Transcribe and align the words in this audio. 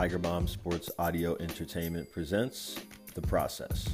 Tiger 0.00 0.16
Bomb 0.18 0.48
Sports 0.48 0.90
Audio 0.98 1.36
Entertainment 1.40 2.10
presents 2.10 2.80
The 3.12 3.20
Process. 3.20 3.86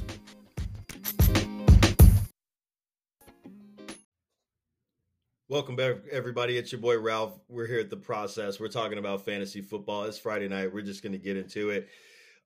Welcome 5.49 5.75
back, 5.75 5.97
everybody. 6.09 6.57
It's 6.57 6.71
your 6.71 6.79
boy 6.79 6.97
Ralph. 6.97 7.37
We're 7.49 7.67
here 7.67 7.81
at 7.81 7.89
The 7.89 7.97
Process. 7.97 8.57
We're 8.57 8.69
talking 8.69 8.99
about 8.99 9.25
fantasy 9.25 9.59
football. 9.59 10.05
It's 10.05 10.17
Friday 10.17 10.47
night. 10.47 10.73
We're 10.73 10.81
just 10.81 11.03
going 11.03 11.11
to 11.11 11.17
get 11.17 11.35
into 11.35 11.71
it. 11.71 11.89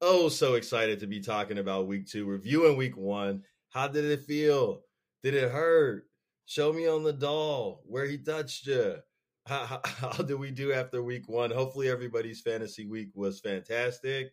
Oh, 0.02 0.28
so 0.28 0.56
excited 0.56 1.02
to 1.02 1.06
be 1.06 1.20
talking 1.20 1.60
about 1.60 1.86
week 1.86 2.08
two, 2.08 2.26
reviewing 2.26 2.78
week 2.78 2.98
one. 2.98 3.44
How 3.70 3.88
did 3.88 4.06
it 4.06 4.22
feel? 4.22 4.82
Did 5.22 5.36
it 5.36 5.52
hurt? 5.52 6.08
Show 6.48 6.74
me 6.74 6.88
on 6.88 7.04
the 7.04 7.14
doll 7.14 7.84
where 7.86 8.08
he 8.08 8.18
touched 8.18 8.66
you. 8.66 8.96
How, 9.46 9.82
how, 9.84 10.10
did 10.24 10.40
we 10.40 10.52
do 10.52 10.72
after 10.74 11.02
week 11.02 11.28
one? 11.28 11.52
Hopefully, 11.52 11.90
everybody's 11.90 12.42
fantasy 12.42 12.86
week 12.86 13.10
was 13.16 13.40
fantastic. 13.40 14.32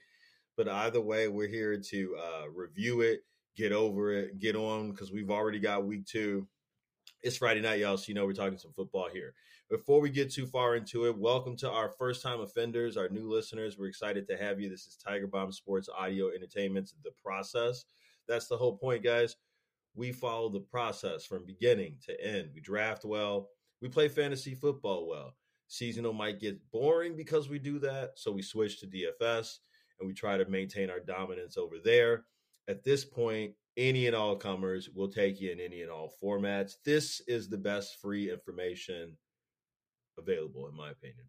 But 0.57 0.69
either 0.69 1.01
way, 1.01 1.29
we're 1.29 1.49
here 1.49 1.79
to 1.79 2.17
uh, 2.17 2.49
review 2.51 3.01
it, 3.01 3.21
get 3.57 3.73
over 3.73 4.13
it, 4.13 4.39
get 4.39 4.57
on 4.57 4.91
because 4.91 5.13
we've 5.13 5.31
already 5.31 5.61
got 5.61 5.87
week 5.87 6.05
two 6.07 6.47
it's 7.23 7.37
Friday 7.37 7.61
night, 7.61 7.81
y'all, 7.81 7.97
so 7.97 8.05
you 8.09 8.15
know 8.15 8.25
we're 8.25 8.33
talking 8.33 8.59
some 8.59 8.73
football 8.73 9.09
here. 9.13 9.35
Before 9.69 10.01
we 10.01 10.09
get 10.09 10.33
too 10.33 10.47
far 10.47 10.77
into 10.77 11.07
it, 11.07 11.19
welcome 11.19 11.57
to 11.57 11.71
our 11.71 11.91
first 11.91 12.23
time 12.23 12.41
offenders, 12.41 12.97
our 12.97 13.09
new 13.09 13.29
listeners. 13.29 13.77
We're 13.77 13.89
excited 13.89 14.27
to 14.29 14.37
have 14.37 14.61
you. 14.61 14.71
This 14.71 14.87
is 14.87 14.97
Tiger 14.97 15.27
Bomb 15.27 15.53
Sports 15.53 15.89
Audio 15.89 16.31
Entertainment's 16.31 16.95
The 17.03 17.11
Process. 17.23 17.85
That's 18.29 18.47
the 18.47 18.57
whole 18.57 18.77
point, 18.77 19.03
guys. 19.03 19.37
We 19.95 20.13
follow 20.13 20.49
the 20.49 20.61
process 20.61 21.25
from 21.25 21.45
beginning 21.45 21.97
to 22.07 22.25
end. 22.25 22.51
We 22.55 22.61
draft 22.61 23.05
well, 23.05 23.49
we 23.81 23.89
play 23.89 24.09
fantasy 24.09 24.55
football 24.55 25.09
well. 25.09 25.35
Seasonal 25.69 26.13
might 26.13 26.41
get 26.41 26.59
boring 26.71 27.15
because 27.15 27.49
we 27.49 27.59
do 27.59 27.79
that, 27.81 28.13
so 28.17 28.33
we 28.33 28.43
switch 28.43 28.81
to 28.81 28.87
DFS 28.87 29.59
and 30.01 30.07
we 30.07 30.15
try 30.15 30.37
to 30.37 30.49
maintain 30.49 30.91
our 30.91 31.01
dominance 31.01 31.57
over 31.57 31.77
there. 31.83 32.25
At 32.69 32.85
this 32.85 33.05
point, 33.05 33.53
any 33.77 34.07
and 34.07 34.17
all 34.17 34.37
comers 34.37 34.91
will 34.91 35.09
take 35.09 35.41
you 35.41 35.51
in 35.51 35.61
any 35.61 35.83
and 35.83 35.91
all 35.91 36.13
formats. 36.23 36.75
This 36.85 37.21
is 37.29 37.49
the 37.49 37.59
best 37.59 38.01
free 38.01 38.31
information 38.31 39.17
available, 40.19 40.69
in 40.69 40.77
my 40.77 40.91
opinion. 40.91 41.27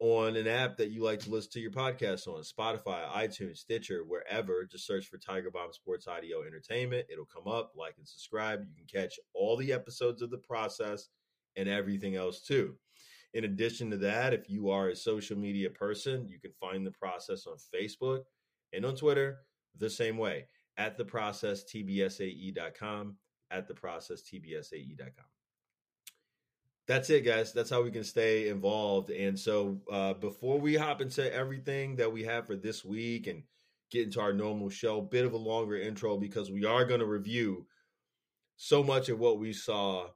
on 0.00 0.36
an 0.36 0.46
app 0.46 0.76
that 0.76 0.90
you 0.90 1.02
like 1.02 1.20
to 1.20 1.30
listen 1.30 1.50
to 1.52 1.60
your 1.60 1.72
podcast 1.72 2.28
on 2.28 2.42
Spotify, 2.42 3.08
iTunes, 3.10 3.58
Stitcher, 3.58 4.04
wherever. 4.06 4.64
Just 4.64 4.86
search 4.86 5.06
for 5.06 5.18
Tiger 5.18 5.50
Bomb 5.50 5.72
Sports 5.72 6.06
Audio 6.06 6.42
Entertainment. 6.42 7.06
It'll 7.10 7.26
come 7.26 7.52
up. 7.52 7.72
Like 7.76 7.94
and 7.98 8.06
subscribe. 8.06 8.60
You 8.60 8.74
can 8.76 9.02
catch 9.02 9.18
all 9.34 9.56
the 9.56 9.72
episodes 9.72 10.22
of 10.22 10.30
the 10.30 10.38
process 10.38 11.08
and 11.56 11.68
everything 11.68 12.14
else 12.14 12.42
too. 12.42 12.76
In 13.34 13.44
addition 13.44 13.90
to 13.90 13.96
that, 13.98 14.32
if 14.32 14.48
you 14.48 14.70
are 14.70 14.88
a 14.88 14.96
social 14.96 15.36
media 15.36 15.70
person, 15.70 16.26
you 16.26 16.38
can 16.40 16.52
find 16.60 16.86
the 16.86 16.90
process 16.90 17.46
on 17.46 17.56
Facebook 17.74 18.22
and 18.72 18.84
on 18.84 18.96
Twitter 18.96 19.38
the 19.76 19.90
same 19.90 20.16
way 20.16 20.46
at 20.76 20.96
the 20.96 21.04
process 21.04 21.64
tbsae.com 21.64 23.16
at 23.50 23.66
the 23.68 23.74
process 23.74 24.22
tbsae.com 24.22 25.26
that's 26.88 27.10
it, 27.10 27.20
guys. 27.20 27.52
That's 27.52 27.68
how 27.68 27.82
we 27.82 27.90
can 27.90 28.02
stay 28.02 28.48
involved. 28.48 29.10
And 29.10 29.38
so, 29.38 29.78
uh, 29.92 30.14
before 30.14 30.58
we 30.58 30.74
hop 30.74 31.02
into 31.02 31.32
everything 31.32 31.96
that 31.96 32.10
we 32.10 32.24
have 32.24 32.46
for 32.46 32.56
this 32.56 32.82
week 32.82 33.26
and 33.26 33.42
get 33.90 34.04
into 34.04 34.20
our 34.20 34.32
normal 34.32 34.70
show, 34.70 35.02
bit 35.02 35.26
of 35.26 35.34
a 35.34 35.36
longer 35.36 35.76
intro 35.76 36.16
because 36.16 36.50
we 36.50 36.64
are 36.64 36.86
going 36.86 37.00
to 37.00 37.06
review 37.06 37.66
so 38.56 38.82
much 38.82 39.10
of 39.10 39.18
what 39.18 39.38
we 39.38 39.52
saw 39.52 40.06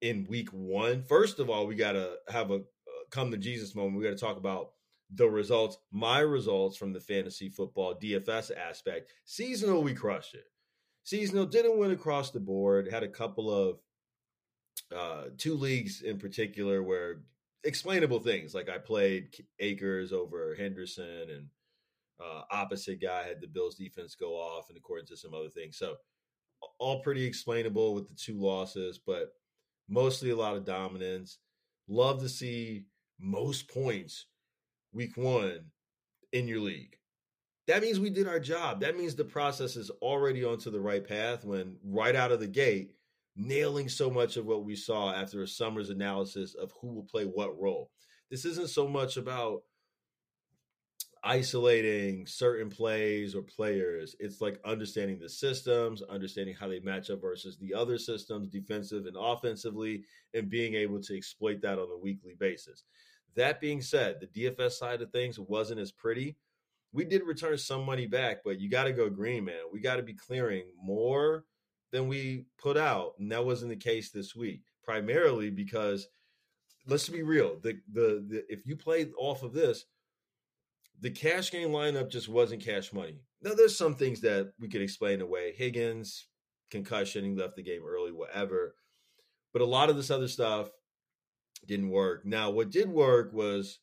in 0.00 0.26
week 0.28 0.48
one. 0.50 1.02
First 1.02 1.38
of 1.38 1.50
all, 1.50 1.66
we 1.66 1.74
got 1.74 1.92
to 1.92 2.16
have 2.28 2.50
a 2.50 2.60
come 3.10 3.30
to 3.30 3.36
Jesus 3.36 3.74
moment. 3.74 3.96
We 3.96 4.04
got 4.04 4.10
to 4.10 4.16
talk 4.16 4.36
about 4.36 4.70
the 5.14 5.28
results, 5.28 5.78
my 5.90 6.20
results 6.20 6.76
from 6.76 6.92
the 6.92 7.00
fantasy 7.00 7.48
football 7.48 7.94
DFS 7.94 8.50
aspect. 8.54 9.10
Seasonal, 9.24 9.82
we 9.82 9.94
crushed 9.94 10.34
it. 10.34 10.44
Seasonal 11.04 11.46
didn't 11.46 11.78
win 11.78 11.92
across 11.92 12.30
the 12.30 12.40
board, 12.40 12.88
had 12.90 13.02
a 13.02 13.08
couple 13.08 13.50
of 13.50 13.78
uh, 14.94 15.30
two 15.38 15.54
leagues 15.54 16.02
in 16.02 16.18
particular 16.18 16.82
where 16.82 17.22
explainable 17.64 18.20
things 18.20 18.54
like 18.54 18.68
I 18.68 18.78
played 18.78 19.34
Akers 19.58 20.12
over 20.12 20.54
Henderson 20.54 21.26
and 21.30 21.46
uh, 22.20 22.42
opposite 22.50 23.00
guy 23.00 23.26
had 23.26 23.40
the 23.40 23.46
Bills 23.46 23.76
defense 23.76 24.14
go 24.14 24.34
off 24.34 24.68
and 24.68 24.76
according 24.76 25.06
to 25.06 25.16
some 25.16 25.32
other 25.32 25.48
things. 25.48 25.78
So 25.78 25.96
all 26.78 27.02
pretty 27.02 27.24
explainable 27.24 27.94
with 27.94 28.08
the 28.08 28.14
two 28.14 28.38
losses, 28.38 28.98
but 29.04 29.32
mostly 29.88 30.30
a 30.30 30.36
lot 30.36 30.56
of 30.56 30.64
dominance. 30.64 31.38
Love 31.88 32.20
to 32.20 32.28
see 32.28 32.84
most 33.18 33.68
points 33.68 34.26
week 34.92 35.16
one 35.16 35.60
in 36.32 36.46
your 36.46 36.60
league. 36.60 36.96
That 37.66 37.82
means 37.82 38.00
we 38.00 38.10
did 38.10 38.26
our 38.26 38.40
job. 38.40 38.80
That 38.80 38.96
means 38.96 39.14
the 39.14 39.24
process 39.24 39.76
is 39.76 39.90
already 40.00 40.44
onto 40.44 40.70
the 40.70 40.80
right 40.80 41.06
path 41.06 41.44
when 41.44 41.76
right 41.84 42.16
out 42.16 42.32
of 42.32 42.40
the 42.40 42.46
gate 42.46 42.92
nailing 43.36 43.88
so 43.88 44.10
much 44.10 44.36
of 44.36 44.46
what 44.46 44.64
we 44.64 44.74
saw 44.74 45.12
after 45.12 45.42
a 45.42 45.48
summer's 45.48 45.90
analysis 45.90 46.54
of 46.54 46.72
who 46.80 46.88
will 46.88 47.04
play 47.04 47.24
what 47.24 47.58
role. 47.60 47.90
This 48.30 48.44
isn't 48.44 48.70
so 48.70 48.88
much 48.88 49.16
about 49.16 49.62
isolating 51.24 52.26
certain 52.26 52.68
plays 52.68 53.34
or 53.34 53.42
players. 53.42 54.14
It's 54.20 54.40
like 54.40 54.60
understanding 54.64 55.18
the 55.18 55.28
systems, 55.28 56.02
understanding 56.02 56.54
how 56.58 56.68
they 56.68 56.80
match 56.80 57.10
up 57.10 57.20
versus 57.20 57.56
the 57.56 57.74
other 57.74 57.98
systems, 57.98 58.48
defensive 58.48 59.06
and 59.06 59.16
offensively, 59.18 60.04
and 60.34 60.48
being 60.48 60.74
able 60.74 61.00
to 61.02 61.16
exploit 61.16 61.60
that 61.62 61.78
on 61.78 61.88
a 61.90 61.98
weekly 61.98 62.34
basis. 62.38 62.84
That 63.36 63.60
being 63.60 63.80
said, 63.80 64.20
the 64.20 64.26
DFS 64.26 64.72
side 64.72 65.02
of 65.02 65.10
things 65.10 65.38
wasn't 65.38 65.80
as 65.80 65.92
pretty. 65.92 66.36
We 66.92 67.04
did 67.04 67.22
return 67.22 67.58
some 67.58 67.84
money 67.84 68.06
back, 68.06 68.38
but 68.44 68.60
you 68.60 68.68
got 68.68 68.84
to 68.84 68.92
go 68.92 69.10
green, 69.10 69.44
man. 69.44 69.60
We 69.72 69.80
got 69.80 69.96
to 69.96 70.02
be 70.02 70.14
clearing 70.14 70.64
more 70.82 71.44
than 71.92 72.08
we 72.08 72.46
put 72.58 72.76
out, 72.76 73.14
and 73.18 73.30
that 73.32 73.44
wasn't 73.44 73.70
the 73.70 73.76
case 73.76 74.10
this 74.10 74.34
week. 74.34 74.62
Primarily 74.82 75.50
because, 75.50 76.08
let's 76.86 77.08
be 77.08 77.22
real, 77.22 77.58
the 77.62 77.78
the, 77.92 78.24
the 78.26 78.44
if 78.48 78.66
you 78.66 78.74
played 78.74 79.12
off 79.18 79.42
of 79.42 79.52
this, 79.52 79.84
the 81.00 81.10
cash 81.10 81.50
game 81.50 81.68
lineup 81.68 82.10
just 82.10 82.28
wasn't 82.28 82.64
cash 82.64 82.92
money. 82.92 83.20
Now, 83.42 83.54
there's 83.54 83.76
some 83.76 83.94
things 83.94 84.20
that 84.22 84.52
we 84.58 84.68
could 84.68 84.82
explain 84.82 85.20
away. 85.20 85.54
Higgins, 85.56 86.26
concussion, 86.70 87.24
he 87.24 87.34
left 87.34 87.56
the 87.56 87.62
game 87.62 87.82
early, 87.86 88.12
whatever. 88.12 88.74
But 89.52 89.62
a 89.62 89.66
lot 89.66 89.90
of 89.90 89.96
this 89.96 90.10
other 90.10 90.28
stuff 90.28 90.70
didn't 91.66 91.90
work. 91.90 92.24
Now, 92.24 92.50
what 92.50 92.70
did 92.70 92.88
work 92.88 93.32
was 93.32 93.78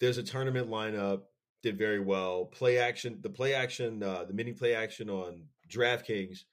there's 0.00 0.18
a 0.18 0.22
tournament 0.22 0.70
lineup, 0.70 1.22
did 1.62 1.78
very 1.78 2.00
well. 2.00 2.46
Play 2.46 2.78
action, 2.78 3.18
the 3.20 3.30
play 3.30 3.54
action, 3.54 4.02
uh, 4.02 4.24
the 4.24 4.32
mini 4.32 4.52
play 4.52 4.74
action 4.74 5.10
on 5.10 5.44
DraftKings 5.70 6.44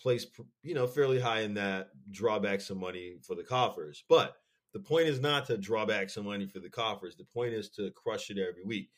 place, 0.00 0.26
you 0.62 0.74
know, 0.74 0.86
fairly 0.86 1.20
high 1.20 1.40
in 1.40 1.54
that, 1.54 1.90
draw 2.10 2.38
back 2.38 2.60
some 2.60 2.78
money 2.78 3.16
for 3.22 3.36
the 3.36 3.44
coffers. 3.44 4.04
But 4.08 4.34
the 4.74 4.80
point 4.80 5.06
is 5.06 5.20
not 5.20 5.46
to 5.46 5.56
draw 5.56 5.86
back 5.86 6.10
some 6.10 6.24
money 6.24 6.46
for 6.46 6.58
the 6.58 6.68
coffers. 6.68 7.16
The 7.16 7.24
point 7.24 7.54
is 7.54 7.70
to 7.70 7.90
crush 7.92 8.30
it 8.30 8.38
every 8.38 8.64
week. 8.64 8.90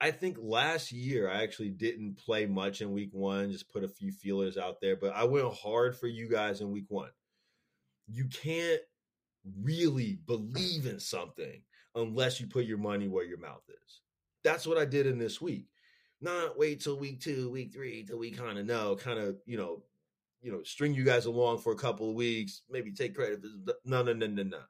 I 0.00 0.12
think 0.12 0.36
last 0.40 0.92
year 0.92 1.28
I 1.28 1.42
actually 1.42 1.70
didn't 1.70 2.18
play 2.18 2.46
much 2.46 2.80
in 2.80 2.92
week 2.92 3.10
one, 3.12 3.50
just 3.50 3.68
put 3.72 3.82
a 3.82 3.88
few 3.88 4.12
feelers 4.12 4.56
out 4.56 4.80
there, 4.80 4.94
but 4.94 5.14
I 5.14 5.24
went 5.24 5.52
hard 5.52 5.96
for 5.96 6.06
you 6.06 6.28
guys 6.28 6.60
in 6.60 6.70
week 6.70 6.86
one. 6.88 7.10
You 8.06 8.26
can't 8.26 8.80
really 9.62 10.18
believe 10.26 10.86
in 10.86 11.00
something 11.00 11.62
unless 11.94 12.40
you 12.40 12.46
put 12.46 12.64
your 12.64 12.78
money 12.78 13.08
where 13.08 13.24
your 13.24 13.38
mouth 13.38 13.64
is. 13.68 14.00
That's 14.44 14.66
what 14.66 14.78
I 14.78 14.84
did 14.84 15.06
in 15.06 15.18
this 15.18 15.40
week. 15.40 15.66
Not 16.20 16.58
wait 16.58 16.80
till 16.80 16.98
week 16.98 17.20
two, 17.20 17.50
week 17.50 17.72
three, 17.72 18.04
till 18.04 18.18
we 18.18 18.30
kind 18.30 18.58
of 18.58 18.66
know, 18.66 18.96
kind 18.96 19.18
of, 19.18 19.36
you 19.46 19.56
know, 19.56 19.82
you 20.40 20.52
know, 20.52 20.62
string 20.62 20.94
you 20.94 21.04
guys 21.04 21.26
along 21.26 21.58
for 21.58 21.72
a 21.72 21.76
couple 21.76 22.08
of 22.08 22.14
weeks, 22.14 22.62
maybe 22.70 22.92
take 22.92 23.16
credit. 23.16 23.40
No, 23.84 24.02
no, 24.02 24.12
no, 24.12 24.26
no, 24.26 24.42
no. 24.44 24.60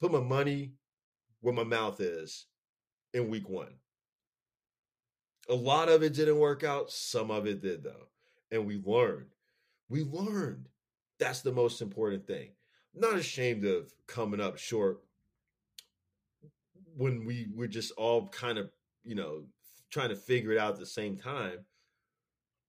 Put 0.00 0.12
my 0.12 0.20
money 0.20 0.74
where 1.40 1.54
my 1.54 1.64
mouth 1.64 2.00
is 2.00 2.46
in 3.12 3.28
week 3.28 3.48
one. 3.48 3.74
A 5.48 5.54
lot 5.54 5.88
of 5.88 6.02
it 6.02 6.14
didn't 6.14 6.38
work 6.38 6.62
out. 6.62 6.90
Some 6.90 7.30
of 7.30 7.46
it 7.46 7.60
did, 7.60 7.82
though. 7.82 8.08
And 8.50 8.66
we 8.66 8.80
learned. 8.84 9.34
We 9.88 10.02
learned. 10.02 10.68
That's 11.18 11.42
the 11.42 11.52
most 11.52 11.82
important 11.82 12.26
thing. 12.26 12.50
I'm 12.94 13.00
not 13.00 13.18
ashamed 13.18 13.64
of 13.64 13.92
coming 14.06 14.40
up 14.40 14.58
short 14.58 15.00
when 16.96 17.24
we 17.24 17.48
were 17.54 17.68
just 17.68 17.92
all 17.92 18.28
kind 18.28 18.58
of, 18.58 18.70
you 19.04 19.14
know, 19.14 19.44
trying 19.90 20.10
to 20.10 20.16
figure 20.16 20.52
it 20.52 20.58
out 20.58 20.74
at 20.74 20.78
the 20.78 20.86
same 20.86 21.16
time. 21.16 21.64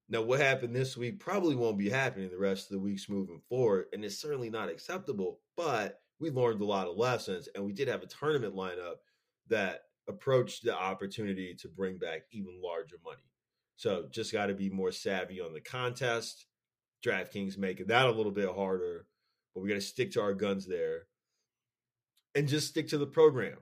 Now, 0.09 0.21
what 0.21 0.39
happened 0.39 0.75
this 0.75 0.97
week 0.97 1.19
probably 1.19 1.55
won't 1.55 1.77
be 1.77 1.89
happening 1.89 2.29
the 2.29 2.37
rest 2.37 2.65
of 2.65 2.73
the 2.73 2.79
weeks 2.79 3.09
moving 3.09 3.41
forward, 3.49 3.85
and 3.93 4.03
it's 4.03 4.19
certainly 4.19 4.49
not 4.49 4.69
acceptable. 4.69 5.39
But 5.55 6.01
we 6.19 6.29
learned 6.29 6.61
a 6.61 6.65
lot 6.65 6.87
of 6.87 6.97
lessons, 6.97 7.49
and 7.55 7.65
we 7.65 7.73
did 7.73 7.87
have 7.87 8.03
a 8.03 8.07
tournament 8.07 8.55
lineup 8.55 8.97
that 9.47 9.83
approached 10.07 10.63
the 10.63 10.75
opportunity 10.75 11.55
to 11.59 11.67
bring 11.67 11.97
back 11.97 12.23
even 12.31 12.61
larger 12.61 12.97
money. 13.03 13.29
So, 13.75 14.05
just 14.11 14.31
got 14.31 14.47
to 14.47 14.53
be 14.53 14.69
more 14.69 14.91
savvy 14.91 15.41
on 15.41 15.53
the 15.53 15.61
contest. 15.61 16.45
DraftKings 17.05 17.57
making 17.57 17.87
that 17.87 18.07
a 18.07 18.11
little 18.11 18.31
bit 18.31 18.53
harder, 18.53 19.07
but 19.53 19.61
we 19.61 19.69
got 19.69 19.75
to 19.75 19.81
stick 19.81 20.11
to 20.11 20.21
our 20.21 20.33
guns 20.33 20.65
there 20.65 21.07
and 22.35 22.47
just 22.47 22.69
stick 22.69 22.87
to 22.89 22.97
the 22.97 23.05
program. 23.05 23.57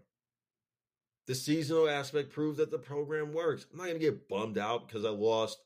The 1.28 1.36
seasonal 1.36 1.90
aspect 1.90 2.32
proves 2.32 2.58
that 2.58 2.72
the 2.72 2.78
program 2.80 3.34
works. 3.34 3.66
I'm 3.72 3.78
not 3.78 3.86
going 3.86 4.00
to 4.00 4.04
get 4.04 4.28
bummed 4.28 4.58
out 4.58 4.88
because 4.88 5.06
I 5.06 5.10
lost 5.10 5.60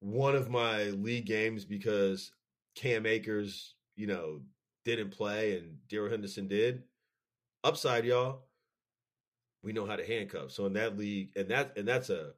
one 0.00 0.36
of 0.36 0.50
my 0.50 0.84
league 0.84 1.26
games 1.26 1.64
because 1.64 2.32
Cam 2.74 3.06
Akers, 3.06 3.74
you 3.96 4.06
know, 4.06 4.40
didn't 4.84 5.10
play 5.10 5.58
and 5.58 5.78
Darrell 5.88 6.10
Henderson 6.10 6.48
did. 6.48 6.82
Upside, 7.64 8.04
y'all, 8.04 8.45
we 9.66 9.72
know 9.72 9.84
how 9.84 9.96
to 9.96 10.06
handcuff. 10.06 10.52
So 10.52 10.66
in 10.66 10.74
that 10.74 10.96
league, 10.96 11.30
and 11.34 11.48
that 11.48 11.76
and 11.76 11.86
that's 11.86 12.08
a 12.08 12.30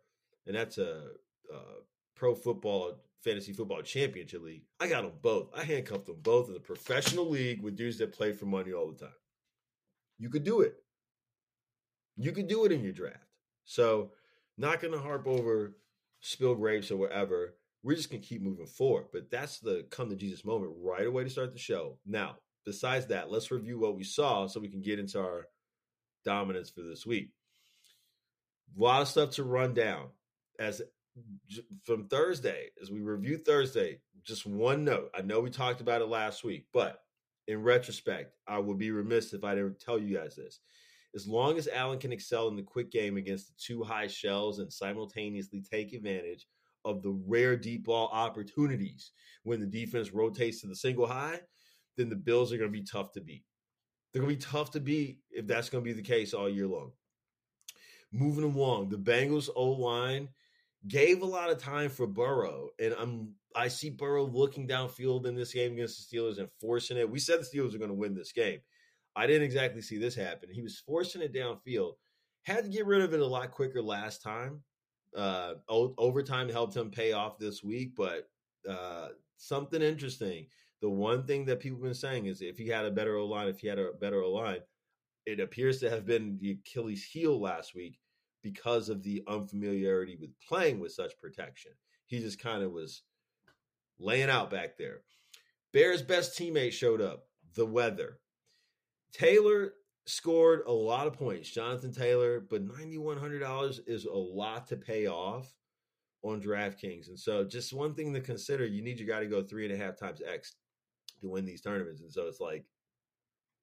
and 0.47 0.57
that's 0.57 0.79
a 0.79 1.11
uh, 1.55 1.81
pro 2.17 2.35
football 2.35 2.95
fantasy 3.23 3.53
football 3.53 3.83
championship 3.83 4.43
league. 4.43 4.63
I 4.81 4.89
got 4.89 5.03
them 5.03 5.13
both. 5.21 5.51
I 5.55 5.63
handcuffed 5.63 6.07
them 6.07 6.21
both 6.23 6.49
in 6.49 6.55
the 6.55 6.61
professional 6.61 7.29
league 7.29 7.63
with 7.63 7.77
dudes 7.77 7.99
that 7.99 8.17
play 8.17 8.33
for 8.33 8.47
money 8.47 8.73
all 8.73 8.91
the 8.91 8.99
time. 8.99 9.15
You 10.19 10.31
could 10.31 10.43
do 10.43 10.63
it. 10.63 10.77
You 12.17 12.33
could 12.33 12.49
do 12.49 12.65
it 12.65 12.73
in 12.73 12.83
your 12.83 12.95
draft. 12.95 13.27
So 13.67 14.13
not 14.57 14.81
going 14.81 14.95
to 14.95 14.99
harp 14.99 15.27
over 15.27 15.77
spill 16.21 16.55
grapes 16.55 16.91
or 16.91 16.97
whatever. 16.97 17.57
We're 17.83 17.95
just 17.95 18.11
going 18.11 18.23
to 18.23 18.27
keep 18.27 18.41
moving 18.41 18.67
forward. 18.67 19.09
But 19.13 19.31
that's 19.31 19.59
the 19.59 19.85
come 19.91 20.09
to 20.09 20.17
Jesus 20.17 20.47
moment 20.47 20.73
right 20.81 21.07
away 21.07 21.25
to 21.25 21.31
start 21.31 21.53
the 21.53 21.59
show. 21.59 21.99
Now, 22.07 22.37
besides 22.65 23.07
that, 23.09 23.31
let's 23.31 23.51
review 23.51 23.79
what 23.79 23.97
we 23.97 24.05
saw 24.05 24.47
so 24.47 24.61
we 24.61 24.69
can 24.69 24.81
get 24.81 24.99
into 24.99 25.21
our 25.21 25.47
dominance 26.25 26.71
for 26.71 26.83
this 26.83 27.07
week. 27.07 27.31
A 28.77 28.83
lot 28.83 29.03
of 29.03 29.09
stuff 29.09 29.31
to 29.33 29.45
run 29.45 29.75
down. 29.75 30.09
As 30.59 30.83
from 31.85 32.09
Thursday, 32.09 32.69
as 32.81 32.91
we 32.91 33.01
review 33.01 33.39
Thursday, 33.39 34.01
just 34.25 34.47
one 34.47 34.85
note. 34.85 35.11
I 35.17 35.23
know 35.23 35.41
we 35.41 35.51
talked 35.51 35.81
about 35.81 36.03
it 36.03 36.09
last 36.09 36.45
week, 36.45 36.67
but 36.73 37.01
in 37.47 37.63
retrospect, 37.63 38.35
I 38.47 38.59
would 38.59 38.79
be 38.79 38.91
remiss 38.91 39.33
if 39.33 39.45
I 39.45 39.55
didn't 39.55 39.81
tell 39.81 39.99
you 39.99 40.17
guys 40.17 40.37
this. 40.37 40.61
As 41.15 41.27
long 41.27 41.57
as 41.57 41.69
Allen 41.69 41.99
can 41.99 42.13
excel 42.13 42.49
in 42.49 42.57
the 42.57 42.63
quick 42.63 42.91
game 42.91 43.17
against 43.17 43.49
the 43.49 43.55
two 43.59 43.83
high 43.83 44.09
shells 44.09 44.59
and 44.59 44.71
simultaneously 44.71 45.63
take 45.63 45.95
advantage 45.95 46.47
of 46.85 47.03
the 47.03 47.19
rare 47.27 47.57
deep 47.57 47.85
ball 47.85 48.11
opportunities 48.13 49.13
when 49.43 49.61
the 49.61 49.67
defense 49.67 50.13
rotates 50.13 50.61
to 50.61 50.67
the 50.67 50.77
single 50.77 51.07
high, 51.07 51.41
then 51.97 52.09
the 52.09 52.17
Bills 52.17 52.53
are 52.53 52.59
going 52.59 52.71
to 52.71 52.79
be 52.79 52.85
tough 52.85 53.13
to 53.13 53.21
beat. 53.21 53.45
They're 54.13 54.23
going 54.23 54.35
to 54.35 54.39
be 54.39 54.51
tough 54.51 54.71
to 54.73 54.81
beat 54.81 55.19
if 55.31 55.47
that's 55.47 55.69
going 55.69 55.85
to 55.85 55.89
be 55.89 55.95
the 55.95 56.03
case 56.03 56.35
all 56.35 56.49
year 56.49 56.67
long. 56.67 56.93
Moving 58.13 58.45
along, 58.45 58.89
the 58.89 58.97
Bengals 58.97 59.51
O 59.55 59.71
line 59.71 60.29
gave 60.87 61.23
a 61.23 61.27
lot 61.27 61.51
of 61.51 61.63
time 61.63 61.91
for 61.91 62.07
Burrow, 62.07 62.71
and 62.79 62.95
I'm 62.99 63.35
I 63.55 63.69
see 63.69 63.91
Burrow 63.91 64.25
looking 64.25 64.69
downfield 64.69 65.27
in 65.27 65.35
this 65.35 65.53
game 65.53 65.73
against 65.73 66.11
the 66.11 66.17
Steelers 66.17 66.39
and 66.39 66.49
forcing 66.61 66.97
it. 66.97 67.11
We 67.11 67.19
said 67.19 67.41
the 67.41 67.45
Steelers 67.45 67.75
are 67.75 67.79
going 67.79 67.91
to 67.91 67.95
win 67.95 68.15
this 68.15 68.33
game. 68.33 68.61
I 69.17 69.27
didn't 69.27 69.43
exactly 69.43 69.83
see 69.83 69.99
this 69.99 70.15
happen. 70.15 70.49
He 70.53 70.63
was 70.63 70.79
forcing 70.79 71.23
it 71.23 71.35
downfield. 71.35 71.95
Had 72.45 72.65
to 72.65 72.71
get 72.71 72.87
rid 72.87 73.03
of 73.03 73.13
it 73.15 73.21
a 73.21 73.27
lot 73.27 73.51
quicker 73.51 73.83
last 73.83 74.23
time. 74.23 74.63
Uh, 75.17 75.55
overtime 75.69 76.49
helped 76.49 76.77
him 76.77 76.91
pay 76.91 77.13
off 77.13 77.39
this 77.39 77.65
week, 77.65 77.97
but 77.97 78.29
uh, 78.69 79.09
something 79.37 79.83
interesting. 79.83 80.47
The 80.81 80.91
one 80.91 81.25
thing 81.25 81.45
that 81.47 81.61
people 81.61 81.79
have 81.79 81.85
been 81.85 81.95
saying 81.95 82.27
is 82.27 82.41
if 82.41 82.59
he 82.59 82.69
had 82.69 82.85
a 82.85 82.91
better 82.91 83.17
O 83.17 83.27
line, 83.27 83.49
if 83.49 83.61
he 83.61 83.67
had 83.67 83.79
a 83.79 83.93
better 84.01 84.23
O 84.23 84.33
line, 84.33 84.61
it 85.27 85.41
appears 85.41 85.81
to 85.81 85.91
have 85.91 86.07
been 86.07 86.39
the 86.41 86.53
Achilles 86.53 87.05
heel 87.05 87.41
last 87.41 87.75
week 87.75 87.99
because 88.43 88.89
of 88.89 89.03
the 89.03 89.23
unfamiliarity 89.27 90.17
with 90.21 90.31
playing 90.47 90.81
with 90.81 90.93
such 90.93 91.19
protection. 91.19 91.73
He 92.07 92.21
just 92.21 92.41
kind 92.41 92.63
of 92.63 92.73
was 92.73 93.03
laying 93.99 94.31
out 94.31 94.51
back 94.51 94.79
there. 94.79 95.01
Bears' 95.73 96.03
best 96.03 96.39
teammate 96.39 96.73
showed 96.73 97.01
up, 97.01 97.27
the 97.55 97.67
weather. 97.67 98.21
Taylor 99.13 99.75
scored 100.07 100.63
a 100.67 100.73
lot 100.73 101.07
of 101.07 101.13
points, 101.13 101.51
Jonathan 101.51 101.93
Taylor, 101.93 102.41
but 102.41 102.67
$9,100 102.67 103.81
is 103.87 104.07
a 104.07 104.13
lot 104.13 104.67
to 104.69 104.77
pay 104.77 105.07
off 105.07 105.55
on 106.23 106.41
DraftKings. 106.41 107.09
And 107.09 107.19
so, 107.19 107.45
just 107.45 107.73
one 107.73 107.95
thing 107.95 108.15
to 108.15 108.21
consider 108.21 108.65
you 108.65 108.83
need 108.83 108.99
your 108.99 109.09
guy 109.09 109.21
to 109.21 109.27
go 109.27 109.43
three 109.43 109.71
and 109.71 109.75
a 109.75 109.85
half 109.85 109.99
times 109.99 110.23
X 110.27 110.55
to 111.21 111.29
win 111.29 111.45
these 111.45 111.61
tournaments. 111.61 112.01
And 112.01 112.13
so, 112.13 112.27
it's 112.27 112.41
like 112.41 112.65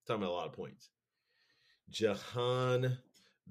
talking 0.07 0.24
about 0.24 0.31
a 0.31 0.36
lot 0.36 0.48
of 0.48 0.54
points. 0.54 0.90
Jahan 1.90 2.98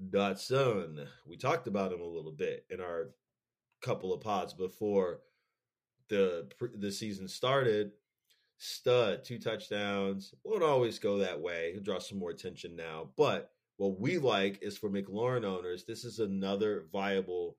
Dotson, 0.09 1.07
we 1.25 1.37
talked 1.37 1.67
about 1.67 1.93
him 1.93 2.01
a 2.01 2.05
little 2.05 2.31
bit 2.31 2.65
in 2.69 2.81
our 2.81 3.11
couple 3.81 4.13
of 4.13 4.21
pods 4.21 4.53
before 4.53 5.19
the 6.09 6.47
the 6.75 6.91
season 6.91 7.27
started 7.27 7.91
stud, 8.57 9.23
two 9.23 9.39
touchdowns. 9.39 10.33
Won't 10.43 10.63
always 10.63 10.99
go 10.99 11.17
that 11.19 11.39
way. 11.39 11.71
He'll 11.73 11.83
draw 11.83 11.99
some 11.99 12.19
more 12.19 12.31
attention 12.31 12.75
now. 12.75 13.09
But 13.17 13.51
what 13.77 13.99
we 13.99 14.17
like 14.17 14.59
is 14.61 14.77
for 14.77 14.89
McLaurin 14.89 15.45
owners, 15.45 15.83
this 15.83 16.05
is 16.05 16.19
another 16.19 16.85
viable 16.91 17.57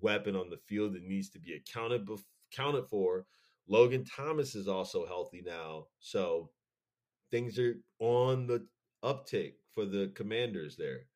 weapon 0.00 0.36
on 0.36 0.50
the 0.50 0.58
field 0.58 0.94
that 0.94 1.04
needs 1.04 1.30
to 1.30 1.38
be 1.38 1.54
accounted 1.54 2.08
accounted 2.52 2.86
for. 2.86 3.26
Logan 3.68 4.04
Thomas 4.04 4.54
is 4.54 4.68
also 4.68 5.06
healthy 5.06 5.42
now. 5.44 5.86
So 5.98 6.50
things 7.30 7.58
are 7.58 7.76
on 7.98 8.46
the 8.46 8.66
uptick 9.02 9.54
for 9.74 9.86
the 9.86 10.12
commanders 10.14 10.76
there. 10.76 11.06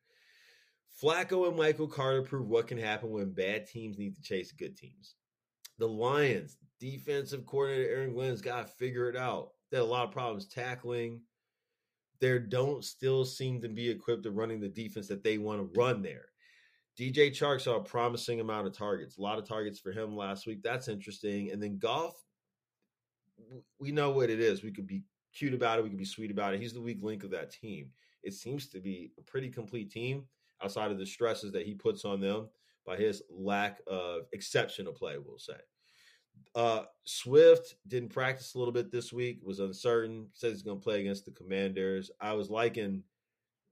Flacco 1.01 1.47
and 1.47 1.55
Michael 1.55 1.87
Carter 1.87 2.23
prove 2.23 2.49
what 2.49 2.67
can 2.67 2.77
happen 2.77 3.11
when 3.11 3.31
bad 3.31 3.67
teams 3.67 3.97
need 3.97 4.15
to 4.15 4.21
chase 4.21 4.51
good 4.51 4.75
teams. 4.75 5.15
The 5.77 5.87
Lions, 5.87 6.57
defensive 6.79 7.45
coordinator 7.45 7.89
Aaron 7.89 8.13
Glenn's 8.13 8.41
got 8.41 8.67
to 8.67 8.73
figure 8.73 9.09
it 9.09 9.15
out. 9.15 9.51
They 9.71 9.77
had 9.77 9.83
a 9.83 9.85
lot 9.85 10.07
of 10.07 10.11
problems 10.11 10.47
tackling. 10.47 11.21
There 12.19 12.39
don't 12.39 12.83
still 12.83 13.23
seem 13.23 13.61
to 13.61 13.69
be 13.69 13.89
equipped 13.89 14.23
to 14.23 14.31
running 14.31 14.59
the 14.59 14.67
defense 14.67 15.07
that 15.07 15.23
they 15.23 15.37
want 15.37 15.61
to 15.61 15.79
run 15.79 16.01
there. 16.01 16.25
DJ 16.99 17.29
Chark 17.29 17.61
saw 17.61 17.77
a 17.77 17.83
promising 17.83 18.41
amount 18.41 18.67
of 18.67 18.77
targets, 18.77 19.17
a 19.17 19.21
lot 19.21 19.39
of 19.39 19.47
targets 19.47 19.79
for 19.79 19.93
him 19.93 20.17
last 20.17 20.45
week. 20.45 20.61
That's 20.61 20.89
interesting. 20.89 21.51
And 21.51 21.63
then 21.63 21.77
Goff, 21.79 22.15
we 23.79 23.91
know 23.91 24.11
what 24.11 24.29
it 24.29 24.39
is. 24.39 24.63
We 24.63 24.71
could 24.71 24.87
be 24.87 25.03
cute 25.33 25.53
about 25.53 25.79
it. 25.79 25.83
We 25.83 25.89
could 25.89 25.97
be 25.97 26.05
sweet 26.05 26.31
about 26.31 26.53
it. 26.53 26.61
He's 26.61 26.73
the 26.73 26.81
weak 26.81 26.99
link 27.01 27.23
of 27.23 27.31
that 27.31 27.51
team. 27.51 27.89
It 28.23 28.33
seems 28.33 28.67
to 28.69 28.79
be 28.79 29.11
a 29.17 29.21
pretty 29.21 29.49
complete 29.49 29.91
team 29.91 30.25
outside 30.61 30.91
of 30.91 30.97
the 30.97 31.05
stresses 31.05 31.51
that 31.53 31.65
he 31.65 31.73
puts 31.73 32.05
on 32.05 32.19
them 32.19 32.49
by 32.85 32.97
his 32.97 33.23
lack 33.29 33.79
of 33.87 34.23
exceptional 34.33 34.93
play, 34.93 35.17
we'll 35.17 35.39
say. 35.39 35.53
Uh, 36.55 36.83
Swift 37.05 37.75
didn't 37.87 38.09
practice 38.09 38.55
a 38.55 38.57
little 38.57 38.73
bit 38.73 38.91
this 38.91 39.13
week, 39.13 39.39
was 39.43 39.59
uncertain, 39.59 40.27
says 40.33 40.53
he's 40.53 40.63
going 40.63 40.79
to 40.79 40.83
play 40.83 40.99
against 40.99 41.25
the 41.25 41.31
Commanders. 41.31 42.11
I 42.19 42.33
was 42.33 42.49
liking 42.49 43.03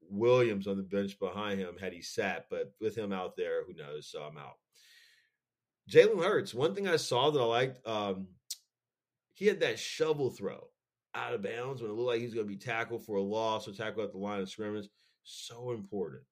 Williams 0.10 0.68
on 0.68 0.78
the 0.78 0.84
bench 0.84 1.18
behind 1.20 1.60
him 1.60 1.76
had 1.80 1.94
he 1.94 2.02
sat, 2.02 2.46
but 2.50 2.74
with 2.80 2.96
him 2.96 3.12
out 3.12 3.36
there, 3.36 3.64
who 3.66 3.74
knows? 3.74 4.08
So 4.08 4.22
I'm 4.22 4.38
out. 4.38 4.58
Jalen 5.90 6.24
Hurts, 6.24 6.54
one 6.54 6.76
thing 6.76 6.88
I 6.88 6.98
saw 6.98 7.32
that 7.32 7.40
I 7.40 7.46
liked, 7.46 7.88
um, 7.88 8.28
he 9.38 9.46
had 9.46 9.60
that 9.60 9.80
shovel 9.80 10.30
throw 10.30 10.68
out 11.14 11.34
of 11.34 11.44
bounds 11.44 11.82
when 11.82 11.92
it 11.92 11.94
looked 11.94 12.10
like 12.10 12.22
he's 12.22 12.34
going 12.34 12.46
to 12.46 12.54
be 12.54 12.58
tackled 12.58 13.06
for 13.06 13.18
a 13.18 13.22
loss 13.22 13.68
or 13.68 13.72
tackled 13.72 14.06
at 14.06 14.12
the 14.12 14.18
line 14.18 14.42
of 14.42 14.50
scrimmage. 14.50 14.90
So 15.24 15.72
important. 15.72 16.24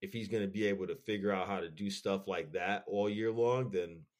If 0.00 0.12
he's 0.12 0.28
going 0.28 0.42
to 0.42 0.48
be 0.48 0.66
able 0.66 0.86
to 0.88 0.96
figure 0.96 1.32
out 1.32 1.48
how 1.48 1.60
to 1.60 1.68
do 1.68 1.90
stuff 1.90 2.28
like 2.28 2.52
that 2.52 2.84
all 2.86 3.08
year 3.08 3.32
long, 3.32 3.70
then– 3.70 4.00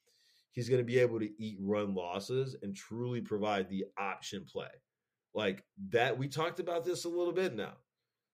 he's 0.51 0.69
going 0.69 0.81
to 0.81 0.85
be 0.85 0.99
able 0.99 1.19
to 1.19 1.41
eat 1.41 1.57
run 1.61 1.93
losses 1.93 2.55
and 2.61 2.75
truly 2.75 3.21
provide 3.21 3.69
the 3.69 3.85
option 3.97 4.45
play. 4.45 4.67
Like 5.33 5.63
that, 5.91 6.17
we 6.17 6.27
talked 6.27 6.59
about 6.59 6.83
this 6.83 7.05
a 7.05 7.09
little 7.09 7.33
bit 7.33 7.55
now. 7.55 7.73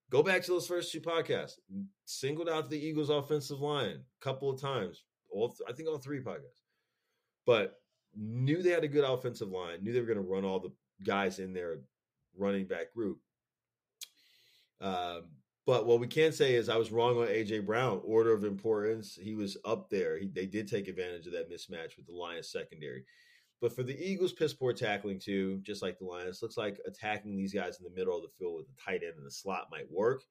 Go 0.10 0.24
back 0.24 0.43
to 0.43 0.51
those 0.51 0.67
first 0.67 0.91
two 0.91 1.01
podcasts. 1.01 1.60
Singled 2.05 2.50
out 2.50 2.69
the 2.69 2.84
Eagles' 2.84 3.10
offensive 3.10 3.60
line 3.60 3.98
a 4.22 4.24
couple 4.24 4.50
of 4.50 4.62
times. 4.62 5.03
All 5.29 5.55
I 5.67 5.74
think 5.74 5.89
all 5.89 5.98
three 5.98 6.22
podcasts, 6.22 6.63
but 7.45 7.75
knew 8.15 8.62
they 8.62 8.72
had 8.72 8.84
a 8.84 8.88
good 8.89 9.03
offensive 9.03 9.50
line. 9.50 9.84
Knew 9.84 9.93
they 9.93 10.00
were 10.00 10.05
going 10.05 10.24
to 10.24 10.24
run 10.24 10.45
all 10.45 10.60
the 10.60 10.72
guys 11.03 11.39
in 11.39 11.53
their 11.53 11.79
running 12.38 12.65
back 12.67 12.93
group. 12.93 13.19
Um, 14.81 15.24
But 15.65 15.88
what 15.88 16.00
we 16.00 16.07
can 16.07 16.31
say 16.31 16.53
is 16.53 16.69
I 16.69 16.77
was 16.77 16.91
wrong 16.91 17.17
on 17.17 17.27
AJ 17.27 17.65
Brown. 17.65 18.01
Order 18.03 18.34
of 18.34 18.43
importance, 18.43 19.17
he 19.19 19.34
was 19.34 19.57
up 19.65 19.89
there. 19.89 20.19
He, 20.19 20.27
they 20.27 20.45
did 20.45 20.67
take 20.67 20.88
advantage 20.88 21.25
of 21.25 21.34
that 21.34 21.50
mismatch 21.50 21.98
with 21.98 22.05
the 22.05 22.13
Lions 22.13 22.51
secondary. 22.51 23.03
But 23.62 23.75
for 23.75 23.81
the 23.81 23.98
Eagles, 23.98 24.34
piss 24.34 24.53
poor 24.53 24.74
tackling 24.74 25.19
too, 25.19 25.60
just 25.63 25.81
like 25.81 25.98
the 25.98 26.05
Lions. 26.05 26.41
Looks 26.41 26.57
like 26.57 26.77
attacking 26.86 27.36
these 27.36 27.53
guys 27.53 27.79
in 27.79 27.84
the 27.84 27.95
middle 27.98 28.15
of 28.15 28.22
the 28.22 28.29
field 28.38 28.57
with 28.57 28.67
the 28.67 28.74
tight 28.86 29.01
end 29.01 29.15
and 29.17 29.25
the 29.25 29.31
slot 29.31 29.69
might 29.72 29.89
work. 29.91 30.22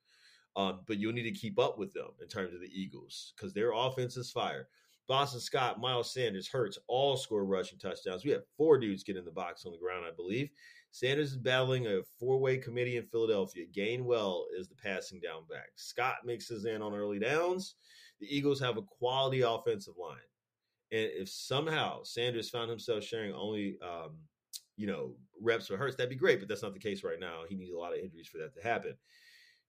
Um, 0.57 0.83
but 0.87 0.99
you'll 0.99 1.13
need 1.13 1.25
to 1.25 1.33
keep 1.33 1.59
up 1.59 1.79
with 1.79 1.93
them 1.93 2.11
in 2.23 2.29
terms 2.29 2.55
of 2.55 2.61
the 2.61 2.71
Eagles 2.73 3.33
because 3.37 3.53
their 3.53 3.73
offense 3.73 4.17
is 4.17 4.31
fire. 4.31 4.69
Boston 5.07 5.41
Scott, 5.41 5.81
Miles 5.81 6.13
Sanders, 6.13 6.49
Hurts 6.49 6.79
all 6.89 7.17
score 7.17 7.45
rushing 7.45 7.79
touchdowns. 7.79 8.25
We 8.25 8.31
have 8.31 8.43
four 8.57 8.79
dudes 8.79 9.05
get 9.05 9.17
in 9.17 9.25
the 9.25 9.31
box 9.31 9.67
on 9.67 9.73
the 9.73 9.79
ground, 9.79 10.05
I 10.07 10.15
believe. 10.15 10.51
Sanders 10.93 11.33
is 11.33 11.37
battling 11.37 11.87
a 11.87 12.01
four 12.19 12.39
way 12.39 12.57
committee 12.57 12.97
in 12.97 13.07
Philadelphia. 13.07 13.67
Gainwell 13.77 14.45
is 14.57 14.69
the 14.69 14.77
passing 14.77 15.21
down 15.21 15.43
back. 15.51 15.71
Scott 15.75 16.19
mixes 16.25 16.65
in 16.65 16.83
on 16.83 16.95
early 16.95 17.19
downs. 17.19 17.75
The 18.21 18.35
Eagles 18.35 18.61
have 18.61 18.77
a 18.77 18.83
quality 18.83 19.41
offensive 19.41 19.95
line. 19.99 20.19
And 20.93 21.11
if 21.13 21.29
somehow 21.29 22.05
Sanders 22.05 22.49
found 22.49 22.71
himself 22.71 23.03
sharing 23.03 23.35
only, 23.35 23.77
um, 23.83 24.19
you 24.77 24.87
know, 24.87 25.17
reps 25.41 25.69
with 25.69 25.81
Hurts, 25.81 25.97
that'd 25.97 26.11
be 26.11 26.17
great. 26.17 26.39
But 26.39 26.49
that's 26.49 26.63
not 26.63 26.75
the 26.75 26.79
case 26.79 27.03
right 27.03 27.19
now. 27.19 27.43
He 27.49 27.57
needs 27.57 27.73
a 27.73 27.77
lot 27.77 27.93
of 27.93 27.99
injuries 27.99 28.29
for 28.29 28.39
that 28.39 28.55
to 28.55 28.63
happen. 28.63 28.95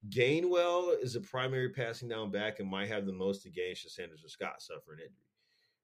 Gainwell 0.10 1.02
is 1.02 1.16
a 1.16 1.22
primary 1.22 1.70
passing 1.70 2.08
down 2.08 2.32
back 2.32 2.60
and 2.60 2.70
might 2.70 2.90
have 2.90 3.06
the 3.06 3.14
most 3.14 3.48
gain 3.54 3.76
should 3.76 3.92
Sanders 3.92 4.24
or 4.24 4.30
Scott 4.30 4.62
suffer 4.62 4.94
an 4.94 5.00
injury. 5.00 5.26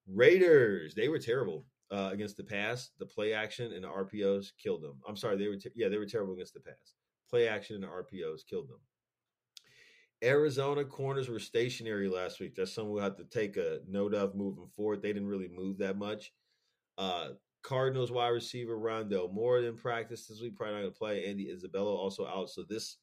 Raiders, 0.08 0.94
they 0.94 1.10
were 1.10 1.20
terrible 1.20 1.66
uh, 1.92 2.10
against 2.12 2.38
the 2.38 2.44
pass. 2.44 2.92
The 3.00 3.06
play 3.06 3.34
action 3.34 3.74
and 3.74 3.84
the 3.84 3.88
RPOs 3.88 4.52
killed 4.62 4.84
them. 4.84 4.98
I'm 5.08 5.16
sorry, 5.16 5.38
they 5.38 5.48
were 5.48 5.58
te- 5.58 5.72
yeah 5.76 5.90
they 5.90 5.98
were 5.98 6.06
terrible 6.06 6.34
against 6.34 6.54
the 6.54 6.60
pass. 6.60 6.94
Play 7.30 7.48
action 7.48 7.76
and 7.76 7.84
the 7.84 7.88
RPOs 7.88 8.42
killed 8.48 8.70
them. 8.70 8.80
Arizona 10.24 10.86
corners 10.86 11.30
were 11.30 11.40
stationary 11.40 12.08
last 12.08 12.40
week. 12.40 12.56
That's 12.56 12.74
something 12.74 12.92
we'll 12.92 13.04
have 13.04 13.18
to 13.18 13.24
take 13.24 13.58
a 13.58 13.80
note 13.88 14.14
of 14.14 14.36
moving 14.36 14.68
forward. 14.68 15.02
They 15.02 15.14
didn't 15.14 15.30
really 15.30 15.48
move 15.48 15.80
that 15.80 15.98
much. 15.98 16.32
Uh, 16.98 17.30
Cardinals 17.64 18.12
wide 18.12 18.30
receiver 18.30 18.78
Rondale 18.78 19.32
Moore 19.32 19.62
than 19.62 19.78
practice 19.78 20.28
this 20.28 20.42
week. 20.42 20.56
Probably 20.56 20.76
not 20.76 20.82
going 20.82 20.94
to 20.94 20.98
play. 20.98 21.26
Andy 21.26 21.50
Isabella 21.50 21.94
also 21.94 22.28
out. 22.28 22.50
So 22.50 22.64
this 22.68 22.98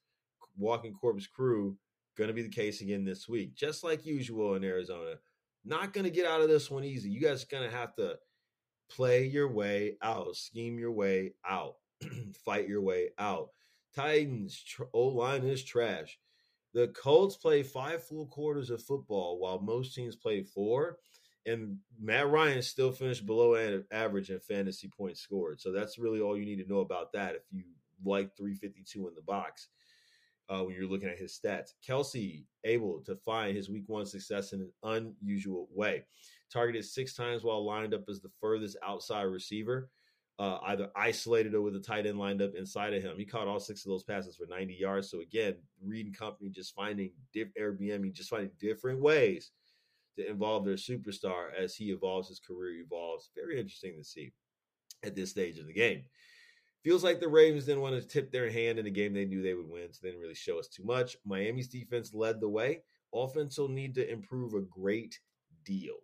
walking 0.58 0.92
corpse 0.92 1.26
crew 1.26 1.76
going 2.18 2.28
to 2.28 2.34
be 2.34 2.42
the 2.42 2.48
case 2.48 2.80
again 2.80 3.04
this 3.04 3.28
week, 3.28 3.54
just 3.54 3.84
like 3.84 4.04
usual 4.04 4.56
in 4.56 4.64
Arizona. 4.64 5.14
Not 5.64 5.92
going 5.92 6.04
to 6.04 6.10
get 6.10 6.26
out 6.26 6.40
of 6.40 6.48
this 6.48 6.70
one 6.70 6.84
easy. 6.84 7.08
You 7.08 7.20
guys 7.20 7.44
are 7.44 7.48
going 7.50 7.70
to 7.70 7.76
have 7.76 7.94
to 7.96 8.18
play 8.90 9.24
your 9.24 9.48
way 9.48 9.96
out, 10.02 10.34
scheme 10.34 10.78
your 10.78 10.92
way 10.92 11.34
out, 11.48 11.76
fight 12.44 12.68
your 12.68 12.82
way 12.82 13.10
out. 13.18 13.50
Titans 13.94 14.62
tr- 14.62 14.84
line 14.94 15.44
is 15.44 15.62
trash. 15.62 16.18
The 16.74 16.88
Colts 16.88 17.36
play 17.36 17.62
five 17.62 18.02
full 18.02 18.26
quarters 18.26 18.70
of 18.70 18.82
football 18.82 19.38
while 19.38 19.60
most 19.60 19.94
teams 19.94 20.16
play 20.16 20.42
four. 20.42 20.98
And 21.46 21.78
Matt 21.98 22.28
Ryan 22.28 22.62
still 22.62 22.92
finished 22.92 23.24
below 23.24 23.56
average 23.90 24.30
in 24.30 24.40
fantasy 24.40 24.88
points 24.88 25.20
scored. 25.20 25.60
So 25.60 25.72
that's 25.72 25.98
really 25.98 26.20
all 26.20 26.36
you 26.36 26.44
need 26.44 26.62
to 26.62 26.68
know 26.68 26.80
about 26.80 27.12
that 27.12 27.36
if 27.36 27.42
you 27.50 27.64
like 28.04 28.36
352 28.36 29.08
in 29.08 29.14
the 29.14 29.22
box 29.22 29.68
uh, 30.48 30.62
when 30.62 30.74
you're 30.74 30.88
looking 30.88 31.08
at 31.08 31.18
his 31.18 31.38
stats. 31.38 31.72
Kelce 31.86 32.44
able 32.64 33.00
to 33.00 33.16
find 33.16 33.56
his 33.56 33.68
week 33.68 33.84
one 33.86 34.06
success 34.06 34.52
in 34.52 34.60
an 34.82 35.14
unusual 35.24 35.68
way. 35.72 36.04
Targeted 36.52 36.84
six 36.84 37.14
times 37.14 37.44
while 37.44 37.64
lined 37.64 37.94
up 37.94 38.04
as 38.08 38.20
the 38.20 38.30
furthest 38.40 38.76
outside 38.86 39.22
receiver, 39.22 39.90
uh, 40.38 40.58
either 40.66 40.90
isolated 40.96 41.54
or 41.54 41.60
with 41.60 41.76
a 41.76 41.80
tight 41.80 42.06
end 42.06 42.18
lined 42.18 42.40
up 42.40 42.54
inside 42.54 42.94
of 42.94 43.02
him. 43.02 43.18
He 43.18 43.26
caught 43.26 43.48
all 43.48 43.60
six 43.60 43.84
of 43.84 43.90
those 43.90 44.04
passes 44.04 44.36
for 44.36 44.46
90 44.46 44.74
yards. 44.74 45.10
So 45.10 45.20
again, 45.20 45.56
Reid 45.84 46.06
and 46.06 46.16
company 46.16 46.48
just 46.48 46.74
finding 46.74 47.10
diff- 47.32 47.54
Airbnb, 47.60 48.12
just 48.12 48.30
finding 48.30 48.50
different 48.58 49.00
ways 49.00 49.50
to 50.16 50.28
involve 50.28 50.64
their 50.64 50.74
superstar 50.74 51.48
as 51.58 51.74
he 51.74 51.90
evolves, 51.90 52.28
his 52.28 52.40
career 52.40 52.80
evolves. 52.80 53.30
Very 53.34 53.60
interesting 53.60 53.96
to 53.98 54.04
see 54.04 54.32
at 55.04 55.14
this 55.14 55.30
stage 55.30 55.58
of 55.58 55.66
the 55.66 55.72
game 55.72 56.04
feels 56.82 57.04
like 57.04 57.20
the 57.20 57.28
Ravens 57.28 57.66
didn't 57.66 57.82
want 57.82 58.00
to 58.00 58.06
tip 58.06 58.30
their 58.30 58.50
hand 58.50 58.78
in 58.78 58.86
a 58.86 58.90
game 58.90 59.12
they 59.12 59.24
knew 59.24 59.42
they 59.42 59.54
would 59.54 59.68
win, 59.68 59.92
so 59.92 60.00
they 60.02 60.08
didn't 60.08 60.22
really 60.22 60.34
show 60.34 60.58
us 60.58 60.68
too 60.68 60.84
much. 60.84 61.16
Miami's 61.24 61.68
defense 61.68 62.14
led 62.14 62.40
the 62.40 62.48
way. 62.48 62.82
Offense 63.14 63.58
will 63.58 63.68
need 63.68 63.94
to 63.94 64.10
improve 64.10 64.54
a 64.54 64.60
great 64.60 65.18
deal. 65.64 65.96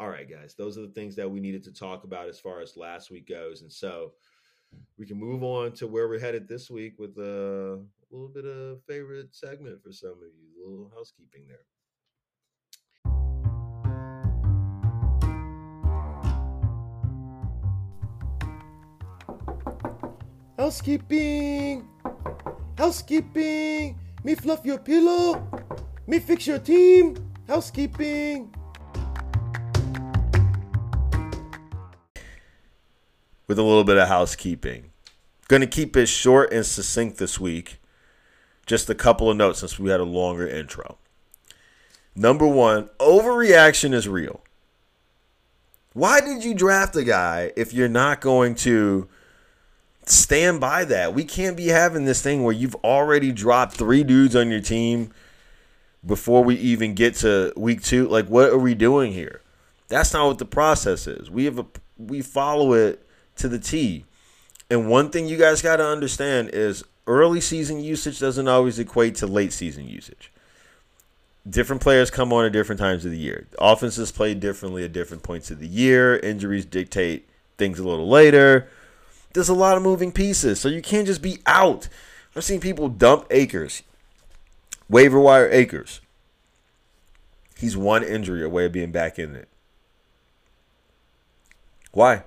All 0.00 0.08
right, 0.08 0.28
guys, 0.28 0.54
those 0.56 0.76
are 0.78 0.82
the 0.82 0.92
things 0.92 1.16
that 1.16 1.30
we 1.30 1.40
needed 1.40 1.62
to 1.64 1.72
talk 1.72 2.04
about 2.04 2.28
as 2.28 2.40
far 2.40 2.60
as 2.60 2.76
last 2.76 3.10
week 3.10 3.28
goes. 3.28 3.62
And 3.62 3.72
so 3.72 4.12
we 4.98 5.06
can 5.06 5.18
move 5.18 5.42
on 5.42 5.72
to 5.72 5.86
where 5.86 6.08
we're 6.08 6.18
headed 6.18 6.48
this 6.48 6.70
week 6.70 6.98
with 6.98 7.16
a 7.18 7.80
little 8.10 8.28
bit 8.28 8.44
of 8.44 8.82
favorite 8.84 9.34
segment 9.34 9.82
for 9.82 9.92
some 9.92 10.10
of 10.10 10.18
you, 10.18 10.66
a 10.66 10.68
little 10.68 10.90
housekeeping 10.94 11.46
there. 11.46 11.66
Housekeeping! 20.72 21.86
Housekeeping! 22.78 23.98
Me 24.24 24.34
fluff 24.34 24.64
your 24.64 24.78
pillow! 24.78 25.46
Me 26.06 26.18
fix 26.18 26.46
your 26.46 26.58
team! 26.58 27.14
Housekeeping! 27.46 28.54
With 33.46 33.58
a 33.58 33.62
little 33.62 33.84
bit 33.84 33.98
of 33.98 34.08
housekeeping. 34.08 34.92
Going 35.46 35.60
to 35.60 35.66
keep 35.66 35.94
it 35.94 36.06
short 36.06 36.50
and 36.54 36.64
succinct 36.64 37.18
this 37.18 37.38
week. 37.38 37.78
Just 38.64 38.88
a 38.88 38.94
couple 38.94 39.30
of 39.30 39.36
notes 39.36 39.58
since 39.58 39.78
we 39.78 39.90
had 39.90 40.00
a 40.00 40.04
longer 40.04 40.48
intro. 40.48 40.96
Number 42.16 42.46
one, 42.46 42.88
overreaction 42.98 43.92
is 43.92 44.08
real. 44.08 44.40
Why 45.92 46.22
did 46.22 46.42
you 46.42 46.54
draft 46.54 46.96
a 46.96 47.04
guy 47.04 47.52
if 47.58 47.74
you're 47.74 47.90
not 47.90 48.22
going 48.22 48.54
to 48.54 49.10
stand 50.06 50.60
by 50.60 50.84
that. 50.84 51.14
We 51.14 51.24
can't 51.24 51.56
be 51.56 51.68
having 51.68 52.04
this 52.04 52.22
thing 52.22 52.42
where 52.42 52.54
you've 52.54 52.74
already 52.76 53.32
dropped 53.32 53.74
three 53.74 54.04
dudes 54.04 54.34
on 54.34 54.50
your 54.50 54.60
team 54.60 55.12
before 56.04 56.42
we 56.42 56.56
even 56.56 56.94
get 56.94 57.14
to 57.16 57.52
week 57.56 57.82
two. 57.82 58.08
Like, 58.08 58.26
what 58.26 58.50
are 58.50 58.58
we 58.58 58.74
doing 58.74 59.12
here? 59.12 59.40
That's 59.88 60.12
not 60.12 60.26
what 60.26 60.38
the 60.38 60.44
process 60.44 61.06
is. 61.06 61.30
We 61.30 61.44
have 61.44 61.58
a 61.58 61.66
we 61.98 62.22
follow 62.22 62.72
it 62.72 63.06
to 63.36 63.48
the 63.48 63.58
T. 63.58 64.04
And 64.70 64.88
one 64.88 65.10
thing 65.10 65.26
you 65.26 65.36
guys 65.36 65.62
got 65.62 65.76
to 65.76 65.86
understand 65.86 66.50
is 66.52 66.82
early 67.06 67.40
season 67.40 67.80
usage 67.80 68.18
doesn't 68.18 68.48
always 68.48 68.78
equate 68.78 69.14
to 69.16 69.26
late 69.26 69.52
season 69.52 69.86
usage. 69.86 70.32
Different 71.48 71.82
players 71.82 72.10
come 72.10 72.32
on 72.32 72.44
at 72.46 72.52
different 72.52 72.80
times 72.80 73.04
of 73.04 73.10
the 73.10 73.18
year. 73.18 73.46
Offenses 73.58 74.10
play 74.10 74.34
differently 74.34 74.84
at 74.84 74.92
different 74.92 75.22
points 75.22 75.50
of 75.50 75.58
the 75.58 75.66
year. 75.66 76.16
Injuries 76.16 76.64
dictate 76.64 77.28
things 77.58 77.78
a 77.78 77.86
little 77.86 78.08
later 78.08 78.68
there's 79.34 79.48
a 79.48 79.54
lot 79.54 79.76
of 79.76 79.82
moving 79.82 80.12
pieces. 80.12 80.60
So 80.60 80.68
you 80.68 80.82
can't 80.82 81.06
just 81.06 81.22
be 81.22 81.38
out. 81.46 81.88
I've 82.34 82.44
seen 82.44 82.60
people 82.60 82.88
dump 82.88 83.26
Akers, 83.30 83.82
waiver 84.88 85.20
wire 85.20 85.48
Akers. 85.50 86.00
He's 87.56 87.76
one 87.76 88.02
injury 88.02 88.42
away 88.42 88.66
of 88.66 88.72
being 88.72 88.90
back 88.90 89.18
in 89.18 89.36
it. 89.36 89.48
Why? 91.92 92.24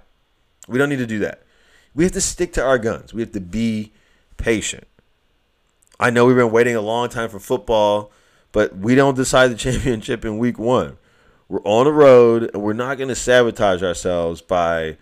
We 0.67 0.77
don't 0.77 0.89
need 0.89 0.97
to 0.97 1.07
do 1.07 1.19
that. 1.19 1.43
We 1.93 2.03
have 2.03 2.13
to 2.13 2.21
stick 2.21 2.53
to 2.53 2.63
our 2.63 2.77
guns. 2.77 3.13
We 3.13 3.21
have 3.21 3.31
to 3.31 3.41
be 3.41 3.91
patient. 4.37 4.87
I 5.99 6.09
know 6.09 6.25
we've 6.25 6.35
been 6.35 6.51
waiting 6.51 6.75
a 6.75 6.81
long 6.81 7.09
time 7.09 7.29
for 7.29 7.39
football, 7.39 8.11
but 8.51 8.77
we 8.77 8.95
don't 8.95 9.15
decide 9.15 9.49
the 9.49 9.55
championship 9.55 10.23
in 10.23 10.37
week 10.37 10.59
one. 10.59 10.97
We're 11.47 11.61
on 11.63 11.85
the 11.85 11.93
road, 11.93 12.49
and 12.53 12.63
we're 12.63 12.73
not 12.73 12.97
going 12.97 13.09
to 13.09 13.15
sabotage 13.15 13.83
ourselves 13.83 14.41
by 14.41 14.97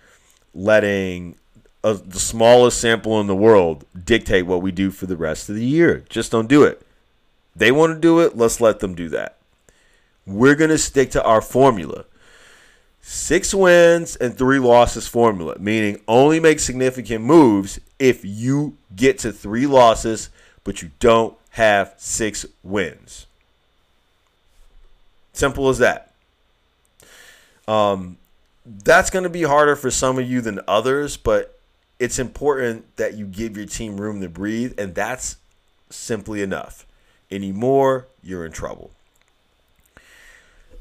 letting 0.53 1.35
a, 1.83 1.93
the 1.93 2.19
smallest 2.19 2.79
sample 2.79 3.19
in 3.19 3.27
the 3.27 3.35
world 3.35 3.85
dictate 4.05 4.45
what 4.45 4.61
we 4.61 4.71
do 4.71 4.89
for 4.91 5.05
the 5.05 5.17
rest 5.17 5.49
of 5.49 5.55
the 5.55 5.65
year. 5.65 6.05
Just 6.09 6.31
don't 6.31 6.47
do 6.47 6.63
it. 6.63 6.81
They 7.55 7.71
want 7.71 7.93
to 7.93 7.99
do 7.99 8.19
it, 8.19 8.37
let's 8.37 8.61
let 8.61 8.79
them 8.79 8.95
do 8.95 9.09
that. 9.09 9.37
We're 10.25 10.55
going 10.55 10.69
to 10.69 10.77
stick 10.77 11.11
to 11.11 11.23
our 11.23 11.41
formula. 11.41 12.05
Six 13.01 13.53
wins 13.53 14.15
and 14.15 14.35
three 14.35 14.59
losses 14.59 15.07
formula, 15.07 15.57
meaning 15.59 16.01
only 16.07 16.39
make 16.39 16.59
significant 16.59 17.23
moves 17.23 17.79
if 17.99 18.23
you 18.23 18.77
get 18.95 19.19
to 19.19 19.33
three 19.33 19.67
losses, 19.67 20.29
but 20.63 20.81
you 20.81 20.91
don't 20.99 21.35
have 21.51 21.93
six 21.97 22.45
wins. 22.63 23.27
Simple 25.33 25.67
as 25.67 25.79
that. 25.79 26.13
Um, 27.67 28.17
that's 28.65 29.09
going 29.09 29.23
to 29.23 29.29
be 29.29 29.43
harder 29.43 29.75
for 29.75 29.91
some 29.91 30.17
of 30.17 30.29
you 30.29 30.39
than 30.41 30.61
others, 30.67 31.17
but 31.17 31.52
it's 32.03 32.19
important 32.19 32.97
that 32.97 33.13
you 33.13 33.25
give 33.25 33.55
your 33.55 33.65
team 33.65 33.95
room 33.95 34.19
to 34.19 34.27
breathe, 34.27 34.77
and 34.77 34.93
that's 34.93 35.37
simply 35.89 36.41
enough. 36.41 36.85
Any 37.31 37.53
more, 37.53 38.07
you're 38.21 38.45
in 38.45 38.51
trouble. 38.51 38.91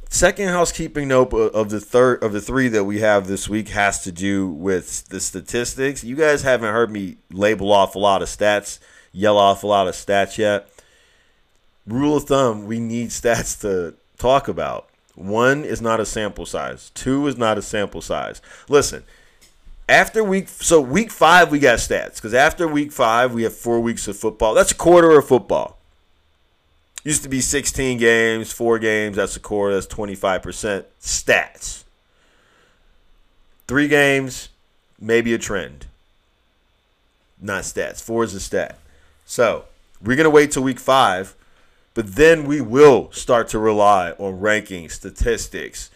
Second 0.09 0.49
housekeeping 0.49 1.07
note 1.07 1.33
of 1.33 1.71
the 1.71 1.79
third 1.79 2.25
of 2.25 2.33
the 2.33 2.41
three 2.41 2.67
that 2.67 2.83
we 2.83 2.99
have 2.99 3.29
this 3.29 3.49
week 3.49 3.69
has 3.69 4.03
to 4.03 4.11
do 4.11 4.49
with 4.49 5.07
the 5.11 5.21
statistics. 5.21 6.03
You 6.03 6.17
guys 6.17 6.43
haven't 6.43 6.73
heard 6.73 6.91
me 6.91 7.19
label 7.31 7.71
off 7.71 7.95
a 7.95 8.01
lot 8.01 8.21
of 8.21 8.29
stats, 8.29 8.81
yell 9.13 9.39
off 9.39 9.63
a 9.63 9.69
lot 9.69 9.87
of 9.87 9.95
stats 9.95 10.39
yet. 10.39 10.69
rule 11.87 12.17
of 12.17 12.25
thumb, 12.25 12.67
we 12.67 12.81
need 12.81 13.11
stats 13.11 13.61
to 13.61 13.95
talk 14.19 14.49
about. 14.49 14.89
One 15.15 15.65
is 15.65 15.81
not 15.81 16.01
a 16.01 16.05
sample 16.05 16.47
size. 16.47 16.91
Two 16.95 17.29
is 17.29 17.37
not 17.37 17.59
a 17.59 17.63
sample 17.63 18.03
size. 18.03 18.43
Listen, 18.69 19.05
after 19.89 20.23
week 20.23 20.49
so 20.49 20.81
week 20.81 21.11
five 21.11 21.51
we 21.51 21.59
got 21.59 21.79
stats 21.79 22.17
because 22.17 22.35
after 22.35 22.67
week 22.69 22.93
five 22.93 23.35
we 23.35 23.43
have 23.43 23.55
four 23.55 23.81
weeks 23.81 24.09
of 24.09 24.17
football. 24.17 24.55
That's 24.55 24.73
a 24.73 24.77
quarter 24.77 25.19
of 25.19 25.27
football. 25.27 25.79
Used 27.05 27.25
to 27.25 27.29
be 27.29 27.41
16 27.41 27.99
games, 27.99 28.53
four 28.53 28.79
games. 28.79 29.17
That's 29.17 29.35
a 29.37 29.41
quarter. 29.41 29.75
That's 29.75 29.89
25% 29.89 30.85
stats. 31.01 31.83
Three 33.67 33.89
games, 33.89 34.51
maybe 35.01 35.35
a 35.35 35.39
trend. 35.39 35.87
Not 37.41 37.65
stats. 37.65 38.01
Four 38.01 38.23
is 38.23 38.35
a 38.35 38.41
stat. 38.41 38.79
So 39.27 39.65
we're 40.01 40.17
gonna 40.17 40.31
wait 40.31 40.53
till 40.53 40.63
week 40.63 40.79
five, 40.79 41.35
but 41.95 42.15
then 42.15 42.45
we 42.45 42.61
will 42.61 43.11
start 43.13 43.49
to 43.49 43.59
rely 43.59 44.13
on 44.13 44.41
rankings, 44.41 44.93
statistics, 44.93 45.91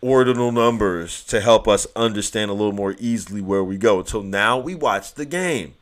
ordinal 0.00 0.52
numbers 0.52 1.24
to 1.24 1.40
help 1.40 1.66
us 1.66 1.86
understand 1.96 2.50
a 2.50 2.54
little 2.54 2.72
more 2.72 2.94
easily 2.98 3.40
where 3.40 3.64
we 3.64 3.76
go. 3.76 3.98
Until 3.98 4.22
now, 4.22 4.58
we 4.58 4.74
watch 4.74 5.14
the 5.14 5.24
game. 5.24 5.74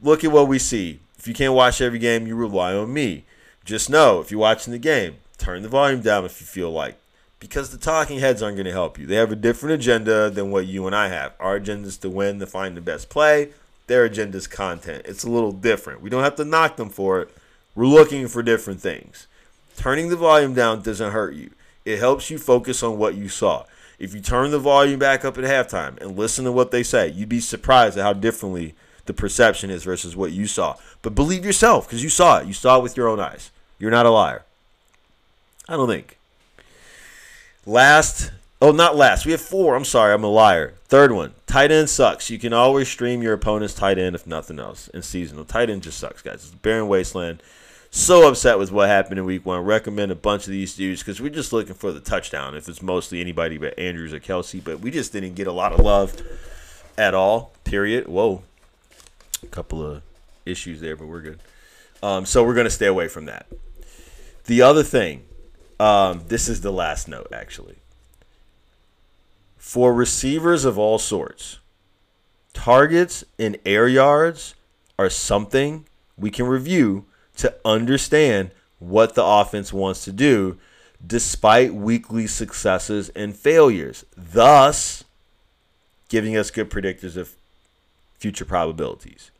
Look 0.00 0.24
at 0.24 0.32
what 0.32 0.48
we 0.48 0.58
see. 0.58 1.00
If 1.18 1.26
you 1.26 1.34
can't 1.34 1.54
watch 1.54 1.80
every 1.80 1.98
game, 1.98 2.26
you 2.26 2.36
rely 2.36 2.74
on 2.74 2.92
me. 2.92 3.24
Just 3.64 3.90
know 3.90 4.20
if 4.20 4.30
you're 4.30 4.40
watching 4.40 4.72
the 4.72 4.78
game, 4.78 5.16
turn 5.38 5.62
the 5.62 5.68
volume 5.68 6.00
down 6.00 6.24
if 6.24 6.40
you 6.40 6.46
feel 6.46 6.70
like. 6.70 6.96
Because 7.40 7.70
the 7.70 7.78
talking 7.78 8.20
heads 8.20 8.42
aren't 8.42 8.56
going 8.56 8.66
to 8.66 8.72
help 8.72 8.98
you. 8.98 9.06
They 9.06 9.16
have 9.16 9.32
a 9.32 9.36
different 9.36 9.74
agenda 9.74 10.30
than 10.30 10.50
what 10.50 10.66
you 10.66 10.86
and 10.86 10.94
I 10.94 11.08
have. 11.08 11.34
Our 11.38 11.56
agenda 11.56 11.88
is 11.88 11.98
to 11.98 12.08
win, 12.08 12.38
to 12.38 12.46
find 12.46 12.76
the 12.76 12.80
best 12.80 13.08
play. 13.08 13.50
Their 13.88 14.04
agenda 14.04 14.38
is 14.38 14.46
content. 14.46 15.02
It's 15.04 15.24
a 15.24 15.30
little 15.30 15.52
different. 15.52 16.00
We 16.00 16.10
don't 16.10 16.22
have 16.22 16.36
to 16.36 16.44
knock 16.44 16.76
them 16.76 16.88
for 16.88 17.20
it. 17.20 17.36
We're 17.74 17.86
looking 17.86 18.26
for 18.28 18.42
different 18.42 18.80
things. 18.80 19.26
Turning 19.76 20.08
the 20.08 20.16
volume 20.16 20.54
down 20.54 20.82
doesn't 20.82 21.12
hurt 21.12 21.34
you. 21.34 21.50
It 21.86 22.00
helps 22.00 22.30
you 22.30 22.36
focus 22.36 22.82
on 22.82 22.98
what 22.98 23.14
you 23.14 23.28
saw. 23.28 23.64
If 24.00 24.12
you 24.12 24.20
turn 24.20 24.50
the 24.50 24.58
volume 24.58 24.98
back 24.98 25.24
up 25.24 25.38
at 25.38 25.44
halftime 25.44 25.98
and 26.02 26.18
listen 26.18 26.44
to 26.44 26.52
what 26.52 26.72
they 26.72 26.82
say, 26.82 27.08
you'd 27.08 27.28
be 27.28 27.40
surprised 27.40 27.96
at 27.96 28.02
how 28.02 28.12
differently 28.12 28.74
the 29.06 29.14
perception 29.14 29.70
is 29.70 29.84
versus 29.84 30.16
what 30.16 30.32
you 30.32 30.48
saw. 30.48 30.74
But 31.00 31.14
believe 31.14 31.44
yourself 31.44 31.86
because 31.86 32.02
you 32.02 32.10
saw 32.10 32.38
it. 32.38 32.48
You 32.48 32.52
saw 32.52 32.78
it 32.78 32.82
with 32.82 32.96
your 32.96 33.08
own 33.08 33.20
eyes. 33.20 33.52
You're 33.78 33.92
not 33.92 34.04
a 34.04 34.10
liar. 34.10 34.42
I 35.68 35.76
don't 35.76 35.88
think. 35.88 36.18
Last, 37.64 38.32
oh, 38.60 38.72
not 38.72 38.96
last. 38.96 39.24
We 39.24 39.30
have 39.30 39.40
four. 39.40 39.76
I'm 39.76 39.84
sorry, 39.84 40.12
I'm 40.12 40.24
a 40.24 40.28
liar. 40.28 40.74
Third 40.88 41.12
one, 41.12 41.34
tight 41.46 41.70
end 41.70 41.88
sucks. 41.88 42.30
You 42.30 42.38
can 42.40 42.52
always 42.52 42.88
stream 42.88 43.22
your 43.22 43.32
opponent's 43.32 43.74
tight 43.74 43.98
end 43.98 44.16
if 44.16 44.26
nothing 44.26 44.58
else 44.58 44.88
in 44.88 45.02
seasonal. 45.02 45.44
Tight 45.44 45.70
end 45.70 45.84
just 45.84 45.98
sucks, 45.98 46.20
guys. 46.20 46.34
It's 46.34 46.50
barren 46.50 46.88
wasteland 46.88 47.42
so 47.96 48.28
upset 48.28 48.58
with 48.58 48.70
what 48.70 48.90
happened 48.90 49.18
in 49.18 49.24
week 49.24 49.46
one. 49.46 49.64
Recommend 49.64 50.12
a 50.12 50.16
bunch 50.16 50.44
of 50.44 50.50
these 50.50 50.76
dudes 50.76 51.00
because 51.00 51.18
we're 51.18 51.30
just 51.30 51.52
looking 51.52 51.74
for 51.74 51.92
the 51.92 52.00
touchdown. 52.00 52.54
If 52.54 52.68
it's 52.68 52.82
mostly 52.82 53.22
anybody 53.22 53.56
but 53.56 53.78
Andrews 53.78 54.12
or 54.12 54.20
Kelce, 54.20 54.62
but 54.62 54.80
we 54.80 54.90
just 54.90 55.14
didn't 55.14 55.34
get 55.34 55.46
a 55.46 55.52
lot 55.52 55.72
of 55.72 55.80
love 55.80 56.20
at 56.98 57.14
all. 57.14 57.52
Period. 57.64 58.06
Whoa, 58.06 58.42
a 59.42 59.46
couple 59.46 59.82
of 59.84 60.02
issues 60.44 60.82
there, 60.82 60.94
but 60.94 61.06
we're 61.06 61.22
good. 61.22 61.40
Um, 62.02 62.26
so 62.26 62.44
we're 62.44 62.54
gonna 62.54 62.68
stay 62.68 62.86
away 62.86 63.08
from 63.08 63.24
that. 63.24 63.46
The 64.44 64.60
other 64.60 64.82
thing, 64.82 65.24
um, 65.80 66.22
this 66.28 66.48
is 66.48 66.60
the 66.60 66.72
last 66.72 67.08
note 67.08 67.28
actually. 67.32 67.76
For 69.56 69.94
receivers 69.94 70.66
of 70.66 70.78
all 70.78 70.98
sorts, 70.98 71.60
targets 72.52 73.24
and 73.38 73.58
air 73.64 73.88
yards 73.88 74.54
are 74.98 75.08
something 75.08 75.86
we 76.18 76.30
can 76.30 76.46
review 76.46 77.06
to 77.36 77.54
understand 77.64 78.50
what 78.78 79.14
the 79.14 79.24
offense 79.24 79.72
wants 79.72 80.04
to 80.04 80.12
do 80.12 80.58
despite 81.06 81.74
weekly 81.74 82.26
successes 82.26 83.10
and 83.10 83.36
failures, 83.36 84.04
thus 84.16 85.04
giving 86.08 86.36
us 86.36 86.50
good 86.50 86.70
predictors 86.70 87.16
of 87.16 87.34
future 88.18 88.44
probabilities. 88.44 89.30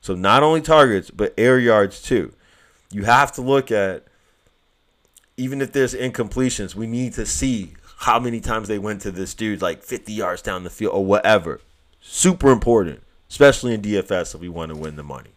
So 0.00 0.14
not 0.14 0.42
only 0.42 0.60
targets, 0.60 1.10
but 1.10 1.34
air 1.36 1.58
yards 1.58 2.02
too. 2.02 2.32
You 2.90 3.04
have 3.04 3.32
to 3.32 3.42
look 3.42 3.70
at 3.70 4.04
even 5.36 5.60
if 5.60 5.72
there's 5.72 5.94
incompletions, 5.94 6.74
we 6.74 6.86
need 6.86 7.12
to 7.14 7.26
see 7.26 7.74
how 7.98 8.20
many 8.20 8.40
times 8.40 8.68
they 8.68 8.78
went 8.78 9.00
to 9.02 9.10
this 9.10 9.34
dude 9.34 9.62
like 9.62 9.82
50 9.82 10.12
yards 10.12 10.42
down 10.42 10.64
the 10.64 10.70
field 10.70 10.94
or 10.94 11.04
whatever. 11.04 11.60
Super 12.00 12.50
important, 12.50 13.02
especially 13.28 13.74
in 13.74 13.82
DFS 13.82 14.34
if 14.34 14.40
we 14.40 14.48
want 14.48 14.70
to 14.70 14.76
win 14.76 14.96
the 14.96 15.02
money. 15.02 15.33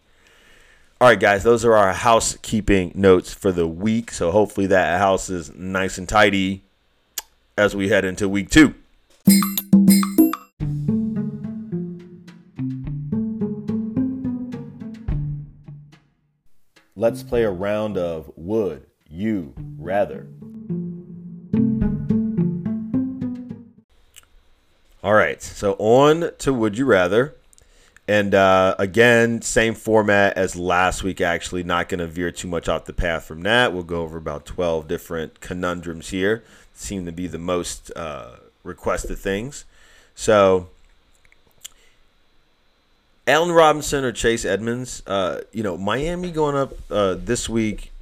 All 1.00 1.06
right, 1.06 1.20
guys, 1.20 1.44
those 1.44 1.64
are 1.64 1.74
our 1.74 1.92
housekeeping 1.92 2.90
notes 2.92 3.32
for 3.32 3.52
the 3.52 3.68
week. 3.68 4.10
So 4.10 4.32
hopefully 4.32 4.66
that 4.66 4.98
house 4.98 5.30
is 5.30 5.54
nice 5.54 5.96
and 5.96 6.08
tidy 6.08 6.64
as 7.56 7.76
we 7.76 7.88
head 7.88 8.04
into 8.04 8.28
week 8.28 8.50
two. 8.50 8.74
Let's 16.96 17.22
play 17.22 17.44
a 17.44 17.50
round 17.52 17.96
of 17.96 18.32
Would 18.34 18.86
You 19.08 19.54
Rather. 19.78 20.26
All 25.04 25.14
right, 25.14 25.40
so 25.40 25.76
on 25.78 26.32
to 26.38 26.52
Would 26.52 26.76
You 26.76 26.86
Rather. 26.86 27.37
And 28.08 28.34
uh, 28.34 28.74
again, 28.78 29.42
same 29.42 29.74
format 29.74 30.38
as 30.38 30.56
last 30.56 31.02
week, 31.02 31.20
actually. 31.20 31.62
Not 31.62 31.90
going 31.90 31.98
to 31.98 32.06
veer 32.06 32.30
too 32.30 32.48
much 32.48 32.66
off 32.66 32.86
the 32.86 32.94
path 32.94 33.24
from 33.24 33.42
that. 33.42 33.74
We'll 33.74 33.82
go 33.82 34.00
over 34.00 34.16
about 34.16 34.46
12 34.46 34.88
different 34.88 35.40
conundrums 35.40 36.08
here. 36.08 36.42
Seem 36.72 37.04
to 37.04 37.12
be 37.12 37.26
the 37.26 37.38
most 37.38 37.92
uh, 37.94 38.36
requested 38.64 39.18
things. 39.18 39.66
So, 40.14 40.68
Allen 43.26 43.52
Robinson 43.52 44.04
or 44.04 44.12
Chase 44.12 44.46
Edmonds, 44.46 45.02
uh, 45.06 45.42
you 45.52 45.62
know, 45.62 45.76
Miami 45.76 46.30
going 46.30 46.56
up 46.56 46.72
uh, 46.90 47.14
this 47.14 47.46
week 47.46 47.92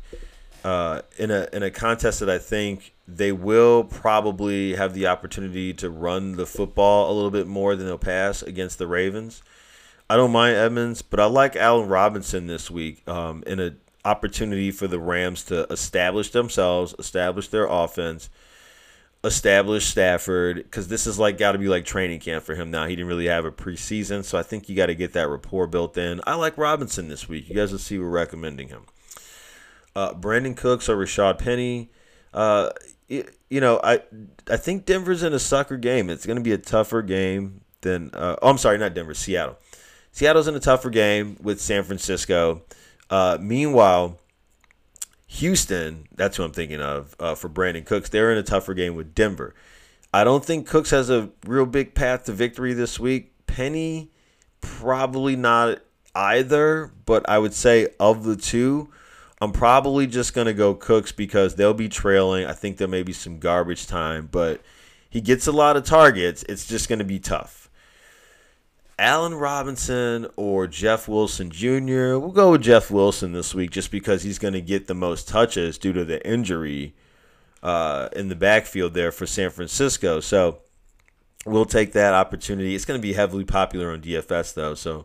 uh, 0.63 1.03
in, 1.19 1.33
a, 1.33 1.49
in 1.53 1.65
a 1.65 1.71
contest 1.71 2.21
that 2.21 2.31
I 2.31 2.39
think 2.39 2.93
they 3.09 3.33
will 3.33 3.83
probably 3.83 4.77
have 4.77 4.95
the 4.95 5.09
opportunity 5.09 5.75
to 5.75 5.91
run 5.91 6.37
the 6.37 6.47
football 6.47 7.11
a 7.11 7.13
little 7.13 7.33
bit 7.33 7.49
more 7.49 7.75
than 7.75 7.87
they'll 7.87 7.99
pass 7.99 8.41
against 8.41 8.79
the 8.79 8.87
Ravens. 8.87 9.43
I 10.09 10.17
don't 10.17 10.31
mind 10.33 10.57
Edmonds, 10.57 11.03
but 11.03 11.19
I 11.19 11.25
like 11.25 11.57
Allen 11.57 11.89
Robinson 11.89 12.47
this 12.47 12.71
week 12.71 13.07
um, 13.09 13.43
in 13.47 13.59
an 13.59 13.81
opportunity 14.05 14.71
for 14.71 14.87
the 14.87 15.01
Rams 15.01 15.43
to 15.45 15.65
establish 15.65 16.31
themselves, 16.31 16.95
establish 16.99 17.49
their 17.49 17.67
offense, 17.67 18.31
establish 19.25 19.87
Stafford, 19.87 20.57
because 20.57 20.87
this 20.87 21.09
is 21.09 21.19
like 21.19 21.39
got 21.39 21.53
to 21.53 21.59
be 21.59 21.69
like 21.69 21.85
training 21.85 22.21
camp 22.21 22.45
for 22.45 22.55
him 22.55 22.71
now. 22.71 22.87
He 22.87 22.95
didn't 22.95 23.09
really 23.09 23.27
have 23.27 23.45
a 23.45 23.51
preseason, 23.51 24.25
so 24.25 24.39
I 24.39 24.45
think 24.45 24.69
you 24.69 24.77
got 24.77 24.87
to 24.87 24.95
get 24.95 25.13
that 25.15 25.29
rapport 25.29 25.67
built 25.67 25.99
in. 25.99 26.21
I 26.25 26.37
like 26.37 26.57
Robinson 26.57 27.09
this 27.09 27.29
week. 27.29 27.49
You 27.49 27.57
guys 27.57 27.73
will 27.73 27.81
see 27.81 27.99
we're 27.99 28.09
recommending 28.09 28.69
him. 28.69 28.85
Uh, 29.97 30.15
Brandin 30.15 30.57
Cooks 30.57 30.89
or 30.89 30.97
Rashaad 30.97 31.39
Penny. 31.39 31.91
Uh, 32.33 32.71
you 33.09 33.61
know, 33.61 33.81
I 33.83 34.03
I 34.49 34.57
think 34.57 34.85
Denver's 34.85 35.23
in 35.25 35.33
a 35.33 35.39
sucker 35.39 35.77
game. 35.77 36.11
It's 36.11 36.27
going 36.27 36.37
to 36.37 36.43
be 36.43 36.53
a 36.53 36.59
tougher 36.59 37.03
game 37.03 37.63
than. 37.81 38.11
Uh, 38.13 38.37
oh, 38.41 38.51
I'm 38.51 38.59
sorry, 38.59 38.79
not 38.79 38.95
Denver, 38.95 39.15
Seattle. 39.15 39.57
Seattle's 40.17 40.49
in 40.49 40.55
a 40.55 40.61
tougher 40.61 40.89
game 40.89 41.37
with 41.43 41.61
San 41.61 41.83
Francisco. 41.83 42.63
Uh, 43.11 43.37
meanwhile, 43.39 44.19
Houston, 45.27 46.09
that's 46.15 46.39
who 46.39 46.43
I'm 46.43 46.53
thinking 46.53 46.81
of 46.81 47.15
uh, 47.21 47.35
for 47.35 47.51
Brandin 47.51 47.85
Cooks. 47.85 48.09
They're 48.09 48.33
in 48.33 48.39
a 48.39 48.43
tougher 48.43 48.73
game 48.73 48.97
with 48.97 49.15
Denver. 49.15 49.55
I 50.15 50.25
don't 50.25 50.43
think 50.43 50.67
Cooks 50.67 50.89
has 50.89 51.11
a 51.11 51.29
real 51.45 51.67
big 51.67 51.95
path 51.95 52.25
to 52.25 52.33
victory 52.33 52.73
this 52.73 52.99
week. 52.99 53.35
Penny, 53.47 54.11
probably 54.63 55.37
not 55.37 55.81
either, 56.15 56.91
but 57.05 57.29
I 57.29 57.39
would 57.39 57.53
say 57.53 57.89
of 58.01 58.25
the 58.25 58.37
two, 58.37 58.89
I'm 59.43 59.53
probably 59.53 60.07
just 60.07 60.33
going 60.33 60.47
to 60.47 60.55
go 60.55 60.73
Cooks 60.73 61.13
because 61.13 61.57
they'll 61.57 61.75
be 61.75 61.91
trailing. 61.91 62.47
I 62.47 62.55
think 62.55 62.79
there 62.79 62.89
may 62.89 63.03
be 63.03 63.13
some 63.13 63.39
garbage 63.39 63.87
time, 63.87 64.31
but 64.33 64.63
he 65.11 65.21
gets 65.21 65.47
a 65.47 65.53
lot 65.53 65.77
of 65.77 65.85
targets. 65.85 66.43
It's 66.49 66.67
just 66.67 66.89
going 66.89 67.01
to 67.01 67.05
be 67.05 67.19
tough. 67.19 67.66
Allen 68.99 69.35
Robinson 69.35 70.27
or 70.37 70.67
Jeff 70.67 71.07
Wilson 71.07 71.51
Jr. 71.51 72.17
We'll 72.19 72.33
go 72.33 72.53
with 72.53 72.63
Jeff 72.63 72.91
Wilson 72.91 73.33
this 73.33 73.55
week 73.55 73.71
just 73.71 73.91
because 73.91 74.23
he's 74.23 74.39
going 74.39 74.55
to 74.55 74.61
get 74.61 74.87
the 74.87 74.95
most 74.95 75.29
touches 75.29 75.77
due 75.77 75.93
to 75.93 76.05
the 76.05 76.27
injury 76.27 76.95
uh, 77.63 78.09
in 78.15 78.29
the 78.29 78.37
backfield 78.37 78.95
there 78.95 79.13
for 79.13 79.27
San 79.27 79.51
Francisco. 79.51 80.21
So 80.21 80.61
we'll 81.45 81.67
take 81.67 81.93
that 81.93 82.15
opportunity. 82.15 82.75
It's 82.75 82.87
going 82.87 82.99
to 82.99 83.03
be 83.03 83.13
heavily 83.13 83.45
popular 83.45 83.91
on 83.91 84.01
DFS 84.01 84.55
though, 84.55 84.75
so 84.75 85.05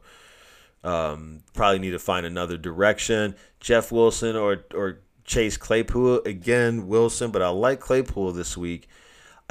um, 0.84 1.44
probably 1.54 1.80
need 1.80 1.92
to 1.92 2.00
find 2.00 2.26
another 2.26 2.58
direction. 2.58 3.36
Jeff 3.60 3.92
Wilson 3.92 4.36
or 4.36 4.66
or 4.74 5.00
Chase 5.26 5.58
Claypool 5.58 6.22
again. 6.26 6.88
Wilson, 6.88 7.32
but 7.32 7.42
I 7.42 7.50
like 7.50 7.80
Claypool 7.80 8.32
this 8.32 8.58
week. 8.58 8.88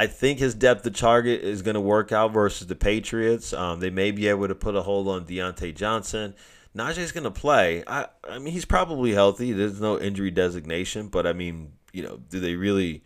I 0.01 0.07
think 0.07 0.39
his 0.39 0.55
depth 0.55 0.87
of 0.87 0.95
target 0.95 1.43
is 1.43 1.61
going 1.61 1.75
to 1.75 1.81
work 1.81 2.11
out 2.11 2.33
versus 2.33 2.67
the 2.67 2.75
Patriots. 2.75 3.53
Um, 3.53 3.81
they 3.81 3.91
may 3.91 4.13
be 4.13 4.29
able 4.29 4.49
to 4.49 4.55
put 4.55 4.75
a 4.75 4.81
hold 4.81 5.09
on 5.09 5.27
Diontae 5.27 5.75
Johnson. 5.75 6.35
Najee's 6.75 7.13
going 7.13 7.25
to 7.25 7.31
play. 7.31 7.85
I, 7.87 8.07
I 8.27 8.39
mean, 8.39 8.55
he's 8.55 8.65
probably 8.65 9.13
healthy. 9.13 9.53
There's 9.53 9.79
no 9.79 10.01
injury 10.01 10.31
designation, 10.31 11.09
but 11.09 11.27
I 11.27 11.35
mean, 11.35 11.73
you 11.93 12.03
know, 12.03 12.17
do 12.31 12.41
they 12.41 12.55
really 12.55 13.05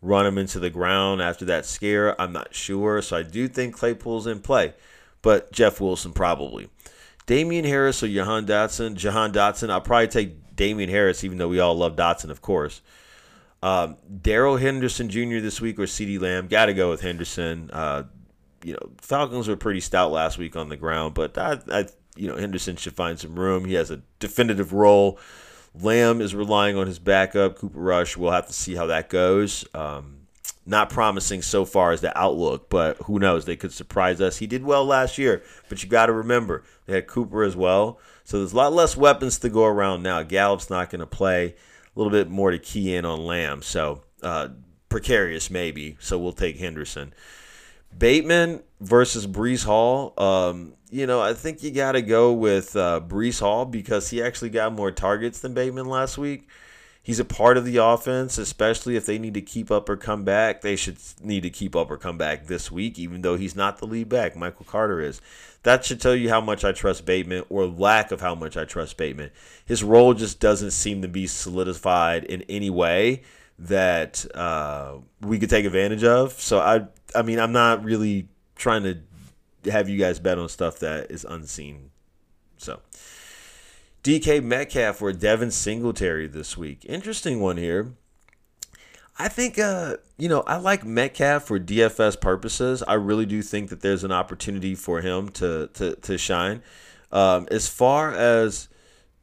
run 0.00 0.24
him 0.24 0.38
into 0.38 0.58
the 0.58 0.70
ground 0.70 1.20
after 1.20 1.44
that 1.44 1.66
scare? 1.66 2.18
I'm 2.18 2.32
not 2.32 2.54
sure. 2.54 3.02
So 3.02 3.18
I 3.18 3.22
do 3.22 3.46
think 3.46 3.76
Claypool's 3.76 4.26
in 4.26 4.40
play, 4.40 4.72
but 5.20 5.52
Jeff 5.52 5.78
Wilson 5.78 6.14
probably. 6.14 6.70
Damien 7.26 7.66
Harris 7.66 8.02
or 8.02 8.08
Jahan 8.08 8.46
Dotson? 8.46 8.94
Jahan 8.94 9.30
Dotson. 9.30 9.68
I'll 9.68 9.82
probably 9.82 10.08
take 10.08 10.56
Damien 10.56 10.88
Harris, 10.88 11.22
even 11.22 11.36
though 11.36 11.48
we 11.48 11.60
all 11.60 11.74
love 11.74 11.96
Dotson, 11.96 12.30
of 12.30 12.40
course. 12.40 12.80
Um, 13.62 13.96
Darrell 14.22 14.56
Henderson 14.56 15.08
Jr. 15.08 15.40
this 15.40 15.60
week 15.60 15.78
or 15.78 15.84
CeeDee 15.84 16.20
Lamb? 16.20 16.48
Got 16.48 16.66
to 16.66 16.74
go 16.74 16.90
with 16.90 17.02
Henderson. 17.02 17.70
Uh, 17.72 18.04
you 18.64 18.74
know, 18.74 18.90
Falcons 19.00 19.48
were 19.48 19.56
pretty 19.56 19.80
stout 19.80 20.12
last 20.12 20.38
week 20.38 20.56
on 20.56 20.68
the 20.68 20.76
ground, 20.76 21.14
but 21.14 21.36
I, 21.36 21.58
I, 21.70 21.86
you 22.16 22.28
know, 22.28 22.36
Henderson 22.36 22.76
should 22.76 22.94
find 22.94 23.18
some 23.18 23.38
room. 23.38 23.64
He 23.64 23.74
has 23.74 23.90
a 23.90 24.02
definitive 24.18 24.72
role. 24.72 25.18
Lamb 25.78 26.20
is 26.20 26.34
relying 26.34 26.76
on 26.76 26.86
his 26.86 26.98
backup, 26.98 27.56
Cooper 27.56 27.78
Rush. 27.78 28.16
We'll 28.16 28.32
have 28.32 28.46
to 28.48 28.52
see 28.52 28.74
how 28.74 28.86
that 28.86 29.08
goes. 29.08 29.64
Um, 29.72 30.20
not 30.66 30.90
promising 30.90 31.42
so 31.42 31.64
far 31.64 31.92
as 31.92 32.00
the 32.00 32.16
outlook, 32.18 32.68
but 32.68 32.96
who 32.98 33.18
knows? 33.18 33.44
They 33.44 33.56
could 33.56 33.72
surprise 33.72 34.20
us. 34.20 34.38
He 34.38 34.46
did 34.46 34.64
well 34.64 34.84
last 34.84 35.16
year, 35.16 35.42
but 35.68 35.82
you 35.82 35.88
got 35.88 36.06
to 36.06 36.12
remember 36.12 36.64
they 36.86 36.94
had 36.94 37.06
Cooper 37.06 37.42
as 37.42 37.56
well. 37.56 37.98
So 38.24 38.38
there's 38.38 38.52
a 38.52 38.56
lot 38.56 38.72
less 38.72 38.96
weapons 38.96 39.38
to 39.38 39.48
go 39.48 39.64
around 39.64 40.02
now. 40.02 40.22
Gallup's 40.22 40.70
not 40.70 40.90
going 40.90 41.00
to 41.00 41.06
play. 41.06 41.54
Little 42.00 42.10
bit 42.10 42.30
more 42.30 42.50
to 42.50 42.58
key 42.58 42.94
in 42.94 43.04
on 43.04 43.26
Lamb. 43.26 43.60
So 43.60 44.04
uh, 44.22 44.48
precarious 44.88 45.50
maybe. 45.50 45.98
So 46.00 46.18
we'll 46.18 46.32
take 46.32 46.58
Henderson. 46.58 47.12
Bateman 47.96 48.62
versus 48.80 49.26
Breece 49.26 49.64
Hall. 49.64 50.14
Um, 50.16 50.74
you 50.90 51.06
know, 51.06 51.20
I 51.20 51.34
think 51.34 51.62
you 51.62 51.70
got 51.70 51.92
to 51.92 52.02
go 52.02 52.32
with 52.32 52.74
uh, 52.74 53.00
Breece 53.06 53.40
Hall 53.40 53.64
because 53.64 54.08
he 54.08 54.22
actually 54.22 54.50
got 54.50 54.72
more 54.72 54.90
targets 54.90 55.40
than 55.40 55.52
Bateman 55.52 55.86
last 55.86 56.16
week. 56.16 56.48
He's 57.02 57.18
a 57.18 57.24
part 57.24 57.56
of 57.56 57.64
the 57.64 57.78
offense, 57.78 58.36
especially 58.36 58.94
if 58.94 59.06
they 59.06 59.18
need 59.18 59.34
to 59.34 59.40
keep 59.40 59.70
up 59.70 59.88
or 59.88 59.96
come 59.96 60.22
back. 60.22 60.60
They 60.60 60.76
should 60.76 60.98
need 61.22 61.42
to 61.44 61.50
keep 61.50 61.74
up 61.74 61.90
or 61.90 61.96
come 61.96 62.18
back 62.18 62.46
this 62.46 62.70
week, 62.70 62.98
even 62.98 63.22
though 63.22 63.36
he's 63.36 63.56
not 63.56 63.78
the 63.78 63.86
lead 63.86 64.08
back. 64.08 64.36
Michael 64.36 64.66
Carter 64.66 65.00
is. 65.00 65.20
That 65.62 65.84
should 65.84 66.00
tell 66.00 66.14
you 66.14 66.28
how 66.28 66.40
much 66.40 66.62
I 66.62 66.72
trust 66.72 67.06
Bateman 67.06 67.44
or 67.48 67.66
lack 67.66 68.12
of 68.12 68.20
how 68.20 68.34
much 68.34 68.56
I 68.56 68.64
trust 68.64 68.98
Bateman. 68.98 69.30
His 69.64 69.82
role 69.82 70.12
just 70.12 70.40
doesn't 70.40 70.72
seem 70.72 71.00
to 71.02 71.08
be 71.08 71.26
solidified 71.26 72.24
in 72.24 72.42
any 72.48 72.70
way 72.70 73.22
that 73.58 74.24
uh, 74.34 74.96
we 75.20 75.38
could 75.38 75.50
take 75.50 75.64
advantage 75.64 76.04
of. 76.04 76.32
So 76.32 76.60
I, 76.60 76.86
I 77.14 77.22
mean, 77.22 77.38
I'm 77.38 77.52
not 77.52 77.82
really 77.82 78.28
trying 78.56 78.82
to 78.84 79.70
have 79.70 79.88
you 79.88 79.98
guys 79.98 80.18
bet 80.18 80.38
on 80.38 80.48
stuff 80.48 80.78
that 80.80 81.10
is 81.10 81.24
unseen. 81.24 81.90
So 82.56 82.80
DK 84.02 84.42
Metcalf 84.42 85.02
or 85.02 85.12
Devin 85.12 85.50
Singletary 85.50 86.26
this 86.26 86.56
week. 86.56 86.84
Interesting 86.88 87.40
one 87.40 87.56
here. 87.56 87.92
I 89.18 89.28
think, 89.28 89.58
uh, 89.58 89.98
you 90.16 90.30
know, 90.30 90.40
I 90.46 90.56
like 90.56 90.84
Metcalf 90.84 91.44
for 91.44 91.60
DFS 91.60 92.18
purposes. 92.18 92.82
I 92.82 92.94
really 92.94 93.26
do 93.26 93.42
think 93.42 93.68
that 93.68 93.82
there's 93.82 94.02
an 94.02 94.12
opportunity 94.12 94.74
for 94.74 95.02
him 95.02 95.28
to 95.30 95.68
to, 95.74 95.96
to 95.96 96.16
shine. 96.16 96.62
Um, 97.12 97.46
as 97.50 97.68
far 97.68 98.14
as 98.14 98.68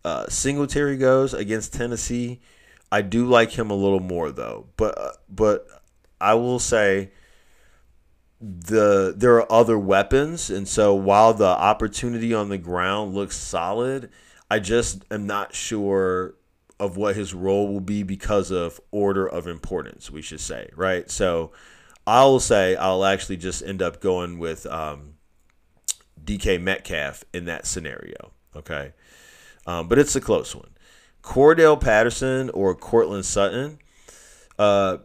uh, 0.06 0.28
Singletary 0.28 0.98
goes 0.98 1.34
against 1.34 1.74
Tennessee, 1.74 2.42
I 2.92 3.02
do 3.02 3.26
like 3.26 3.58
him 3.58 3.72
a 3.72 3.76
little 3.76 4.00
more 4.00 4.32
though. 4.32 4.68
But 4.78 4.98
uh, 5.00 5.12
but 5.28 5.68
I 6.22 6.36
will 6.36 6.60
say 6.60 7.12
the 8.40 9.16
there 9.18 9.36
are 9.38 9.52
other 9.52 9.80
weapons, 9.80 10.52
and 10.52 10.68
so 10.68 10.94
while 10.94 11.34
the 11.34 11.46
opportunity 11.46 12.36
on 12.36 12.50
the 12.50 12.60
ground 12.60 13.16
looks 13.16 13.36
solid, 13.36 14.12
I 14.50 14.60
just 14.60 15.04
am 15.12 15.28
not 15.28 15.54
sure 15.54 16.36
of 16.80 16.96
what 16.96 17.16
his 17.16 17.34
role 17.34 17.68
will 17.68 17.82
be 17.82 18.04
because 18.04 18.52
of 18.52 18.80
order 18.92 19.28
of 19.28 19.48
importance, 19.48 20.12
we 20.12 20.22
should 20.22 20.40
say, 20.40 20.70
right? 20.76 21.10
So 21.10 21.52
I'll 22.06 22.40
say 22.40 22.76
I'll 22.76 23.04
actually 23.04 23.38
just 23.38 23.64
end 23.64 23.82
up 23.82 24.00
going 24.00 24.38
with 24.38 24.66
um, 24.68 25.16
DK 26.24 26.62
Metcalf 26.62 27.24
in 27.34 27.46
that 27.46 27.66
scenario, 27.66 28.32
okay? 28.56 28.94
Um, 29.66 29.88
but 29.88 29.98
it's 29.98 30.16
a 30.16 30.22
close 30.22 30.56
one. 30.56 30.70
Cordell 31.24 31.80
Patterson 31.80 32.50
or 32.52 32.74
Courtland 32.76 33.26
Sutton. 33.26 33.80
Uh, 34.58 35.00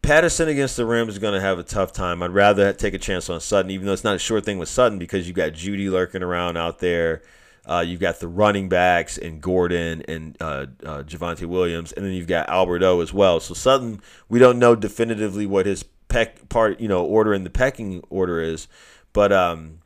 Patterson 0.00 0.48
against 0.48 0.76
the 0.76 0.86
Rams 0.86 1.12
is 1.12 1.18
going 1.18 1.34
to 1.34 1.40
have 1.40 1.58
a 1.58 1.62
tough 1.62 1.92
time. 1.92 2.22
I'd 2.22 2.30
rather 2.30 2.72
take 2.72 2.94
a 2.94 2.98
chance 2.98 3.28
on 3.28 3.40
Sutton, 3.40 3.70
even 3.70 3.86
though 3.86 3.92
it's 3.92 4.04
not 4.04 4.14
a 4.14 4.18
sure 4.18 4.40
thing 4.40 4.58
with 4.58 4.70
Sutton 4.70 4.98
because 4.98 5.28
you 5.28 5.34
got 5.34 5.52
Jeudy 5.52 5.90
lurking 5.90 6.22
around 6.22 6.56
out 6.56 6.78
there. 6.78 7.22
Uh, 7.70 7.80
you've 7.80 8.00
got 8.00 8.18
the 8.18 8.26
running 8.26 8.68
backs 8.68 9.16
and 9.16 9.40
Gordon 9.40 10.02
and 10.08 10.36
uh, 10.40 10.66
uh, 10.84 11.02
Javonte 11.04 11.46
Williams, 11.46 11.92
and 11.92 12.04
then 12.04 12.12
you've 12.12 12.26
got 12.26 12.48
Albert 12.48 12.82
O 12.82 13.00
as 13.00 13.12
well. 13.12 13.38
So 13.38 13.54
Sutton, 13.54 14.02
we 14.28 14.40
don't 14.40 14.58
know 14.58 14.74
definitively 14.74 15.46
what 15.46 15.66
his 15.66 15.84
peck 16.08 16.48
part, 16.48 16.80
you 16.80 16.88
know, 16.88 17.04
order 17.04 17.32
in 17.32 17.44
the 17.44 17.50
pecking 17.50 18.02
order 18.10 18.40
is, 18.40 18.66
but 19.12 19.30
um, 19.32 19.78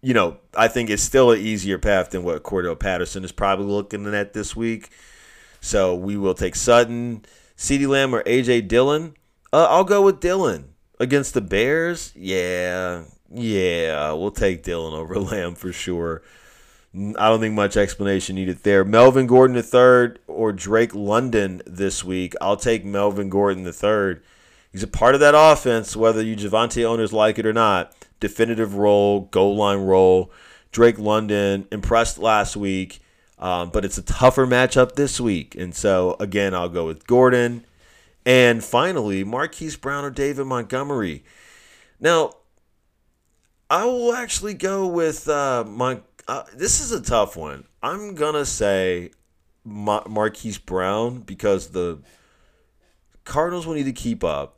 you 0.00 0.14
know, 0.14 0.36
I 0.56 0.68
think 0.68 0.90
it's 0.90 1.02
still 1.02 1.32
an 1.32 1.40
easier 1.40 1.76
path 1.76 2.10
than 2.10 2.22
what 2.22 2.44
Cordell 2.44 2.78
Patterson 2.78 3.24
is 3.24 3.32
probably 3.32 3.66
looking 3.66 4.06
at 4.14 4.32
this 4.32 4.54
week. 4.54 4.90
So 5.60 5.96
we 5.96 6.16
will 6.16 6.34
take 6.34 6.54
Sutton, 6.54 7.24
CeeDee 7.56 7.88
Lamb, 7.88 8.14
or 8.14 8.22
AJ 8.22 8.68
Dillon. 8.68 9.14
Uh, 9.52 9.66
I'll 9.68 9.82
go 9.82 10.02
with 10.02 10.20
Dillon 10.20 10.74
against 11.00 11.34
the 11.34 11.40
Bears. 11.40 12.12
Yeah, 12.14 13.06
yeah, 13.28 14.12
we'll 14.12 14.30
take 14.30 14.62
Dillon 14.62 14.94
over 14.94 15.18
Lamb 15.18 15.56
for 15.56 15.72
sure. 15.72 16.22
I 16.98 17.28
don't 17.28 17.38
think 17.40 17.54
much 17.54 17.76
explanation 17.76 18.34
needed 18.34 18.64
there. 18.64 18.84
Melvin 18.84 19.28
Gordon 19.28 19.56
III 19.56 20.16
or 20.26 20.52
Drake 20.52 20.94
London 20.94 21.62
this 21.64 22.02
week. 22.02 22.34
I'll 22.40 22.56
take 22.56 22.84
Melvin 22.84 23.28
Gordon 23.28 23.64
III. 23.64 24.20
He's 24.72 24.82
a 24.82 24.88
part 24.88 25.14
of 25.14 25.20
that 25.20 25.34
offense, 25.36 25.94
whether 25.94 26.22
you 26.22 26.34
Javonte 26.34 26.84
owners 26.84 27.12
like 27.12 27.38
it 27.38 27.46
or 27.46 27.52
not. 27.52 27.94
Definitive 28.18 28.74
role, 28.74 29.22
goal 29.22 29.54
line 29.56 29.78
role. 29.78 30.32
Drake 30.72 30.98
London 30.98 31.68
impressed 31.70 32.18
last 32.18 32.56
week, 32.56 33.00
um, 33.38 33.70
but 33.70 33.84
it's 33.84 33.98
a 33.98 34.02
tougher 34.02 34.46
matchup 34.46 34.96
this 34.96 35.20
week. 35.20 35.54
And 35.54 35.74
so, 35.74 36.16
again, 36.18 36.52
I'll 36.52 36.68
go 36.68 36.86
with 36.86 37.06
Gordon. 37.06 37.64
And 38.26 38.62
finally, 38.64 39.24
Marquise 39.24 39.76
Brown 39.76 40.04
or 40.04 40.10
David 40.10 40.46
Montgomery. 40.46 41.22
Now, 42.00 42.32
I 43.70 43.84
will 43.84 44.14
actually 44.14 44.54
go 44.54 44.86
with 44.86 45.28
uh, 45.28 45.64
uh, 46.28 46.44
this 46.54 46.80
is 46.80 46.92
a 46.92 47.00
tough 47.00 47.36
one. 47.36 47.64
I'm 47.82 48.14
gonna 48.14 48.44
say 48.44 49.10
Mar- 49.64 50.06
Marquise 50.08 50.58
Brown 50.58 51.20
because 51.20 51.68
the 51.68 52.00
Cardinals 53.24 53.66
will 53.66 53.74
need 53.74 53.84
to 53.84 53.92
keep 53.92 54.22
up. 54.22 54.56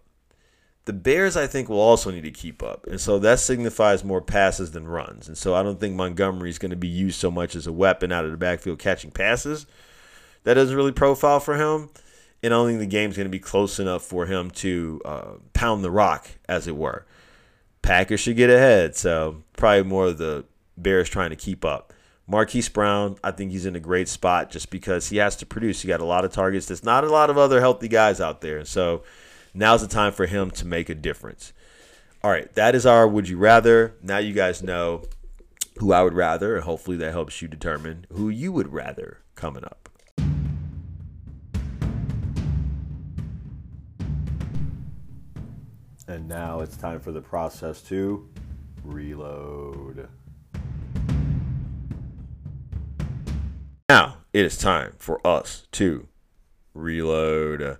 The 0.87 0.93
Bears, 0.93 1.37
I 1.37 1.47
think, 1.47 1.69
will 1.69 1.81
also 1.81 2.11
need 2.11 2.25
to 2.25 2.33
keep 2.33 2.63
up, 2.63 2.87
and 2.87 3.01
so 3.01 3.21
that 3.21 3.39
signifies 3.39 4.03
more 4.03 4.21
passes 4.21 4.73
than 4.73 4.89
runs. 4.89 5.29
And 5.29 5.39
so 5.39 5.55
I 5.55 5.63
don't 5.63 5.79
think 5.79 5.95
Montgomery 5.95 6.51
is 6.51 6.59
going 6.59 6.71
to 6.71 6.77
be 6.77 6.89
used 6.89 7.21
so 7.21 7.31
much 7.31 7.55
as 7.55 7.67
a 7.67 7.73
weapon 7.73 8.11
out 8.11 8.25
of 8.25 8.33
the 8.33 8.37
backfield 8.37 8.81
catching 8.81 9.13
passes. 9.13 9.67
That 10.43 10.55
doesn't 10.55 10.75
really 10.75 10.93
profile 10.93 11.39
for 11.39 11.55
him, 11.55 11.91
and 12.43 12.53
I 12.53 12.57
don't 12.57 12.67
think 12.67 12.81
the 12.81 12.87
game's 12.87 13.17
going 13.17 13.27
to 13.27 13.31
be 13.31 13.39
close 13.39 13.79
enough 13.79 14.03
for 14.03 14.27
him 14.27 14.51
to 14.53 15.01
uh, 15.05 15.33
pound 15.53 15.85
the 15.85 15.91
rock, 15.91 16.29
as 16.49 16.67
it 16.67 16.77
were. 16.77 17.07
Packers 17.83 18.21
should 18.21 18.37
get 18.37 18.51
ahead, 18.51 18.97
so 18.97 19.43
probably 19.57 19.85
more 19.85 20.07
of 20.07 20.19
the 20.19 20.45
Bears 20.83 21.09
trying 21.09 21.31
to 21.31 21.37
keep 21.37 21.65
up. 21.65 21.93
Marquise 22.27 22.69
Brown, 22.69 23.17
I 23.25 23.33
think 23.33 23.51
he's 23.51 23.67
in 23.67 23.75
a 23.75 23.81
great 23.81 24.09
spot 24.09 24.51
just 24.51 24.71
because 24.71 25.09
he 25.09 25.17
has 25.17 25.35
to 25.37 25.47
produce. 25.47 25.83
He 25.83 25.89
got 25.89 26.01
a 26.01 26.05
lot 26.05 26.25
of 26.25 26.33
targets. 26.33 26.67
There's 26.67 26.85
not 26.85 27.03
a 27.03 27.11
lot 27.11 27.29
of 27.29 27.37
other 27.37 27.61
healthy 27.61 27.89
guys 27.89 28.21
out 28.21 28.41
there. 28.41 28.65
So 28.65 29.03
now's 29.53 29.83
the 29.83 29.89
time 29.89 30.13
for 30.13 30.27
him 30.27 30.51
to 30.53 30.65
make 30.65 30.89
a 30.89 30.95
difference. 30.95 31.53
All 32.23 32.31
right, 32.31 32.53
that 32.55 32.75
is 32.75 32.87
our 32.87 33.09
would 33.09 33.29
you 33.29 33.37
rather. 33.37 33.97
Now 34.03 34.19
you 34.19 34.33
guys 34.33 34.63
know 34.63 35.03
who 35.79 35.93
I 35.93 36.03
would 36.03 36.15
rather, 36.15 36.55
and 36.55 36.65
hopefully 36.65 36.97
that 36.99 37.13
helps 37.13 37.43
you 37.43 37.49
determine 37.49 38.07
who 38.13 38.29
you 38.29 38.53
would 38.53 38.73
rather 38.73 39.19
coming 39.35 39.65
up. 39.65 39.89
And 46.07 46.29
now 46.29 46.61
it's 46.61 46.77
time 46.77 47.01
for 47.01 47.13
the 47.13 47.21
process 47.21 47.81
to 47.83 48.29
reload. 48.85 50.09
Now 53.91 54.19
it 54.33 54.45
is 54.45 54.57
time 54.57 54.95
for 54.99 55.21
us 55.27 55.67
to 55.73 56.07
reload. 56.75 57.77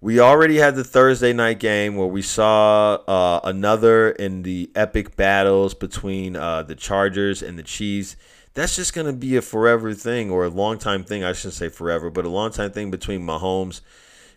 We 0.00 0.20
already 0.20 0.58
had 0.58 0.76
the 0.76 0.84
Thursday 0.84 1.32
night 1.32 1.58
game 1.58 1.96
where 1.96 2.06
we 2.06 2.22
saw 2.22 2.94
uh, 2.94 3.40
another 3.42 4.08
in 4.08 4.42
the 4.42 4.70
epic 4.76 5.16
battles 5.16 5.74
between 5.74 6.36
uh, 6.36 6.62
the 6.62 6.76
Chargers 6.76 7.42
and 7.42 7.58
the 7.58 7.64
Chiefs. 7.64 8.14
That's 8.54 8.76
just 8.76 8.94
going 8.94 9.08
to 9.08 9.12
be 9.12 9.34
a 9.34 9.42
forever 9.42 9.94
thing, 9.94 10.30
or 10.30 10.44
a 10.44 10.48
long 10.48 10.78
time 10.78 11.02
thing. 11.02 11.24
I 11.24 11.32
shouldn't 11.32 11.54
say 11.54 11.70
forever, 11.70 12.08
but 12.08 12.24
a 12.24 12.28
long 12.28 12.52
time 12.52 12.70
thing 12.70 12.92
between 12.92 13.22
Mahomes 13.26 13.80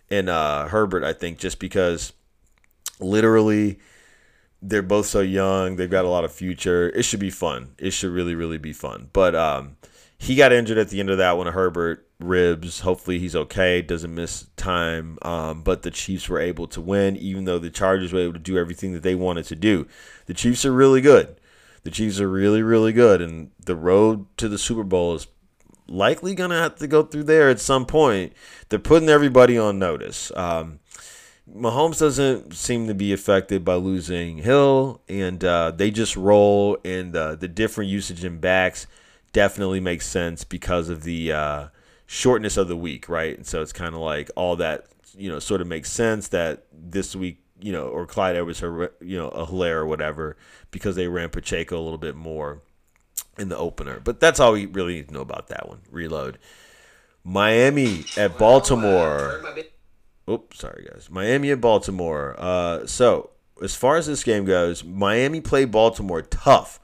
and 0.09 0.27
uh, 0.27 0.69
Herbert. 0.69 1.03
I 1.03 1.13
think 1.13 1.37
just 1.37 1.59
because 1.59 2.13
literally 2.99 3.77
they're 4.59 4.81
both 4.81 5.05
so 5.05 5.19
young, 5.19 5.75
they've 5.75 5.87
got 5.87 6.05
a 6.05 6.09
lot 6.09 6.25
of 6.25 6.31
future. 6.31 6.89
It 6.89 7.03
should 7.03 7.19
be 7.19 7.29
fun. 7.29 7.75
It 7.77 7.91
should 7.91 8.09
really, 8.11 8.33
really 8.33 8.57
be 8.57 8.73
fun. 8.73 9.11
But 9.13 9.35
um, 9.35 9.77
he 10.21 10.35
got 10.35 10.53
injured 10.53 10.77
at 10.77 10.89
the 10.89 10.99
end 10.99 11.09
of 11.09 11.17
that 11.17 11.35
one. 11.35 11.47
Herbert 11.47 12.05
ribs. 12.19 12.81
Hopefully 12.81 13.17
he's 13.17 13.35
okay. 13.35 13.81
Doesn't 13.81 14.13
miss 14.13 14.45
time. 14.55 15.17
Um, 15.23 15.63
but 15.63 15.81
the 15.81 15.89
Chiefs 15.89 16.29
were 16.29 16.39
able 16.39 16.67
to 16.67 16.79
win, 16.79 17.17
even 17.17 17.45
though 17.45 17.57
the 17.57 17.71
Chargers 17.71 18.13
were 18.13 18.19
able 18.19 18.33
to 18.33 18.39
do 18.39 18.55
everything 18.55 18.93
that 18.93 19.01
they 19.01 19.15
wanted 19.15 19.45
to 19.45 19.55
do. 19.55 19.87
The 20.27 20.35
Chiefs 20.35 20.63
are 20.63 20.71
really 20.71 21.01
good. 21.01 21.37
The 21.81 21.89
Chiefs 21.89 22.19
are 22.19 22.29
really, 22.29 22.61
really 22.61 22.93
good, 22.93 23.19
and 23.19 23.49
the 23.65 23.75
road 23.75 24.27
to 24.37 24.47
the 24.47 24.59
Super 24.59 24.83
Bowl 24.83 25.15
is 25.15 25.25
likely 25.87 26.35
to 26.35 26.49
have 26.49 26.75
to 26.75 26.87
go 26.87 27.01
through 27.01 27.23
there 27.23 27.49
at 27.49 27.59
some 27.59 27.87
point. 27.87 28.33
They're 28.69 28.77
putting 28.77 29.09
everybody 29.09 29.57
on 29.57 29.79
notice. 29.79 30.31
Um, 30.35 30.81
Mahomes 31.51 31.97
doesn't 31.97 32.53
seem 32.53 32.85
to 32.85 32.93
be 32.93 33.11
affected 33.11 33.65
by 33.65 33.73
losing 33.73 34.37
Hill, 34.37 35.01
and 35.09 35.43
uh, 35.43 35.71
they 35.71 35.89
just 35.89 36.15
roll, 36.15 36.77
and 36.85 37.15
uh, 37.15 37.33
the 37.33 37.47
different 37.47 37.89
usage 37.89 38.23
in 38.23 38.37
backs 38.37 38.85
definitely 39.33 39.79
makes 39.79 40.05
sense 40.05 40.43
because 40.43 40.89
of 40.89 41.03
the 41.03 41.31
uh, 41.31 41.67
shortness 42.05 42.57
of 42.57 42.67
the 42.67 42.75
week, 42.75 43.07
right? 43.09 43.35
And 43.35 43.45
so 43.45 43.61
it's 43.61 43.73
kind 43.73 43.95
of 43.95 44.01
like 44.01 44.29
all 44.35 44.55
that, 44.57 44.85
you 45.17 45.29
know, 45.29 45.39
sort 45.39 45.61
of 45.61 45.67
makes 45.67 45.91
sense 45.91 46.29
that 46.29 46.65
this 46.73 47.15
week, 47.15 47.43
you 47.59 47.71
know, 47.71 47.87
or 47.87 48.05
Clyde 48.05 48.35
Edwards, 48.35 48.61
you 48.61 49.17
know, 49.17 49.29
a 49.29 49.45
Helaire 49.45 49.77
or 49.77 49.85
whatever, 49.85 50.35
because 50.71 50.95
they 50.95 51.07
ran 51.07 51.29
Pacheco 51.29 51.79
a 51.79 51.83
little 51.83 51.97
bit 51.97 52.15
more 52.15 52.61
in 53.37 53.49
the 53.49 53.57
opener. 53.57 53.99
But 54.03 54.19
that's 54.19 54.39
all 54.39 54.53
we 54.53 54.65
really 54.65 54.95
need 54.95 55.07
to 55.09 55.13
know 55.13 55.21
about 55.21 55.47
that 55.47 55.67
one. 55.67 55.79
Reload. 55.89 56.37
Miami 57.23 58.05
at 58.17 58.37
Baltimore. 58.37 59.43
Oops, 60.29 60.59
sorry 60.59 60.87
guys. 60.91 61.07
Miami 61.09 61.51
at 61.51 61.61
Baltimore. 61.61 62.35
Uh, 62.37 62.85
so 62.87 63.29
as 63.61 63.75
far 63.75 63.97
as 63.97 64.07
this 64.07 64.23
game 64.23 64.45
goes, 64.45 64.83
Miami 64.83 65.39
played 65.39 65.71
Baltimore 65.71 66.23
tough 66.23 66.79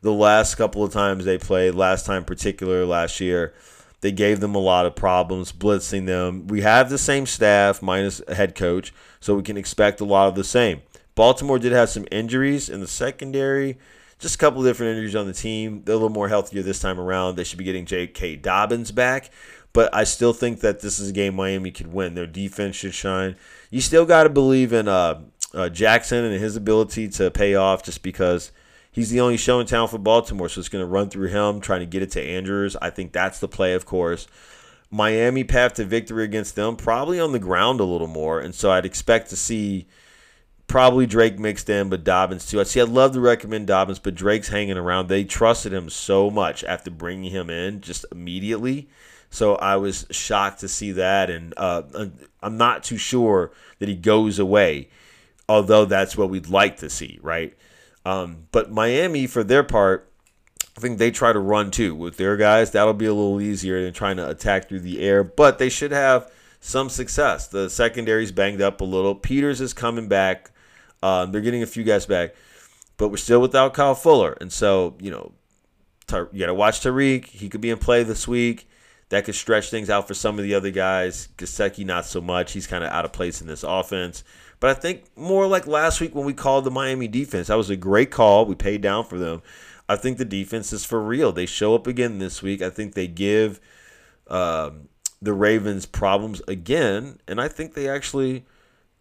the 0.00 0.12
last 0.12 0.54
couple 0.56 0.84
of 0.84 0.92
times 0.92 1.24
they 1.24 1.38
played. 1.38 1.74
Last 1.74 2.06
time, 2.06 2.24
particular 2.24 2.84
last 2.84 3.20
year, 3.20 3.54
they 4.00 4.12
gave 4.12 4.40
them 4.40 4.54
a 4.54 4.60
lot 4.60 4.86
of 4.86 4.94
problems, 4.94 5.52
blitzing 5.52 6.06
them. 6.06 6.46
We 6.46 6.60
have 6.60 6.90
the 6.90 6.98
same 6.98 7.26
staff 7.26 7.82
minus 7.82 8.22
a 8.28 8.34
head 8.34 8.54
coach, 8.54 8.92
so 9.20 9.34
we 9.34 9.42
can 9.42 9.56
expect 9.56 10.00
a 10.00 10.04
lot 10.04 10.28
of 10.28 10.34
the 10.34 10.44
same. 10.44 10.82
Baltimore 11.14 11.58
did 11.58 11.72
have 11.72 11.88
some 11.90 12.06
injuries 12.10 12.68
in 12.68 12.80
the 12.80 12.86
secondary 12.86 13.76
just 14.18 14.34
a 14.34 14.38
couple 14.38 14.62
different 14.62 14.96
injuries 14.96 15.14
on 15.14 15.26
the 15.26 15.32
team. 15.32 15.82
They're 15.84 15.94
a 15.94 15.98
little 15.98 16.08
more 16.08 16.28
healthier 16.28 16.62
this 16.62 16.80
time 16.80 16.98
around. 16.98 17.36
They 17.36 17.44
should 17.44 17.58
be 17.58 17.64
getting 17.64 17.86
J.K. 17.86 18.36
Dobbins 18.36 18.90
back. 18.90 19.30
But 19.72 19.94
I 19.94 20.04
still 20.04 20.32
think 20.32 20.60
that 20.60 20.80
this 20.80 20.98
is 20.98 21.10
a 21.10 21.12
game 21.12 21.36
Miami 21.36 21.70
could 21.70 21.92
win. 21.92 22.14
Their 22.14 22.26
defense 22.26 22.74
should 22.74 22.94
shine. 22.94 23.36
You 23.70 23.80
still 23.80 24.06
got 24.06 24.24
to 24.24 24.28
believe 24.28 24.72
in 24.72 24.88
uh, 24.88 25.22
uh, 25.54 25.68
Jackson 25.68 26.24
and 26.24 26.40
his 26.40 26.56
ability 26.56 27.08
to 27.10 27.30
pay 27.30 27.54
off 27.54 27.84
just 27.84 28.02
because 28.02 28.50
he's 28.90 29.10
the 29.10 29.20
only 29.20 29.36
show 29.36 29.60
in 29.60 29.66
town 29.66 29.88
for 29.88 29.98
Baltimore. 29.98 30.48
So 30.48 30.60
it's 30.60 30.68
going 30.68 30.82
to 30.82 30.90
run 30.90 31.10
through 31.10 31.28
him, 31.28 31.60
trying 31.60 31.80
to 31.80 31.86
get 31.86 32.02
it 32.02 32.10
to 32.12 32.22
Andrews. 32.22 32.76
I 32.80 32.90
think 32.90 33.12
that's 33.12 33.38
the 33.38 33.48
play, 33.48 33.74
of 33.74 33.86
course. 33.86 34.26
Miami 34.90 35.44
path 35.44 35.74
to 35.74 35.84
victory 35.84 36.24
against 36.24 36.56
them, 36.56 36.76
probably 36.76 37.20
on 37.20 37.32
the 37.32 37.38
ground 37.38 37.80
a 37.80 37.84
little 37.84 38.06
more. 38.06 38.40
And 38.40 38.54
so 38.54 38.70
I'd 38.70 38.86
expect 38.86 39.30
to 39.30 39.36
see 39.36 39.86
probably 40.66 41.06
Drake 41.06 41.38
mixed 41.38 41.68
in, 41.68 41.88
but 41.88 42.04
Dobbins 42.04 42.46
too. 42.46 42.60
I 42.60 42.62
see. 42.62 42.80
I'd 42.80 42.88
love 42.88 43.12
to 43.12 43.20
recommend 43.20 43.66
Dobbins, 43.66 43.98
but 43.98 44.14
Drake's 44.14 44.48
hanging 44.48 44.76
around. 44.76 45.08
They 45.08 45.24
trusted 45.24 45.72
him 45.72 45.90
so 45.90 46.30
much 46.30 46.62
after 46.64 46.90
bringing 46.90 47.30
him 47.30 47.50
in 47.50 47.80
just 47.80 48.04
immediately. 48.12 48.88
So 49.30 49.56
I 49.56 49.76
was 49.76 50.06
shocked 50.10 50.60
to 50.60 50.68
see 50.68 50.92
that, 50.92 51.28
and 51.28 51.52
uh, 51.56 51.82
I'm 52.40 52.56
not 52.56 52.82
too 52.82 52.96
sure 52.96 53.52
that 53.78 53.88
he 53.88 53.94
goes 53.94 54.38
away, 54.38 54.88
although 55.48 55.84
that's 55.84 56.16
what 56.16 56.30
we'd 56.30 56.48
like 56.48 56.78
to 56.78 56.88
see, 56.88 57.18
right? 57.20 57.54
Um, 58.08 58.46
but 58.52 58.70
Miami, 58.70 59.26
for 59.26 59.44
their 59.44 59.62
part, 59.62 60.10
I 60.76 60.80
think 60.80 60.96
they 60.96 61.10
try 61.10 61.30
to 61.30 61.38
run 61.38 61.70
too 61.70 61.94
with 61.94 62.16
their 62.16 62.38
guys. 62.38 62.70
That'll 62.70 62.94
be 62.94 63.04
a 63.04 63.12
little 63.12 63.38
easier 63.38 63.82
than 63.84 63.92
trying 63.92 64.16
to 64.16 64.30
attack 64.30 64.66
through 64.66 64.80
the 64.80 65.02
air, 65.02 65.22
but 65.22 65.58
they 65.58 65.68
should 65.68 65.92
have 65.92 66.32
some 66.58 66.88
success. 66.88 67.48
The 67.48 67.68
secondary's 67.68 68.32
banged 68.32 68.62
up 68.62 68.80
a 68.80 68.84
little. 68.84 69.14
Peters 69.14 69.60
is 69.60 69.74
coming 69.74 70.08
back. 70.08 70.50
Um, 71.02 71.32
they're 71.32 71.42
getting 71.42 71.62
a 71.62 71.66
few 71.66 71.84
guys 71.84 72.06
back, 72.06 72.34
but 72.96 73.08
we're 73.10 73.18
still 73.18 73.42
without 73.42 73.74
Kyle 73.74 73.94
Fuller. 73.94 74.38
And 74.40 74.50
so, 74.50 74.96
you 75.00 75.10
know, 75.10 75.32
you 76.10 76.38
got 76.38 76.46
to 76.46 76.54
watch 76.54 76.80
Tyreek. 76.80 77.26
He 77.26 77.50
could 77.50 77.60
be 77.60 77.68
in 77.68 77.76
play 77.76 78.04
this 78.04 78.26
week. 78.26 78.70
That 79.10 79.26
could 79.26 79.34
stretch 79.34 79.68
things 79.68 79.90
out 79.90 80.08
for 80.08 80.14
some 80.14 80.38
of 80.38 80.44
the 80.44 80.54
other 80.54 80.70
guys. 80.70 81.28
Gesicki, 81.36 81.84
not 81.84 82.06
so 82.06 82.22
much. 82.22 82.52
He's 82.52 82.66
kind 82.66 82.84
of 82.84 82.90
out 82.90 83.04
of 83.04 83.12
place 83.12 83.42
in 83.42 83.46
this 83.46 83.64
offense. 83.64 84.24
But 84.60 84.70
I 84.70 84.74
think 84.74 85.04
more 85.16 85.46
like 85.46 85.66
last 85.66 86.00
week 86.00 86.14
when 86.14 86.24
we 86.24 86.34
called 86.34 86.64
the 86.64 86.70
Miami 86.70 87.08
defense. 87.08 87.46
That 87.48 87.56
was 87.56 87.70
a 87.70 87.76
great 87.76 88.10
call. 88.10 88.46
We 88.46 88.54
paid 88.54 88.80
down 88.80 89.04
for 89.04 89.18
them. 89.18 89.42
I 89.88 89.96
think 89.96 90.18
the 90.18 90.24
defense 90.24 90.72
is 90.72 90.84
for 90.84 91.00
real. 91.00 91.32
They 91.32 91.46
show 91.46 91.74
up 91.74 91.86
again 91.86 92.18
this 92.18 92.42
week. 92.42 92.60
I 92.60 92.70
think 92.70 92.94
they 92.94 93.06
give 93.06 93.60
um, 94.26 94.88
the 95.22 95.32
Ravens 95.32 95.86
problems 95.86 96.42
again. 96.48 97.18
And 97.26 97.40
I 97.40 97.48
think 97.48 97.74
they 97.74 97.88
actually– 97.88 98.44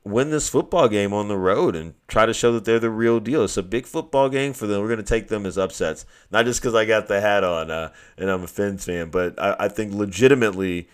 win 0.07 0.29
this 0.29 0.49
football 0.49 0.87
game 0.87 1.13
on 1.13 1.27
the 1.27 1.37
road 1.37 1.75
and 1.75 1.93
try 2.07 2.25
to 2.25 2.33
show 2.33 2.51
that 2.53 2.65
they're 2.65 2.79
the 2.79 2.89
real 2.89 3.19
deal. 3.19 3.43
It's 3.43 3.57
a 3.57 3.63
big 3.63 3.85
football 3.85 4.29
game 4.29 4.53
for 4.53 4.65
them. 4.65 4.81
We're 4.81 4.87
going 4.87 4.97
to 4.97 5.03
take 5.03 5.27
them 5.27 5.45
as 5.45 5.57
upsets, 5.57 6.05
not 6.31 6.45
just 6.45 6.61
because 6.61 6.75
I 6.75 6.85
got 6.85 7.07
the 7.07 7.21
hat 7.21 7.43
on 7.43 7.69
uh, 7.69 7.91
and 8.17 8.29
I'm 8.29 8.43
a 8.43 8.47
Fins 8.47 8.85
fan, 8.85 9.09
but 9.09 9.39
I, 9.39 9.55
I 9.59 9.67
think 9.67 9.93
legitimately 9.93 10.89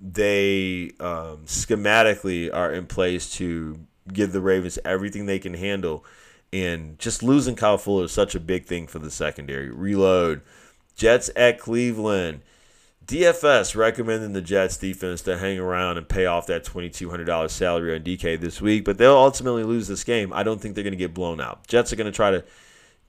they 0.00 0.92
um, 1.00 1.44
schematically 1.46 2.52
are 2.52 2.72
in 2.72 2.86
place 2.86 3.32
to 3.34 3.78
give 4.12 4.32
the 4.32 4.40
Ravens 4.40 4.78
everything 4.84 5.26
they 5.26 5.38
can 5.38 5.54
handle. 5.54 6.04
And 6.52 6.98
just 6.98 7.22
losing 7.22 7.56
Kyle 7.56 7.78
Fuller 7.78 8.04
is 8.04 8.12
such 8.12 8.34
a 8.34 8.40
big 8.40 8.66
thing 8.66 8.86
for 8.86 8.98
the 8.98 9.10
secondary. 9.10 9.70
Reload. 9.70 10.40
Jets 10.96 11.30
at 11.36 11.58
Cleveland. 11.58 12.40
DFS 13.08 13.74
recommending 13.74 14.34
the 14.34 14.42
Jets 14.42 14.76
defense 14.76 15.22
to 15.22 15.38
hang 15.38 15.58
around 15.58 15.96
and 15.96 16.06
pay 16.06 16.26
off 16.26 16.46
that 16.46 16.64
$2,200 16.64 17.50
salary 17.50 17.94
on 17.94 18.02
DK 18.02 18.38
this 18.38 18.60
week, 18.60 18.84
but 18.84 18.98
they'll 18.98 19.16
ultimately 19.16 19.64
lose 19.64 19.88
this 19.88 20.04
game. 20.04 20.30
I 20.30 20.42
don't 20.42 20.60
think 20.60 20.74
they're 20.74 20.84
going 20.84 20.92
to 20.92 20.98
get 20.98 21.14
blown 21.14 21.40
out. 21.40 21.66
Jets 21.66 21.90
are 21.90 21.96
going 21.96 22.10
to 22.10 22.14
try 22.14 22.32
to 22.32 22.44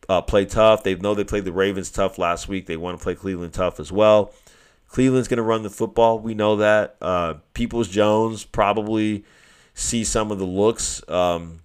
uh, 0.08 0.22
play 0.22 0.46
tough. 0.46 0.84
They 0.84 0.96
know 0.96 1.14
they 1.14 1.26
played 1.26 1.44
the 1.44 1.52
Ravens 1.52 1.92
tough 1.92 2.18
last 2.18 2.48
week. 2.48 2.66
They 2.66 2.78
want 2.78 2.98
to 2.98 3.04
play 3.04 3.14
Cleveland 3.14 3.54
tough 3.54 3.78
as 3.78 3.92
well. 3.92 4.34
Cleveland's 4.88 5.28
going 5.28 5.38
to 5.38 5.44
run 5.44 5.64
the 5.64 5.70
football. 5.70 6.20
We 6.20 6.34
know 6.34 6.56
that. 6.56 6.96
Uh, 7.02 7.36
Peoples 7.54 7.90
Jones 7.90 8.46
probably 8.46 9.26
see 9.80 10.04
some 10.04 10.32
of 10.32 10.40
the 10.40 10.46
looks. 10.46 11.08
Um, 11.10 11.60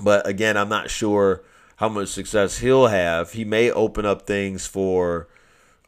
but 0.00 0.26
again, 0.26 0.56
I'm 0.56 0.68
not 0.68 0.90
sure 0.90 1.42
how 1.76 1.88
much 1.88 2.08
success 2.08 2.58
he'll 2.58 2.86
have. 2.86 3.32
He 3.32 3.44
may 3.44 3.70
open 3.70 4.06
up 4.06 4.26
things 4.26 4.66
for 4.66 5.28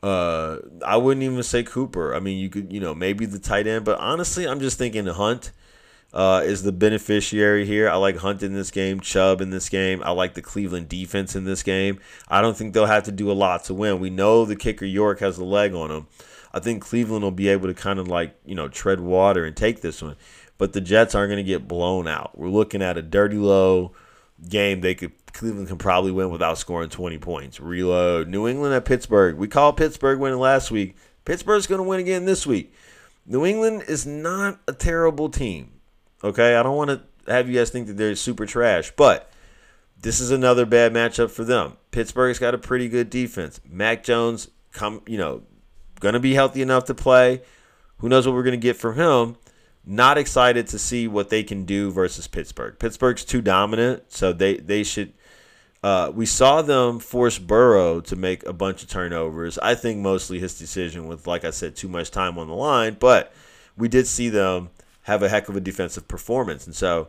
uh, 0.03 0.59
I 0.85 0.99
wouldn't 0.99 1.25
even 1.25 1.43
say 1.43 1.63
Cooper. 1.63 2.15
I 2.15 2.21
mean, 2.21 2.39
you 2.39 2.51
could, 2.51 2.71
you 2.71 2.81
know, 2.81 2.95
maybe 2.95 3.25
the 3.25 3.39
tight 3.39 3.67
end, 3.67 3.87
but 3.87 3.99
honestly, 3.99 4.47
I'm 4.47 4.61
just 4.61 4.77
thinking 4.77 5.07
Hunt 5.07 5.51
uh, 6.13 6.43
is 6.45 6.63
the 6.63 6.73
beneficiary 6.73 7.65
here. 7.65 7.89
I 7.89 7.97
like 7.97 8.17
Hunt 8.17 8.43
in 8.43 8.53
this 8.53 8.71
game, 8.71 9.01
Chubb 9.01 9.41
in 9.41 9.49
this 9.49 9.71
game. 9.71 10.03
I 10.05 10.11
like 10.11 10.35
the 10.35 10.43
Cleveland 10.43 10.91
defense 10.91 11.35
in 11.35 11.45
this 11.45 11.63
game. 11.63 12.01
I 12.29 12.43
don't 12.43 12.57
think 12.57 12.75
they'll 12.75 12.87
have 12.87 13.05
to 13.05 13.13
do 13.13 13.31
a 13.31 13.33
lot 13.33 13.65
to 13.65 13.75
win. 13.75 13.99
We 13.99 14.11
know 14.11 14.45
the 14.45 14.57
kicker 14.57 14.85
York 14.85 15.21
has 15.21 15.39
a 15.39 15.45
leg 15.45 15.73
on 15.73 15.91
him. 15.91 16.07
I 16.53 16.61
think 16.61 16.83
Cleveland 16.83 17.25
will 17.25 17.33
be 17.33 17.49
able 17.49 17.67
to 17.69 17.75
kind 17.75 17.99
of 17.99 18.07
like, 18.07 18.37
you 18.45 18.55
know, 18.55 18.69
tread 18.69 19.01
water 19.01 19.45
and 19.45 19.57
take 19.57 19.81
this 19.81 20.03
one. 20.03 20.17
But 20.57 20.73
the 20.73 20.81
Jets 20.81 21.15
aren't 21.15 21.31
going 21.31 21.45
to 21.45 21.49
get 21.49 21.67
blown 21.67 22.07
out. 22.07 22.39
We're 22.39 22.49
looking 22.49 22.83
at 22.83 22.97
a 22.97 23.03
dirty 23.03 23.37
low 23.37 23.93
game 24.49 24.81
they 24.81 24.95
could 24.95 25.13
Cleveland 25.35 25.67
can 25.67 25.79
probably 25.79 26.13
win 26.13 26.31
without 26.31 26.59
scoring 26.59 26.89
20 26.89 27.19
points. 27.19 27.61
Reload. 27.61 28.29
New 28.29 28.47
England 28.47 28.73
at 28.73 28.85
Pittsburgh. 28.85 29.37
We 29.37 29.49
called 29.49 29.77
Pittsburgh 29.77 30.21
winning 30.21 30.39
last 30.39 30.71
week. 30.71 30.97
Pittsburgh's 31.25 31.67
going 31.67 31.81
to 31.81 31.89
win 31.89 31.99
again 31.99 32.25
this 32.25 32.47
week. 32.47 32.73
New 33.27 33.45
England 33.45 33.85
is 33.89 34.07
not 34.07 34.61
a 34.69 34.73
terrible 34.73 35.29
team. 35.29 35.73
Okay, 36.23 36.55
I 36.55 36.63
don't 36.63 36.77
want 36.77 36.91
to 36.91 37.33
have 37.33 37.49
you 37.49 37.59
guys 37.59 37.71
think 37.71 37.89
that 37.89 37.97
they're 37.97 38.15
super 38.15 38.47
trash, 38.47 38.93
but 38.97 39.31
this 40.01 40.21
is 40.21 40.31
another 40.31 40.65
bad 40.65 40.93
matchup 40.93 41.31
for 41.31 41.43
them. 41.43 41.77
Pittsburgh's 41.91 42.39
got 42.39 42.55
a 42.55 42.59
pretty 42.59 42.89
good 42.89 43.11
defense. 43.11 43.61
Mac 43.69 44.05
Jones 44.05 44.49
come, 44.73 45.03
you 45.07 45.19
know, 45.19 45.43
going 46.01 46.13
to 46.13 46.21
be 46.21 46.35
healthy 46.35 46.63
enough 46.63 46.85
to 46.85 46.95
play. 46.95 47.43
Who 47.99 48.09
knows 48.09 48.27
what 48.27 48.35
we're 48.35 48.43
going 48.43 48.61
to 48.61 48.63
get 48.63 48.77
from 48.77 48.97
him? 48.97 49.37
Not 49.87 50.17
excited 50.17 50.67
to 50.69 50.79
see 50.79 51.07
what 51.07 51.29
they 51.29 51.43
can 51.43 51.65
do 51.65 51.91
versus 51.91 52.27
Pittsburgh. 52.27 52.79
Pittsburgh's 52.79 53.25
too 53.25 53.43
dominant, 53.43 54.05
so 54.13 54.33
they 54.33 54.57
they 54.57 54.83
should. 54.83 55.13
Uh, 55.83 56.11
we 56.15 56.25
saw 56.25 56.63
them 56.63 56.99
force 56.99 57.39
Burrow 57.39 58.01
to 58.01 58.17
make 58.17 58.45
a 58.47 58.55
bunch 58.55 58.83
of 58.83 58.89
turnovers. 58.89 59.59
I 59.59 59.75
think 59.75 60.01
mostly 60.01 60.39
his 60.39 60.59
decision 60.59 61.07
with, 61.07 61.27
like 61.27 61.45
I 61.45 61.51
said, 61.51 61.77
too 61.77 61.89
much 61.89 62.11
time 62.11 62.39
on 62.39 62.49
the 62.49 62.55
line. 62.55 62.97
But 62.99 63.35
we 63.77 63.89
did 63.89 64.07
see 64.07 64.31
them 64.31 64.71
have 65.03 65.23
a 65.23 65.29
heck 65.29 65.51
of 65.51 65.57
a 65.57 65.61
defensive 65.61 66.09
performance, 66.09 66.65
and 66.67 66.75
so 66.75 67.09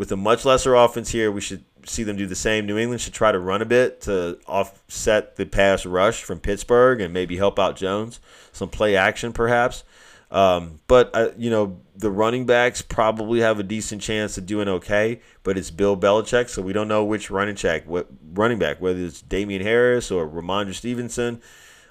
with 0.00 0.12
a 0.12 0.16
much 0.16 0.46
lesser 0.46 0.74
offense 0.74 1.10
here, 1.10 1.30
we 1.30 1.42
should 1.42 1.62
see 1.84 2.02
them 2.02 2.16
do 2.16 2.26
the 2.26 2.34
same. 2.34 2.64
New 2.64 2.78
England 2.78 3.02
should 3.02 3.12
try 3.12 3.32
to 3.32 3.38
run 3.38 3.60
a 3.60 3.66
bit 3.66 4.00
to 4.02 4.38
offset 4.46 5.36
the 5.36 5.44
pass 5.44 5.84
rush 5.84 6.22
from 6.22 6.40
Pittsburgh 6.40 7.02
and 7.02 7.12
maybe 7.12 7.36
help 7.36 7.58
out 7.58 7.76
Jones. 7.76 8.18
Some 8.50 8.70
play 8.70 8.96
action, 8.96 9.34
perhaps. 9.34 9.84
Um, 10.30 10.80
but 10.86 11.10
uh, 11.12 11.30
you 11.36 11.50
know 11.50 11.80
the 11.96 12.10
running 12.10 12.46
backs 12.46 12.82
probably 12.82 13.40
have 13.40 13.58
a 13.58 13.62
decent 13.62 14.00
chance 14.00 14.38
of 14.38 14.46
doing 14.46 14.68
okay. 14.68 15.20
But 15.42 15.58
it's 15.58 15.70
Bill 15.70 15.96
Belichick, 15.96 16.48
so 16.48 16.62
we 16.62 16.72
don't 16.72 16.88
know 16.88 17.04
which 17.04 17.30
running 17.30 17.56
check, 17.56 17.86
what 17.86 18.08
running 18.32 18.58
back, 18.58 18.80
whether 18.80 19.00
it's 19.00 19.22
Damien 19.22 19.62
Harris 19.62 20.10
or 20.10 20.28
Rhamondre 20.28 20.74
Stevenson. 20.74 21.40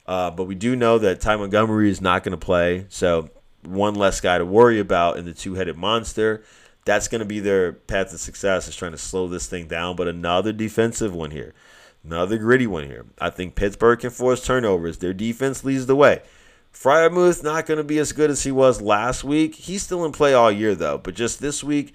Uh, 0.06 0.32
but 0.32 0.46
we 0.46 0.56
do 0.56 0.76
know 0.76 0.98
that 0.98 1.22
Ty 1.22 1.36
Montgomery 1.36 1.90
is 1.90 2.02
not 2.02 2.24
going 2.24 2.32
to 2.32 2.46
play, 2.46 2.86
so 2.90 3.30
one 3.64 3.94
less 3.94 4.20
guy 4.22 4.38
to 4.40 4.46
worry 4.46 4.80
about 4.80 5.18
in 5.18 5.26
the 5.26 5.34
two-headed 5.34 5.78
monster. 5.78 6.44
That's 6.86 7.08
going 7.08 7.20
to 7.20 7.26
be 7.26 7.40
their 7.40 7.74
path 7.74 8.10
to 8.10 8.18
success 8.18 8.68
is 8.68 8.76
trying 8.76 8.94
to 8.94 8.98
slow 8.98 9.28
this 9.28 9.46
thing 9.46 9.68
down. 9.68 9.96
But 9.96 10.08
another 10.08 10.52
defensive 10.52 11.14
one 11.14 11.30
here, 11.30 11.54
another 12.04 12.38
gritty 12.38 12.66
one 12.66 12.86
here. 12.86 13.06
I 13.20 13.30
think 13.30 13.54
Pittsburgh 13.54 14.00
can 14.00 14.10
force 14.10 14.44
turnovers. 14.44 14.98
Their 14.98 15.14
defense 15.14 15.64
leads 15.64 15.86
the 15.86 15.96
way. 15.96 16.22
Freiermuth 16.74 17.44
not 17.44 17.66
going 17.66 17.78
to 17.78 17.84
be 17.84 18.00
as 18.00 18.12
good 18.12 18.30
as 18.30 18.44
he 18.44 18.52
was 18.52 18.82
last 18.82 19.24
week. 19.24 19.56
He's 19.56 19.84
still 19.84 20.06
in 20.06 20.12
play 20.12 20.34
all 20.34 20.52
year 20.52 20.76
though, 20.76 20.98
but 20.98 21.14
just 21.14 21.40
this 21.40 21.64
week, 21.64 21.94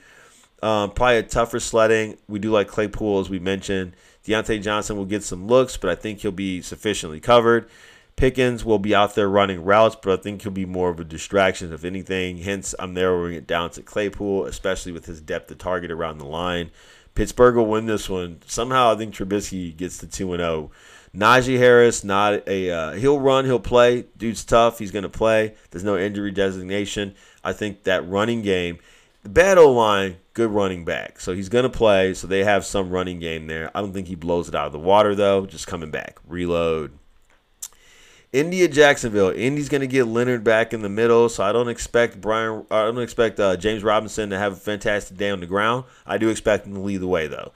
um, 0.62 0.90
probably 0.90 1.18
a 1.18 1.22
tougher 1.22 1.60
sledding. 1.60 2.18
We 2.28 2.38
do 2.38 2.50
like 2.50 2.68
Claypool 2.68 3.20
as 3.20 3.30
we 3.30 3.38
mentioned. 3.38 3.94
Diontae 4.26 4.62
Johnson 4.62 4.96
will 4.96 5.04
get 5.04 5.22
some 5.22 5.46
looks, 5.46 5.76
but 5.76 5.90
I 5.90 5.94
think 5.94 6.20
he'll 6.20 6.32
be 6.32 6.62
sufficiently 6.62 7.20
covered. 7.20 7.68
Pickens 8.16 8.64
will 8.64 8.78
be 8.78 8.94
out 8.94 9.14
there 9.14 9.28
running 9.28 9.64
routes, 9.64 9.96
but 10.00 10.18
I 10.18 10.22
think 10.22 10.42
he'll 10.42 10.52
be 10.52 10.66
more 10.66 10.88
of 10.88 11.00
a 11.00 11.04
distraction, 11.04 11.72
if 11.72 11.84
anything. 11.84 12.38
Hence, 12.38 12.74
I'm 12.78 12.94
narrowing 12.94 13.34
it 13.34 13.46
down 13.46 13.70
to 13.70 13.82
Claypool, 13.82 14.46
especially 14.46 14.92
with 14.92 15.06
his 15.06 15.20
depth 15.20 15.50
of 15.50 15.58
target 15.58 15.90
around 15.90 16.18
the 16.18 16.26
line. 16.26 16.70
Pittsburgh 17.14 17.56
will 17.56 17.66
win 17.66 17.86
this 17.86 18.08
one. 18.08 18.40
Somehow, 18.46 18.92
I 18.92 18.96
think 18.96 19.14
Trubisky 19.14 19.76
gets 19.76 19.98
the 19.98 20.06
2 20.06 20.36
0. 20.36 20.70
Najee 21.14 21.58
Harris, 21.58 22.02
not 22.02 22.46
a 22.48 22.70
uh, 22.70 22.92
he'll 22.92 23.20
run, 23.20 23.44
he'll 23.44 23.60
play. 23.60 24.06
Dude's 24.16 24.44
tough. 24.44 24.78
He's 24.78 24.90
going 24.90 25.04
to 25.04 25.08
play. 25.08 25.54
There's 25.70 25.84
no 25.84 25.96
injury 25.96 26.32
designation. 26.32 27.14
I 27.44 27.52
think 27.52 27.84
that 27.84 28.08
running 28.08 28.42
game, 28.42 28.78
the 29.22 29.28
bad 29.28 29.56
O 29.56 29.70
line, 29.70 30.16
good 30.32 30.50
running 30.50 30.84
back. 30.84 31.20
So 31.20 31.32
he's 31.32 31.48
going 31.48 31.62
to 31.62 31.70
play. 31.70 32.14
So 32.14 32.26
they 32.26 32.42
have 32.42 32.64
some 32.64 32.90
running 32.90 33.20
game 33.20 33.46
there. 33.46 33.70
I 33.76 33.80
don't 33.80 33.92
think 33.92 34.08
he 34.08 34.16
blows 34.16 34.48
it 34.48 34.56
out 34.56 34.66
of 34.66 34.72
the 34.72 34.78
water 34.78 35.14
though. 35.14 35.46
Just 35.46 35.68
coming 35.68 35.92
back, 35.92 36.18
reload. 36.26 36.98
India 38.32 38.66
Jacksonville. 38.66 39.30
Indy's 39.30 39.68
going 39.68 39.82
to 39.82 39.86
get 39.86 40.08
Leonard 40.08 40.42
back 40.42 40.72
in 40.72 40.82
the 40.82 40.88
middle, 40.88 41.28
so 41.28 41.44
I 41.44 41.52
don't 41.52 41.68
expect 41.68 42.20
Brian. 42.20 42.66
I 42.68 42.86
don't 42.86 42.98
expect 42.98 43.38
uh, 43.38 43.56
James 43.56 43.84
Robinson 43.84 44.30
to 44.30 44.38
have 44.38 44.54
a 44.54 44.56
fantastic 44.56 45.16
day 45.16 45.30
on 45.30 45.38
the 45.38 45.46
ground. 45.46 45.84
I 46.04 46.18
do 46.18 46.28
expect 46.28 46.66
him 46.66 46.74
to 46.74 46.80
lead 46.80 46.96
the 46.96 47.06
way 47.06 47.28
though. 47.28 47.52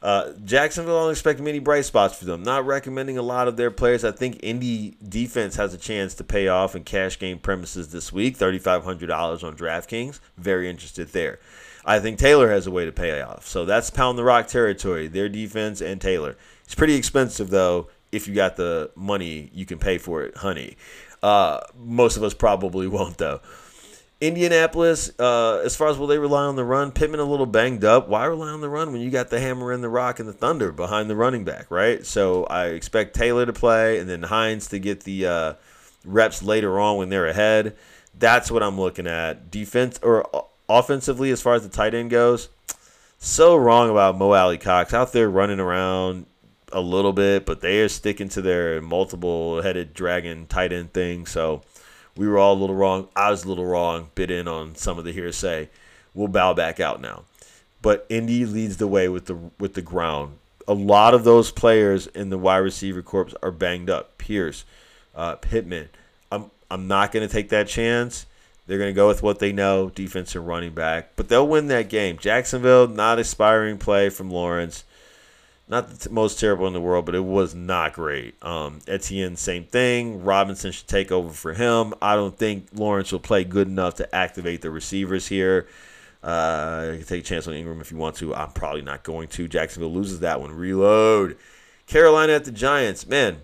Uh, 0.00 0.32
Jacksonville, 0.44 0.96
I 0.96 1.02
don't 1.02 1.10
expect 1.10 1.40
many 1.40 1.58
bright 1.58 1.84
spots 1.84 2.16
for 2.16 2.24
them. 2.24 2.42
Not 2.42 2.66
recommending 2.66 3.18
a 3.18 3.22
lot 3.22 3.48
of 3.48 3.56
their 3.56 3.70
players. 3.70 4.04
I 4.04 4.12
think 4.12 4.38
Indy 4.42 4.96
defense 5.06 5.56
has 5.56 5.74
a 5.74 5.78
chance 5.78 6.14
to 6.14 6.24
pay 6.24 6.48
off 6.48 6.76
in 6.76 6.84
cash 6.84 7.18
game 7.18 7.38
premises 7.38 7.90
this 7.90 8.12
week. 8.12 8.38
$3,500 8.38 9.42
on 9.42 9.56
DraftKings. 9.56 10.20
Very 10.36 10.70
interested 10.70 11.08
there. 11.08 11.40
I 11.84 11.98
think 12.00 12.18
Taylor 12.18 12.50
has 12.50 12.66
a 12.66 12.70
way 12.70 12.84
to 12.84 12.92
pay 12.92 13.20
off. 13.20 13.46
So 13.46 13.64
that's 13.64 13.90
pound 13.90 14.18
the 14.18 14.24
rock 14.24 14.46
territory. 14.46 15.08
Their 15.08 15.28
defense 15.28 15.80
and 15.80 16.00
Taylor. 16.00 16.36
It's 16.64 16.74
pretty 16.74 16.94
expensive 16.94 17.50
though. 17.50 17.88
If 18.12 18.28
you 18.28 18.34
got 18.34 18.56
the 18.56 18.90
money, 18.94 19.50
you 19.52 19.66
can 19.66 19.78
pay 19.78 19.98
for 19.98 20.22
it, 20.22 20.36
honey. 20.36 20.76
Uh, 21.22 21.60
most 21.76 22.16
of 22.16 22.22
us 22.22 22.34
probably 22.34 22.86
won't 22.88 23.18
though. 23.18 23.40
Indianapolis, 24.20 25.12
uh, 25.20 25.58
as 25.64 25.76
far 25.76 25.88
as 25.88 25.96
will 25.96 26.08
they 26.08 26.18
rely 26.18 26.44
on 26.44 26.56
the 26.56 26.64
run, 26.64 26.90
Pittman 26.90 27.20
a 27.20 27.24
little 27.24 27.46
banged 27.46 27.84
up. 27.84 28.08
Why 28.08 28.24
rely 28.24 28.48
on 28.48 28.60
the 28.60 28.68
run 28.68 28.90
when 28.90 29.00
you 29.00 29.10
got 29.10 29.30
the 29.30 29.38
hammer 29.38 29.70
and 29.70 29.82
the 29.82 29.88
rock 29.88 30.18
and 30.18 30.28
the 30.28 30.32
thunder 30.32 30.72
behind 30.72 31.08
the 31.08 31.14
running 31.14 31.44
back, 31.44 31.70
right? 31.70 32.04
So 32.04 32.44
I 32.44 32.66
expect 32.66 33.14
Taylor 33.14 33.46
to 33.46 33.52
play 33.52 33.98
and 33.98 34.10
then 34.10 34.24
Hines 34.24 34.66
to 34.68 34.80
get 34.80 35.04
the 35.04 35.26
uh, 35.26 35.52
reps 36.04 36.42
later 36.42 36.80
on 36.80 36.96
when 36.96 37.10
they're 37.10 37.28
ahead. 37.28 37.76
That's 38.18 38.50
what 38.50 38.64
I'm 38.64 38.78
looking 38.78 39.06
at. 39.06 39.52
Defense 39.52 40.00
or 40.02 40.28
offensively, 40.68 41.30
as 41.30 41.40
far 41.40 41.54
as 41.54 41.62
the 41.62 41.68
tight 41.68 41.94
end 41.94 42.10
goes, 42.10 42.48
so 43.18 43.56
wrong 43.56 43.88
about 43.88 44.18
Mo 44.18 44.32
Alie-Cox 44.32 44.92
out 44.94 45.12
there 45.12 45.30
running 45.30 45.60
around 45.60 46.26
a 46.72 46.80
little 46.80 47.12
bit, 47.12 47.46
but 47.46 47.60
they 47.60 47.80
are 47.80 47.88
sticking 47.88 48.28
to 48.30 48.42
their 48.42 48.82
multiple 48.82 49.62
headed 49.62 49.94
dragon 49.94 50.46
tight 50.46 50.72
end 50.72 50.92
thing. 50.92 51.24
So 51.26 51.62
we 52.18 52.26
were 52.26 52.36
all 52.36 52.54
a 52.54 52.58
little 52.58 52.74
wrong. 52.74 53.08
I 53.14 53.30
was 53.30 53.44
a 53.44 53.48
little 53.48 53.64
wrong. 53.64 54.10
Bit 54.16 54.30
in 54.32 54.48
on 54.48 54.74
some 54.74 54.98
of 54.98 55.04
the 55.04 55.12
hearsay. 55.12 55.70
We'll 56.14 56.26
bow 56.26 56.52
back 56.52 56.80
out 56.80 57.00
now. 57.00 57.22
But 57.80 58.04
Indy 58.08 58.44
leads 58.44 58.78
the 58.78 58.88
way 58.88 59.08
with 59.08 59.26
the 59.26 59.36
with 59.58 59.74
the 59.74 59.82
ground. 59.82 60.38
A 60.66 60.74
lot 60.74 61.14
of 61.14 61.22
those 61.22 61.52
players 61.52 62.08
in 62.08 62.28
the 62.28 62.36
wide 62.36 62.58
receiver 62.58 63.02
corps 63.02 63.32
are 63.40 63.52
banged 63.52 63.88
up. 63.88 64.18
Pierce, 64.18 64.64
uh, 65.14 65.36
Pittman. 65.36 65.90
I'm 66.32 66.50
I'm 66.68 66.88
not 66.88 67.12
going 67.12 67.26
to 67.26 67.32
take 67.32 67.50
that 67.50 67.68
chance. 67.68 68.26
They're 68.66 68.78
going 68.78 68.90
to 68.90 68.96
go 68.96 69.08
with 69.08 69.22
what 69.22 69.38
they 69.38 69.52
know, 69.52 69.88
defense 69.88 70.34
and 70.34 70.46
running 70.46 70.74
back. 70.74 71.12
But 71.16 71.28
they'll 71.28 71.48
win 71.48 71.68
that 71.68 71.88
game. 71.88 72.18
Jacksonville, 72.18 72.88
not 72.88 73.18
aspiring 73.18 73.78
play 73.78 74.10
from 74.10 74.30
Lawrence 74.30 74.84
not 75.68 75.88
the 75.90 76.08
t- 76.08 76.14
most 76.14 76.40
terrible 76.40 76.66
in 76.66 76.72
the 76.72 76.80
world, 76.80 77.04
but 77.04 77.14
it 77.14 77.24
was 77.24 77.54
not 77.54 77.92
great. 77.92 78.42
Um, 78.42 78.80
Etienne, 78.86 79.36
same 79.36 79.64
thing. 79.64 80.24
Robinson 80.24 80.72
should 80.72 80.88
take 80.88 81.12
over 81.12 81.30
for 81.30 81.52
him. 81.52 81.94
I 82.00 82.14
don't 82.14 82.36
think 82.36 82.68
Lawrence 82.74 83.12
will 83.12 83.18
play 83.18 83.44
good 83.44 83.68
enough 83.68 83.96
to 83.96 84.14
activate 84.14 84.62
the 84.62 84.70
receivers 84.70 85.26
here. 85.26 85.66
Uh, 86.22 86.90
you 86.92 86.98
can 86.98 87.06
take 87.06 87.20
a 87.20 87.26
chance 87.26 87.46
on 87.46 87.54
Ingram 87.54 87.80
if 87.80 87.90
you 87.92 87.96
want 87.96 88.16
to. 88.16 88.34
I'm 88.34 88.50
probably 88.50 88.82
not 88.82 89.02
going 89.02 89.28
to. 89.28 89.46
Jacksonville 89.46 89.92
loses 89.92 90.20
that 90.20 90.40
one. 90.40 90.52
Reload. 90.52 91.36
Carolina 91.86 92.32
at 92.32 92.44
the 92.44 92.50
Giants. 92.50 93.06
Man, 93.06 93.38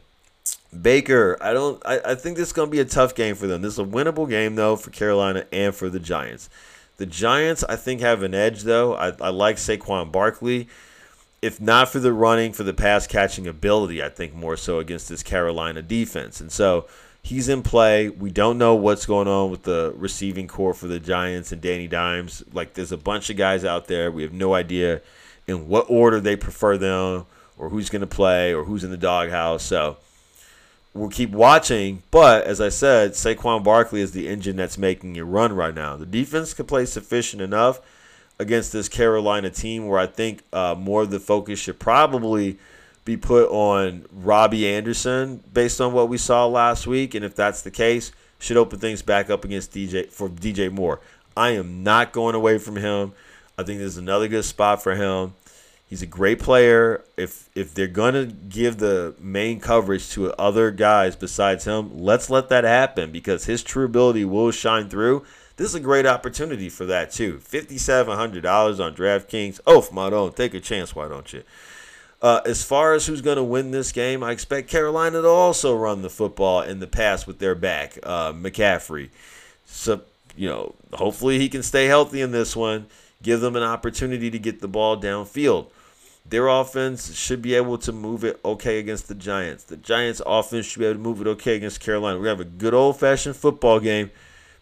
Baker. 0.83 1.37
I 1.41 1.53
don't. 1.53 1.81
I, 1.87 2.01
I 2.05 2.15
think 2.15 2.37
this 2.37 2.49
is 2.49 2.53
going 2.53 2.69
to 2.69 2.73
be 2.73 2.81
a 2.81 2.85
tough 2.85 3.15
game 3.15 3.37
for 3.37 3.47
them. 3.47 3.63
This 3.63 3.75
is 3.75 3.79
a 3.79 3.85
winnable 3.85 4.29
game 4.29 4.57
though 4.57 4.77
for 4.77 4.91
Carolina 4.91 5.47
and 5.53 5.75
for 5.75 5.89
the 5.89 6.01
Giants. 6.01 6.49
The 6.97 7.07
Giants, 7.07 7.65
I 7.65 7.77
think, 7.77 8.01
have 8.01 8.23
an 8.23 8.35
edge 8.35 8.63
though. 8.63 8.95
I, 8.95 9.13
I 9.21 9.29
like 9.31 9.57
Saquon 9.57 10.11
Barkley 10.11 10.69
if 11.45 11.61
not 11.61 11.91
for 11.91 12.01
the 12.01 12.13
running, 12.13 12.55
for 12.55 12.63
the 12.63 12.73
pass 12.73 13.07
catching 13.07 13.47
ability, 13.47 14.03
I 14.03 14.09
think 14.09 14.33
more 14.33 14.57
so 14.57 14.79
against 14.79 15.11
this 15.11 15.23
Carolina 15.23 15.83
defense. 15.83 16.41
And 16.41 16.51
so 16.51 16.87
he's 17.23 17.51
in 17.51 17.63
play. 17.63 18.09
We 18.09 18.31
don't 18.31 18.57
know 18.57 18.75
what's 18.75 19.05
going 19.05 19.29
on 19.29 19.51
with 19.51 19.65
the 19.65 19.93
receiving 19.95 20.49
core 20.49 20.73
for 20.73 20.87
the 20.87 20.99
Giants 20.99 21.53
and 21.53 21.61
Danny 21.61 21.87
Dimes. 21.87 22.43
Like 22.55 22.73
there's 22.73 22.93
a 22.93 22.97
bunch 22.97 23.29
of 23.29 23.37
guys 23.37 23.63
out 23.63 23.89
there. 23.89 24.11
We 24.11 24.23
have 24.23 24.33
no 24.33 24.55
idea 24.55 25.03
in 25.47 25.69
what 25.69 25.85
order 25.91 26.19
they 26.19 26.35
prefer 26.35 26.79
them 26.79 27.27
or 27.59 27.69
who's 27.69 27.91
going 27.91 28.01
to 28.01 28.07
play 28.07 28.55
or 28.55 28.65
who's 28.65 28.83
in 28.83 28.91
the 28.91 28.97
doghouse. 28.97 29.63
So 29.63 29.99
we'll 30.95 31.11
keep 31.11 31.29
watching. 31.29 32.03
But 32.11 32.45
as 32.45 32.59
I 32.59 32.71
said, 32.71 33.13
Saquon 33.13 33.63
Barkley 33.63 34.01
is 34.01 34.13
the 34.13 34.29
engine 34.29 34.57
that's 34.57 34.79
making 34.79 35.17
it 35.17 35.23
run 35.23 35.53
right 35.53 35.75
now. 35.75 35.99
The 35.99 36.07
defense 36.07 36.55
can 36.55 36.65
play 36.65 36.87
sufficient 36.87 37.43
enough 37.43 37.83
against 38.39 38.73
this 38.73 38.89
Carolina 38.89 39.51
team 39.51 39.87
where 39.87 39.99
I 39.99 40.07
think 40.07 40.43
uh, 40.53 40.75
more 40.77 41.03
of 41.03 41.11
the 41.11 41.21
focus 41.21 41.59
should 41.59 41.79
probably 41.79 42.59
be 43.05 43.17
put 43.17 43.49
on 43.51 44.07
Robbie 44.11 44.67
Anderson 44.69 45.43
based 45.53 45.81
on 45.81 45.93
what 45.93 46.09
we 46.09 46.19
saw 46.19 46.47
last 46.47 46.87
week. 46.87 47.15
And 47.15 47.25
if 47.25 47.35
that's 47.35 47.63
the 47.63 47.71
case, 47.71 48.13
should 48.39 48.57
open 48.57 48.79
things 48.79 49.03
back 49.03 49.31
up 49.31 49.45
against 49.45 49.73
DJ 49.73 50.11
for 50.11 50.29
DJ 50.29 50.71
Moore. 50.71 51.01
I 51.37 51.51
am 51.51 51.83
not 51.83 52.13
going 52.13 52.35
away 52.35 52.59
from 52.59 52.77
him. 52.77 53.13
I 53.59 53.63
think 53.63 53.79
there's 53.79 53.97
another 53.97 54.29
good 54.29 54.45
spot 54.45 54.83
for 54.83 54.95
him. 54.95 55.35
He's 55.87 56.03
a 56.03 56.07
great 56.07 56.41
player. 56.41 57.05
If 57.17 57.49
if 57.55 57.75
they're 57.75 57.87
gonna 57.87 58.27
give 58.27 58.79
the 58.79 59.15
main 59.21 59.61
coverage 59.61 60.11
to 60.11 60.33
other 60.33 60.71
guys 60.71 61.15
besides 61.15 61.65
him, 61.65 61.99
let's 61.99 62.31
let 62.31 62.49
that 62.49 62.65
happen 62.65 63.13
because 63.13 63.45
his 63.45 63.63
true 63.63 63.85
ability 63.85 64.25
will 64.25 64.51
shine 64.51 64.89
through. 64.89 65.25
This 65.57 65.69
is 65.69 65.75
a 65.75 65.81
great 65.81 66.07
opportunity 66.07 66.69
for 66.69 66.85
that 66.87 67.13
too. 67.13 67.39
Fifty-seven 67.39 68.17
hundred 68.17 68.43
dollars 68.43 68.81
on 68.81 68.95
DraftKings. 68.95 69.61
Oh, 69.67 69.87
my 69.93 70.07
own, 70.07 70.33
take 70.33 70.55
a 70.55 70.61
chance. 70.61 70.97
Why 70.97 71.09
don't 71.09 71.33
you? 71.33 71.43
Uh, 72.21 72.41
as 72.47 72.65
far 72.65 72.95
as 72.95 73.07
who's 73.07 73.21
going 73.21 73.37
to 73.37 73.45
win 73.45 73.71
this 73.71 73.93
game, 73.93 74.23
I 74.23 74.33
expect 74.33 74.71
Carolina 74.71 75.23
to 75.23 75.29
also 75.29 75.77
run 75.77 76.03
the 76.03 76.11
football 76.11 76.63
in 76.63 76.81
the 76.81 76.87
pass 76.87 77.27
with 77.27 77.39
their 77.39 77.55
back, 77.55 77.99
uh, 78.03 78.33
McCaffrey. 78.33 79.11
So 79.67 80.03
you 80.37 80.49
know, 80.49 80.75
hopefully 80.93 81.39
he 81.39 81.49
can 81.49 81.63
stay 81.63 81.87
healthy 81.87 82.21
in 82.21 82.33
this 82.33 82.57
one. 82.57 82.87
Give 83.23 83.41
them 83.41 83.57
an 83.57 83.63
opportunity 83.63 84.31
to 84.31 84.39
get 84.39 84.61
the 84.61 84.69
ball 84.69 85.01
downfield. 85.01 85.71
Their 86.29 86.49
offense 86.49 87.15
should 87.15 87.43
be 87.43 87.55
able 87.55 87.79
to 87.79 87.93
move 87.93 88.25
it 88.25 88.41
okay 88.45 88.79
against 88.79 89.09
the 89.09 89.15
Giants. 89.15 89.65
The 89.65 89.77
Giants' 89.77 90.23
offense 90.27 90.67
should 90.67 90.81
be 90.81 90.87
able 90.87 90.95
to 90.95 91.01
move 91.01 91.21
it 91.21 91.27
okay 91.27 91.57
against 91.57 91.81
Carolina. 91.81 92.19
We 92.19 92.29
have 92.29 92.41
a 92.41 92.45
good 92.45 92.75
old 92.75 92.99
fashioned 92.99 93.37
football 93.37 93.79
game 93.79 94.11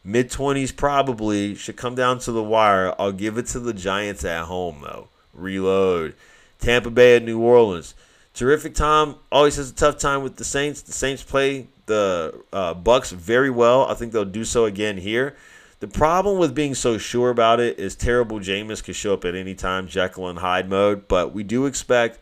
Mid 0.05 0.31
20s 0.31 0.75
probably 0.75 1.55
should 1.55 1.77
come 1.77 1.95
down 1.95 2.19
to 2.21 2.33
the 2.33 2.43
wire. 2.43 2.95
I'll 2.99 3.13
give 3.13 3.39
it 3.39 3.47
to 3.49 3.61
the 3.61 3.73
Giants 3.73 4.25
at 4.25 4.45
home 4.45 4.81
though. 4.83 5.09
Reload. 5.33 6.15
Tampa 6.59 6.91
Bay 6.91 7.17
at 7.17 7.25
New 7.25 7.41
Orleans. 7.41 7.95
Terrific 8.35 8.75
Tom 8.75 9.17
always 9.31 9.57
has 9.57 9.71
a 9.71 9.75
tough 9.75 9.99
time 9.99 10.23
with 10.23 10.37
the 10.37 10.45
Saints. 10.45 10.83
The 10.83 10.93
Saints 10.93 11.23
play 11.23 11.69
the 11.87 12.43
uh, 12.53 12.75
Bucs 12.75 13.13
very 13.13 13.51
well. 13.51 13.87
I 13.87 13.95
think 13.95 14.13
they'll 14.13 14.25
do 14.25 14.45
so 14.45 14.65
again 14.65 14.97
here. 14.97 15.37
The 15.81 15.89
problem 15.89 16.39
with 16.39 16.55
being 16.55 16.75
so 16.75 16.97
sure 16.97 17.31
about 17.31 17.61
it 17.61 17.79
is 17.79 17.97
terrible 17.97 18.39
Jameis 18.39 18.83
could 18.83 18.95
show 18.95 19.15
up 19.15 19.25
at 19.25 19.35
any 19.35 19.55
time, 19.55 19.89
Jekyll 19.89 20.29
and 20.29 20.39
Hyde 20.39 20.69
mode. 20.69 21.09
But 21.09 21.35
we 21.35 21.43
do 21.43 21.67
expect 21.67 22.19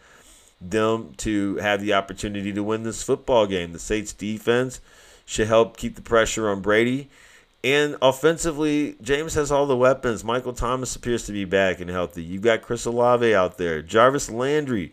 them 0.61 1.13
to 1.19 1.57
have 1.57 1.81
the 1.81 1.93
opportunity 1.93 2.53
to 2.53 2.63
win 2.63 2.83
this 2.83 3.03
football 3.03 3.47
game. 3.47 3.73
The 3.73 3.79
Saints 3.79 4.13
defense 4.13 4.81
should 5.25 5.47
help 5.47 5.77
keep 5.77 5.95
the 5.95 6.03
pressure 6.03 6.49
on 6.49 6.61
Brady. 6.61 7.11
And 7.63 7.97
offensively, 8.01 8.95
Jameis 9.03 9.35
has 9.35 9.53
all 9.53 9.67
the 9.67 9.77
weapons. 9.77 10.25
Michael 10.25 10.55
Thomas 10.55 10.97
appears 10.97 11.27
to 11.27 11.33
be 11.33 11.45
back 11.45 11.79
and 11.81 11.91
healthy. 11.91 12.23
You've 12.23 12.41
got 12.43 12.63
Chris 12.63 12.87
Olave 12.87 13.35
out 13.35 13.59
there. 13.59 13.83
Jarvis 13.83 14.31
Landry 14.31 14.93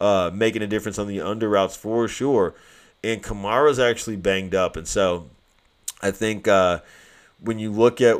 uh, 0.00 0.30
making 0.32 0.62
a 0.62 0.66
difference 0.66 0.98
on 0.98 1.08
the 1.08 1.20
under 1.20 1.48
routes 1.48 1.76
for 1.76 2.08
sure. 2.08 2.54
and 3.04 3.22
Kamara's 3.22 3.78
actually 3.78 4.16
banged 4.16 4.54
up, 4.54 4.76
and 4.76 4.88
so 4.88 5.28
I 6.02 6.10
think 6.10 6.48
uh, 6.48 6.80
when 7.40 7.58
you 7.58 7.70
look 7.70 8.00
at 8.00 8.18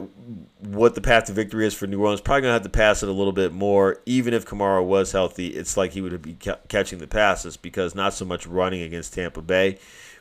what 0.61 0.94
the 0.94 1.01
path 1.01 1.24
to 1.24 1.32
victory 1.32 1.66
is 1.66 1.74
for 1.74 1.86
New 1.86 2.01
Orleans, 2.01 2.20
probably 2.20 2.42
gonna 2.42 2.53
have 2.53 2.62
to 2.62 2.68
pass 2.68 3.03
it 3.03 3.09
a 3.09 3.12
little 3.12 3.32
bit 3.32 3.53
more. 3.53 3.99
Even 4.07 4.34
if 4.34 4.44
Kamara 4.47 4.84
was 4.84 5.12
healthy, 5.12 5.49
it's 5.49 5.76
like 5.76 5.92
he 5.92 6.01
would 6.03 6.20
be 6.22 6.34
ca- 6.34 6.59
catching 6.68 6.99
the 6.99 7.07
passes 7.07 7.57
because 7.57 7.94
not 7.94 8.14
so 8.14 8.24
much 8.24 8.47
running 8.47 8.82
against 8.82 9.14
Tampa 9.14 9.42
Bay. 9.42 9.78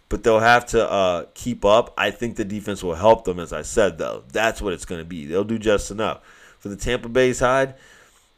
But 0.07 0.23
they'll 0.23 0.39
have 0.39 0.65
to 0.67 0.89
uh, 0.89 1.25
keep 1.33 1.65
up. 1.65 1.93
I 1.97 2.11
think 2.11 2.35
the 2.35 2.45
defense 2.45 2.83
will 2.83 2.95
help 2.95 3.25
them, 3.25 3.39
as 3.39 3.51
I 3.51 3.63
said, 3.63 3.97
though. 3.97 4.23
That's 4.31 4.61
what 4.61 4.73
it's 4.73 4.85
going 4.85 5.01
to 5.01 5.05
be. 5.05 5.25
They'll 5.25 5.43
do 5.43 5.57
just 5.57 5.89
enough. 5.89 6.21
For 6.59 6.69
the 6.69 6.75
Tampa 6.75 7.09
Bay 7.09 7.33
side, 7.33 7.75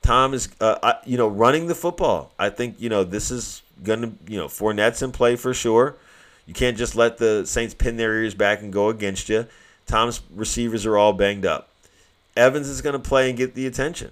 Tom 0.02 0.34
is, 0.34 0.50
uh, 0.62 0.78
I, 0.82 0.96
you 1.06 1.18
know, 1.18 1.28
running 1.28 1.68
the 1.68 1.76
football. 1.76 2.32
I 2.40 2.50
think, 2.50 2.80
you 2.80 2.90
know, 2.90 3.04
this 3.04 3.32
is 3.32 3.62
going 3.84 4.02
to, 4.02 4.12
you 4.32 4.38
know, 4.38 4.48
Fournette's 4.48 5.02
in 5.02 5.12
play 5.12 5.36
for 5.36 5.54
sure. 5.54 5.96
You 6.46 6.54
can't 6.54 6.78
just 6.78 6.96
let 6.96 7.18
the 7.18 7.46
Saints 7.46 7.74
pin 7.74 7.98
their 7.98 8.14
ears 8.14 8.34
back 8.34 8.62
and 8.62 8.72
go 8.72 8.90
against 8.90 9.28
you. 9.28 9.48
Tom's 9.86 10.22
receivers 10.34 10.86
are 10.86 10.98
all 10.98 11.14
banged 11.14 11.46
up. 11.46 11.70
Evans 12.36 12.70
is 12.70 12.82
going 12.82 12.94
to 12.94 13.00
play 13.00 13.30
and 13.30 13.38
get 13.38 13.54
the 13.56 13.68
attention. 13.68 14.12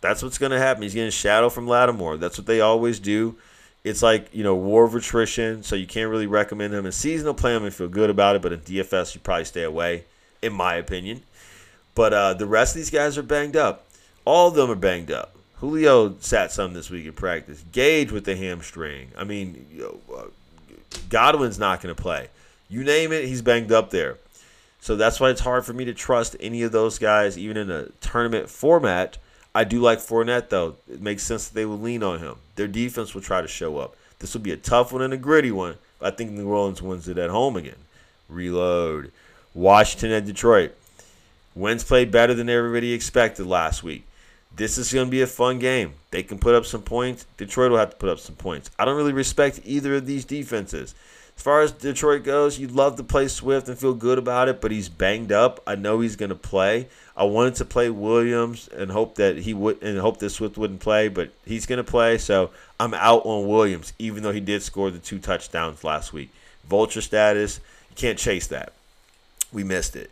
That's 0.00 0.22
what's 0.22 0.38
going 0.38 0.52
to 0.52 0.58
happen. 0.58 0.82
He's 0.82 0.94
getting 0.94 1.10
shadow 1.10 1.48
from 1.48 1.66
Lattimore. 1.66 2.16
That's 2.16 2.36
what 2.36 2.46
they 2.46 2.60
always 2.60 2.98
do. 2.98 3.36
It's 3.82 4.02
like, 4.02 4.28
you 4.34 4.44
know, 4.44 4.54
war 4.54 4.84
of 4.84 4.94
attrition, 4.94 5.62
so 5.62 5.74
you 5.74 5.86
can't 5.86 6.10
really 6.10 6.26
recommend 6.26 6.74
him. 6.74 6.84
In 6.84 6.92
seasonal 6.92 7.34
play 7.34 7.56
him 7.56 7.64
and 7.64 7.72
feel 7.72 7.88
good 7.88 8.10
about 8.10 8.36
it, 8.36 8.42
but 8.42 8.52
in 8.52 8.60
DFS, 8.60 9.14
you 9.14 9.20
probably 9.20 9.46
stay 9.46 9.62
away, 9.62 10.04
in 10.42 10.52
my 10.52 10.74
opinion. 10.74 11.22
But 11.94 12.12
uh, 12.12 12.34
the 12.34 12.46
rest 12.46 12.74
of 12.74 12.80
these 12.80 12.90
guys 12.90 13.16
are 13.16 13.22
banged 13.22 13.56
up. 13.56 13.86
All 14.24 14.48
of 14.48 14.54
them 14.54 14.70
are 14.70 14.74
banged 14.74 15.10
up. 15.10 15.34
Julio 15.56 16.16
sat 16.20 16.52
some 16.52 16.72
this 16.72 16.90
week 16.90 17.06
in 17.06 17.12
practice. 17.12 17.64
Gage 17.72 18.12
with 18.12 18.24
the 18.24 18.36
hamstring. 18.36 19.12
I 19.16 19.24
mean, 19.24 19.66
uh, 19.82 20.24
Godwin's 21.08 21.58
not 21.58 21.82
going 21.82 21.94
to 21.94 22.00
play. 22.00 22.28
You 22.68 22.84
name 22.84 23.12
it, 23.12 23.26
he's 23.26 23.42
banged 23.42 23.72
up 23.72 23.90
there. 23.90 24.18
So 24.80 24.96
that's 24.96 25.20
why 25.20 25.30
it's 25.30 25.40
hard 25.40 25.66
for 25.66 25.72
me 25.72 25.84
to 25.84 25.92
trust 25.92 26.36
any 26.40 26.62
of 26.62 26.72
those 26.72 26.98
guys, 26.98 27.36
even 27.36 27.56
in 27.56 27.70
a 27.70 27.86
tournament 28.00 28.48
format. 28.48 29.18
I 29.54 29.64
do 29.64 29.80
like 29.80 29.98
Fournette, 29.98 30.48
though. 30.48 30.76
It 30.90 31.00
makes 31.00 31.22
sense 31.22 31.48
that 31.48 31.54
they 31.54 31.66
would 31.66 31.80
lean 31.80 32.02
on 32.02 32.20
him. 32.20 32.36
Their 32.54 32.68
defense 32.68 33.14
will 33.14 33.22
try 33.22 33.40
to 33.40 33.48
show 33.48 33.78
up. 33.78 33.96
This 34.18 34.34
will 34.34 34.42
be 34.42 34.52
a 34.52 34.56
tough 34.56 34.92
one 34.92 35.02
and 35.02 35.12
a 35.12 35.16
gritty 35.16 35.50
one. 35.50 35.76
I 36.00 36.10
think 36.10 36.30
New 36.30 36.48
Orleans 36.48 36.82
wins 36.82 37.08
it 37.08 37.18
at 37.18 37.30
home 37.30 37.56
again. 37.56 37.76
Reload. 38.28 39.12
Washington 39.54 40.12
at 40.12 40.24
Detroit. 40.24 40.74
Wentz 41.54 41.82
played 41.82 42.12
better 42.12 42.32
than 42.32 42.48
everybody 42.48 42.92
expected 42.92 43.46
last 43.46 43.82
week. 43.82 44.06
This 44.54 44.78
is 44.78 44.92
going 44.92 45.06
to 45.06 45.10
be 45.10 45.22
a 45.22 45.26
fun 45.26 45.58
game. 45.58 45.94
They 46.10 46.22
can 46.22 46.38
put 46.38 46.54
up 46.54 46.64
some 46.64 46.82
points. 46.82 47.26
Detroit 47.36 47.70
will 47.70 47.78
have 47.78 47.90
to 47.90 47.96
put 47.96 48.08
up 48.08 48.18
some 48.18 48.36
points. 48.36 48.70
I 48.78 48.84
don't 48.84 48.96
really 48.96 49.12
respect 49.12 49.60
either 49.64 49.96
of 49.96 50.06
these 50.06 50.24
defenses. 50.24 50.94
As 51.36 51.42
far 51.42 51.62
as 51.62 51.72
Detroit 51.72 52.22
goes, 52.22 52.58
you'd 52.58 52.72
love 52.72 52.96
to 52.96 53.02
play 53.02 53.26
Swift 53.26 53.68
and 53.68 53.78
feel 53.78 53.94
good 53.94 54.18
about 54.18 54.48
it, 54.48 54.60
but 54.60 54.70
he's 54.70 54.88
banged 54.88 55.32
up. 55.32 55.62
I 55.66 55.74
know 55.74 56.00
he's 56.00 56.16
going 56.16 56.28
to 56.28 56.34
play. 56.34 56.88
I 57.20 57.24
wanted 57.24 57.56
to 57.56 57.66
play 57.66 57.90
Williams 57.90 58.66
and 58.68 58.90
hope 58.90 59.16
that 59.16 59.36
he 59.36 59.52
would 59.52 59.82
and 59.82 59.98
hope 59.98 60.20
that 60.20 60.30
Swift 60.30 60.56
wouldn't 60.56 60.80
play, 60.80 61.08
but 61.08 61.28
he's 61.44 61.66
going 61.66 61.76
to 61.76 61.84
play. 61.84 62.16
So 62.16 62.50
I'm 62.80 62.94
out 62.94 63.26
on 63.26 63.46
Williams, 63.46 63.92
even 63.98 64.22
though 64.22 64.32
he 64.32 64.40
did 64.40 64.62
score 64.62 64.90
the 64.90 64.98
two 64.98 65.18
touchdowns 65.18 65.84
last 65.84 66.14
week. 66.14 66.30
Vulture 66.64 67.02
status, 67.02 67.60
you 67.90 67.96
can't 67.96 68.18
chase 68.18 68.46
that. 68.46 68.72
We 69.52 69.64
missed 69.64 69.96
it. 69.96 70.10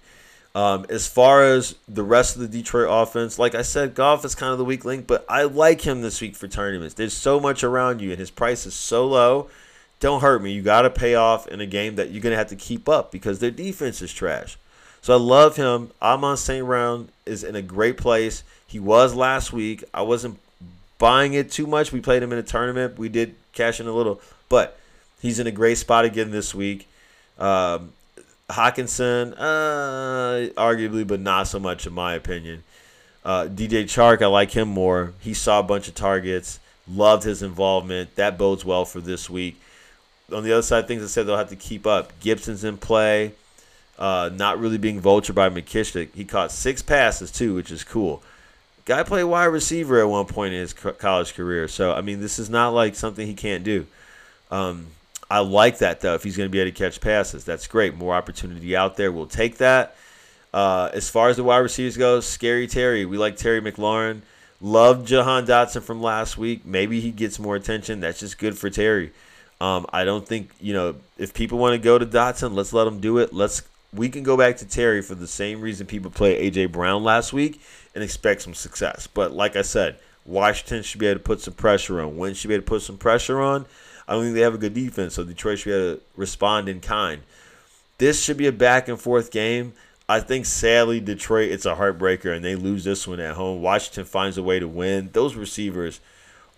Um, 0.55 0.85
as 0.91 1.09
far 1.09 1.45
as 1.45 1.77
the 1.89 2.03
rest 2.03 2.37
of 2.37 2.43
the 2.43 2.49
Detroit 2.49 2.89
offense, 2.91 3.39
like 3.39 3.55
I 3.55 3.63
said, 3.63 3.95
Goff 3.95 4.23
is 4.27 4.35
kind 4.35 4.53
of 4.53 4.59
the 4.59 4.67
weak 4.67 4.85
link, 4.85 5.07
but 5.07 5.25
I 5.31 5.45
like 5.45 5.81
him 5.81 6.03
this 6.03 6.21
week 6.21 6.37
for 6.37 6.47
tournaments. 6.47 6.93
There's 6.93 7.15
so 7.15 7.41
much 7.41 7.65
around 7.65 8.03
you, 8.03 8.11
and 8.11 8.19
his 8.19 8.31
price 8.31 8.67
is 8.67 8.75
so 8.75 9.07
low. 9.07 9.49
Don't 9.99 10.21
hurt 10.21 10.43
me. 10.43 10.53
You 10.53 10.61
got 10.61 10.83
to 10.83 10.91
pay 10.91 11.15
off 11.15 11.49
in 11.49 11.63
a 11.63 11.67
game 11.67 11.97
that 11.97 12.11
you're 12.11 12.21
going 12.21 12.33
to 12.33 12.39
have 12.39 12.49
to 12.49 12.57
keep 12.57 12.87
up 12.87 13.11
because 13.11 13.39
their 13.39 13.51
defense 13.51 14.03
is 14.03 14.13
trash. 14.13 14.59
So 15.03 15.15
I 15.15 15.17
love 15.17 15.57
him. 15.57 15.91
Amon 16.03 16.37
St. 16.37 16.65
Brown 16.65 17.09
is 17.25 17.45
in 17.45 17.57
a 17.57 17.63
great 17.63 17.97
place. 17.97 18.43
He 18.67 18.79
was 18.79 19.15
last 19.15 19.53
week. 19.53 19.85
I 19.95 20.03
wasn't 20.03 20.39
buying 20.99 21.35
it 21.35 21.51
too 21.51 21.67
much. 21.67 21.93
We 21.93 22.01
played 22.01 22.23
him 22.23 22.33
in 22.33 22.39
a 22.39 22.43
tournament. 22.43 22.99
We 22.99 23.09
did 23.09 23.35
cash 23.53 23.81
in 23.81 23.87
a 23.87 23.93
little, 23.93 24.21
but 24.49 24.79
he's 25.21 25.39
in 25.39 25.47
a 25.47 25.53
great 25.53 25.79
spot 25.79 26.05
again 26.05 26.31
this 26.31 26.55
week. 26.55 26.89
Um, 27.39 27.93
Hockenson, 28.51 29.35
uh, 29.39 30.51
arguably, 30.61 31.07
but 31.07 31.21
not 31.21 31.49
so 31.49 31.59
much 31.59 31.87
in 31.87 31.93
my 31.93 32.15
opinion. 32.15 32.65
Uh, 33.25 33.45
DJ 33.45 33.85
Chark, 33.85 34.23
I 34.23 34.27
like 34.27 34.53
him 34.53 34.69
more. 34.69 35.13
He 35.21 35.35
saw 35.35 35.61
a 35.61 35.63
bunch 35.63 35.89
of 35.89 35.95
targets, 35.95 36.61
loved 36.91 37.25
his 37.25 37.43
involvement. 37.43 38.15
That 38.17 38.39
bodes 38.39 38.65
well 38.65 38.85
for 38.85 39.01
this 39.01 39.29
week. 39.29 39.61
On 40.33 40.43
the 40.43 40.53
other 40.53 40.63
side, 40.63 40.89
things 40.89 41.03
I 41.03 41.07
said 41.07 41.27
they'll 41.27 41.37
have 41.37 41.51
to 41.51 41.57
keep 41.57 41.87
up. 41.87 42.19
Gibson's 42.21 42.65
in 42.65 42.79
play, 42.79 43.33
uh, 43.99 44.31
not 44.33 44.59
really 44.59 44.79
being 44.79 45.01
vultured 45.01 45.35
by 45.35 45.49
McKissic. 45.49 46.15
He 46.15 46.25
caught 46.25 46.53
six 46.53 46.83
passes 46.83 47.31
too, 47.31 47.55
which 47.55 47.71
is 47.71 47.85
cool. 47.85 48.23
Guy 48.85 49.03
played 49.03 49.25
wide 49.25 49.47
receiver 49.47 50.01
at 50.01 50.09
one 50.09 50.27
point 50.27 50.55
in 50.55 50.61
his 50.61 50.73
college 50.73 51.35
career, 51.35 51.69
so 51.69 51.93
I 51.93 52.01
mean, 52.01 52.21
this 52.21 52.39
is 52.39 52.49
not 52.49 52.71
like 52.71 52.95
something 52.95 53.27
he 53.27 53.35
can't 53.35 53.65
do. 53.65 53.87
Um, 54.51 54.87
I 55.31 55.41
like 55.41 55.79
that 55.79 56.01
though. 56.01 56.15
If 56.15 56.23
he's 56.23 56.37
going 56.37 56.49
to 56.49 56.53
be 56.53 56.61
able 56.61 56.71
to 56.71 56.77
catch 56.77 57.01
passes, 57.01 57.45
that's 57.45 57.67
great. 57.67 57.95
More 57.95 58.15
opportunity 58.15 58.75
out 58.75 58.97
there. 58.97 59.13
We'll 59.13 59.27
take 59.27 59.59
that. 59.59 59.97
Uh, 60.55 60.89
as 60.95 61.11
far 61.11 61.29
as 61.29 61.37
the 61.37 61.45
wide 61.45 61.59
receivers 61.59 61.99
go, 61.99 62.21
scary 62.21 62.67
Terry. 62.67 63.05
We 63.05 63.19
like 63.19 63.37
Terry 63.37 63.61
McLaurin. 63.61 64.23
Loved 64.61 65.07
Jahan 65.07 65.47
Dotson 65.47 65.83
from 65.83 66.03
last 66.03 66.39
week. 66.39 66.65
Maybe 66.65 67.01
he 67.01 67.11
gets 67.11 67.39
more 67.39 67.55
attention. 67.55 68.01
That's 68.01 68.19
just 68.21 68.39
good 68.39 68.59
for 68.59 68.71
Terry. 68.71 69.13
Um, 69.61 69.87
I 69.93 70.05
don't 70.05 70.27
think 70.27 70.51
you 70.61 70.73
know 70.73 70.97
if 71.19 71.35
people 71.35 71.59
want 71.59 71.75
to 71.75 71.79
go 71.79 71.99
to 71.99 72.07
Dotson, 72.07 72.55
let's 72.55 72.73
let 72.73 72.85
them 72.85 73.01
do 73.01 73.19
it. 73.19 73.33
Let's 73.33 73.63
we 73.93 74.09
can 74.09 74.23
go 74.23 74.37
back 74.37 74.57
to 74.59 74.67
Terry 74.67 75.03
for 75.03 75.15
the 75.15 75.27
same 75.27 75.61
reason 75.61 75.87
people 75.87 76.11
play 76.11 76.51
AJ 76.51 76.73
Brown 76.73 77.03
last 77.03 77.33
week 77.33 77.61
and 77.95 78.05
expect 78.05 78.43
some 78.43 78.55
success. 78.55 79.07
But 79.07 79.33
like 79.33 79.57
I 79.57 79.63
said, 79.63 79.99
Washington 80.27 80.83
should 80.83 81.01
be 81.01 81.07
able 81.07 81.21
to 81.21 81.25
put 81.25 81.41
some 81.41 81.55
pressure 81.55 82.01
on. 82.01 82.17
Wentz 82.17 82.39
should 82.39 82.49
be 82.49 82.55
able 82.55 82.65
to 82.65 82.69
put 82.69 82.83
some 82.83 82.99
pressure 82.99 83.41
on. 83.41 83.67
I 84.07 84.13
don't 84.13 84.25
think 84.25 84.35
they 84.35 84.43
have 84.43 84.55
a 84.55 84.59
good 84.59 84.75
defense, 84.75 85.15
so 85.15 85.25
Detroit 85.25 85.59
should 85.59 85.71
be 85.71 85.75
able 85.75 85.97
to 85.97 86.03
respond 86.17 86.69
in 86.69 86.81
kind. 86.81 87.23
This 87.99 88.23
should 88.23 88.37
be 88.37 88.47
a 88.47 88.53
back 88.53 88.89
and 88.89 89.01
forth 89.01 89.31
game. 89.31 89.73
I 90.09 90.21
think 90.21 90.47
sadly 90.47 91.01
Detroit 91.01 91.51
it's 91.51 91.67
a 91.67 91.75
heartbreaker 91.75 92.35
and 92.35 92.43
they 92.43 92.55
lose 92.55 92.85
this 92.85 93.07
one 93.07 93.21
at 93.21 93.35
home. 93.35 93.61
Washington 93.61 94.07
finds 94.07 94.39
a 94.39 94.43
way 94.43 94.59
to 94.59 94.67
win. 94.67 95.11
Those 95.13 95.35
receivers 95.35 96.01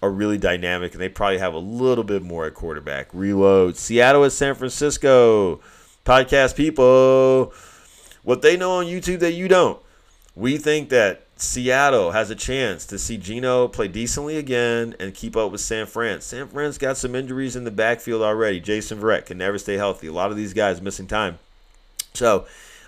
are 0.00 0.10
really 0.10 0.38
dynamic 0.38 0.92
and 0.92 1.00
they 1.00 1.08
probably 1.08 1.38
have 1.38 1.54
a 1.54 1.58
little 1.58 2.04
bit 2.04 2.22
more 2.22 2.46
at 2.46 2.54
quarterback. 2.54 3.08
Reload. 3.12 3.76
Seattle 3.76 4.24
at 4.24 4.32
San 4.32 4.54
Francisco. 4.54 5.60
Podcast 6.04 6.56
people. 6.56 7.52
What 8.22 8.42
they 8.42 8.56
know 8.56 8.72
on 8.72 8.86
YouTube 8.86 9.20
that 9.20 9.32
you 9.32 9.48
don't. 9.48 9.80
We 10.34 10.56
think 10.56 10.88
that 10.90 11.26
Seattle 11.36 12.12
has 12.12 12.30
a 12.30 12.34
chance 12.34 12.86
to 12.86 12.98
see 12.98 13.16
Geno 13.16 13.68
play 13.68 13.88
decently 13.88 14.36
again 14.36 14.94
and 15.00 15.14
keep 15.14 15.36
up 15.36 15.52
with 15.52 15.60
San 15.60 15.86
Fran. 15.86 16.20
San 16.20 16.48
Fran's 16.48 16.78
got 16.78 16.96
some 16.96 17.14
injuries 17.14 17.56
in 17.56 17.64
the 17.64 17.70
backfield 17.70 18.22
already. 18.22 18.60
Jason 18.60 19.00
Verrett 19.00 19.26
can 19.26 19.38
never 19.38 19.58
stay 19.58 19.74
healthy. 19.74 20.06
A 20.06 20.12
lot 20.12 20.30
of 20.30 20.36
these 20.36 20.54
guys 20.54 20.80
missing 20.80 21.06
time. 21.06 21.38
So 22.14 22.46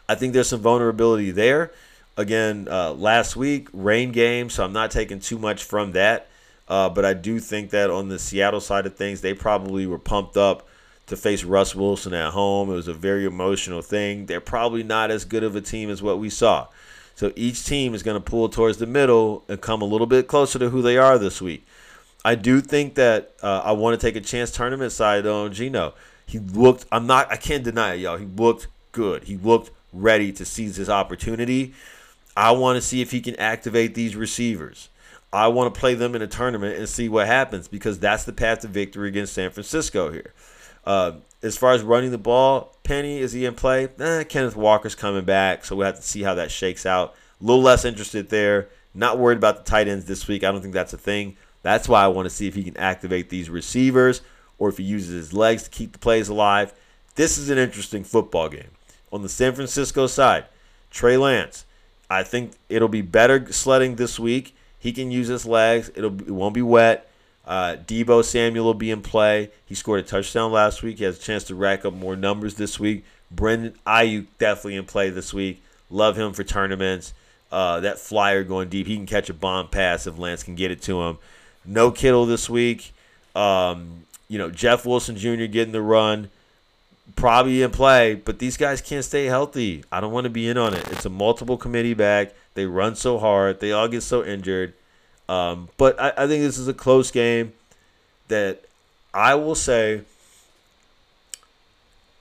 I 0.08 0.14
think 0.14 0.32
there's 0.32 0.48
some 0.48 0.60
vulnerability 0.60 1.30
there. 1.30 1.72
Again, 2.16 2.68
uh, 2.70 2.92
last 2.92 3.36
week, 3.36 3.68
rain 3.72 4.12
game, 4.12 4.50
so 4.50 4.64
I'm 4.64 4.72
not 4.72 4.90
taking 4.90 5.18
too 5.18 5.38
much 5.38 5.64
from 5.64 5.92
that. 5.92 6.28
Uh, 6.68 6.88
but 6.88 7.04
I 7.04 7.14
do 7.14 7.40
think 7.40 7.70
that 7.70 7.90
on 7.90 8.08
the 8.08 8.18
Seattle 8.18 8.60
side 8.60 8.86
of 8.86 8.96
things, 8.96 9.20
they 9.20 9.34
probably 9.34 9.86
were 9.86 9.98
pumped 9.98 10.36
up 10.36 10.66
to 11.12 11.16
face 11.16 11.44
Russ 11.44 11.74
Wilson 11.74 12.14
at 12.14 12.32
home. 12.32 12.70
It 12.70 12.74
was 12.74 12.88
a 12.88 12.94
very 12.94 13.26
emotional 13.26 13.82
thing. 13.82 14.24
They're 14.24 14.40
probably 14.40 14.82
not 14.82 15.10
as 15.10 15.26
good 15.26 15.44
of 15.44 15.54
a 15.54 15.60
team 15.60 15.90
as 15.90 16.02
what 16.02 16.18
we 16.18 16.30
saw. 16.30 16.68
So 17.14 17.32
each 17.36 17.66
team 17.66 17.94
is 17.94 18.02
going 18.02 18.20
to 18.20 18.30
pull 18.30 18.48
towards 18.48 18.78
the 18.78 18.86
middle 18.86 19.44
and 19.46 19.60
come 19.60 19.82
a 19.82 19.84
little 19.84 20.06
bit 20.06 20.26
closer 20.26 20.58
to 20.58 20.70
who 20.70 20.80
they 20.80 20.96
are 20.96 21.18
this 21.18 21.42
week. 21.42 21.66
I 22.24 22.34
do 22.34 22.62
think 22.62 22.94
that 22.94 23.34
uh, 23.42 23.60
I 23.62 23.72
want 23.72 24.00
to 24.00 24.06
take 24.06 24.16
a 24.16 24.24
chance 24.24 24.50
tournament 24.50 24.90
side 24.90 25.26
on 25.26 25.52
Geno. 25.52 25.92
He 26.24 26.38
looked. 26.38 26.86
I'm 26.90 27.06
not. 27.06 27.30
I 27.30 27.36
can't 27.36 27.62
deny 27.62 27.94
it, 27.94 28.00
y'all. 28.00 28.16
He 28.16 28.24
looked 28.24 28.68
good. 28.92 29.24
He 29.24 29.36
looked 29.36 29.70
ready 29.92 30.32
to 30.32 30.46
seize 30.46 30.76
his 30.76 30.88
opportunity. 30.88 31.74
I 32.34 32.52
want 32.52 32.76
to 32.76 32.80
see 32.80 33.02
if 33.02 33.10
he 33.10 33.20
can 33.20 33.36
activate 33.36 33.94
these 33.94 34.16
receivers. 34.16 34.88
I 35.30 35.48
want 35.48 35.74
to 35.74 35.78
play 35.78 35.94
them 35.94 36.14
in 36.14 36.22
a 36.22 36.26
tournament 36.26 36.78
and 36.78 36.88
see 36.88 37.10
what 37.10 37.26
happens 37.26 37.68
because 37.68 37.98
that's 37.98 38.24
the 38.24 38.32
path 38.32 38.60
to 38.60 38.68
victory 38.68 39.08
against 39.08 39.34
San 39.34 39.50
Francisco 39.50 40.10
here. 40.10 40.32
Uh, 40.84 41.12
as 41.42 41.56
far 41.56 41.72
as 41.72 41.82
running 41.82 42.10
the 42.10 42.18
ball, 42.18 42.74
Penny, 42.84 43.18
is 43.18 43.32
he 43.32 43.44
in 43.44 43.54
play? 43.54 43.88
Eh, 43.98 44.24
Kenneth 44.24 44.56
Walker's 44.56 44.94
coming 44.94 45.24
back, 45.24 45.64
so 45.64 45.76
we'll 45.76 45.86
have 45.86 45.96
to 45.96 46.02
see 46.02 46.22
how 46.22 46.34
that 46.34 46.50
shakes 46.50 46.86
out. 46.86 47.14
A 47.40 47.44
little 47.44 47.62
less 47.62 47.84
interested 47.84 48.28
there. 48.28 48.68
Not 48.94 49.18
worried 49.18 49.38
about 49.38 49.64
the 49.64 49.70
tight 49.70 49.88
ends 49.88 50.04
this 50.04 50.28
week. 50.28 50.44
I 50.44 50.52
don't 50.52 50.60
think 50.60 50.74
that's 50.74 50.92
a 50.92 50.98
thing. 50.98 51.36
That's 51.62 51.88
why 51.88 52.04
I 52.04 52.08
want 52.08 52.26
to 52.26 52.34
see 52.34 52.46
if 52.46 52.54
he 52.54 52.64
can 52.64 52.76
activate 52.76 53.30
these 53.30 53.48
receivers 53.48 54.20
or 54.58 54.68
if 54.68 54.76
he 54.76 54.84
uses 54.84 55.10
his 55.10 55.32
legs 55.32 55.64
to 55.64 55.70
keep 55.70 55.92
the 55.92 55.98
plays 55.98 56.28
alive. 56.28 56.72
This 57.14 57.38
is 57.38 57.50
an 57.50 57.58
interesting 57.58 58.04
football 58.04 58.48
game. 58.48 58.70
On 59.12 59.22
the 59.22 59.28
San 59.28 59.54
Francisco 59.54 60.06
side, 60.06 60.46
Trey 60.90 61.16
Lance. 61.16 61.64
I 62.10 62.22
think 62.22 62.52
it'll 62.68 62.88
be 62.88 63.02
better 63.02 63.50
sledding 63.52 63.96
this 63.96 64.18
week. 64.18 64.54
He 64.78 64.92
can 64.92 65.10
use 65.10 65.28
his 65.28 65.46
legs. 65.46 65.90
It'll 65.94 66.14
it 66.20 66.30
won't 66.30 66.54
be 66.54 66.62
wet. 66.62 67.08
Uh, 67.46 67.76
Deebo 67.86 68.24
Samuel 68.24 68.64
will 68.64 68.74
be 68.74 68.90
in 68.90 69.02
play. 69.02 69.50
He 69.66 69.74
scored 69.74 70.00
a 70.00 70.02
touchdown 70.02 70.52
last 70.52 70.82
week. 70.82 70.98
He 70.98 71.04
has 71.04 71.18
a 71.18 71.22
chance 71.22 71.44
to 71.44 71.54
rack 71.54 71.84
up 71.84 71.92
more 71.92 72.16
numbers 72.16 72.54
this 72.54 72.78
week. 72.78 73.04
Brandon 73.30 73.74
Aiyuk 73.86 74.26
definitely 74.38 74.76
in 74.76 74.84
play 74.84 75.10
this 75.10 75.34
week. 75.34 75.62
Love 75.90 76.16
him 76.16 76.32
for 76.32 76.44
tournaments. 76.44 77.14
Uh, 77.50 77.80
that 77.80 77.98
flyer 77.98 78.44
going 78.44 78.68
deep. 78.68 78.86
He 78.86 78.96
can 78.96 79.06
catch 79.06 79.28
a 79.28 79.34
bomb 79.34 79.68
pass 79.68 80.06
if 80.06 80.18
Lance 80.18 80.42
can 80.42 80.54
get 80.54 80.70
it 80.70 80.80
to 80.82 81.02
him. 81.02 81.18
No 81.64 81.90
Kittle 81.90 82.26
this 82.26 82.48
week. 82.48 82.92
Um, 83.34 84.04
you 84.28 84.38
know, 84.38 84.50
Jeff 84.50 84.86
Wilson 84.86 85.16
Jr. 85.16 85.44
getting 85.46 85.72
the 85.72 85.82
run. 85.82 86.30
Probably 87.16 87.62
in 87.62 87.70
play, 87.72 88.14
but 88.14 88.38
these 88.38 88.56
guys 88.56 88.80
can't 88.80 89.04
stay 89.04 89.26
healthy. 89.26 89.84
I 89.90 90.00
don't 90.00 90.12
want 90.12 90.24
to 90.24 90.30
be 90.30 90.48
in 90.48 90.56
on 90.56 90.72
it. 90.72 90.88
It's 90.92 91.04
a 91.04 91.10
multiple 91.10 91.58
committee 91.58 91.94
back. 91.94 92.32
They 92.54 92.64
run 92.64 92.94
so 92.94 93.18
hard. 93.18 93.60
They 93.60 93.72
all 93.72 93.88
get 93.88 94.02
so 94.02 94.24
injured. 94.24 94.72
Um, 95.28 95.68
but 95.76 96.00
I, 96.00 96.08
I 96.10 96.26
think 96.26 96.42
this 96.42 96.58
is 96.58 96.68
a 96.68 96.74
close 96.74 97.10
game 97.10 97.52
that 98.28 98.64
I 99.14 99.34
will 99.34 99.54
say 99.54 100.02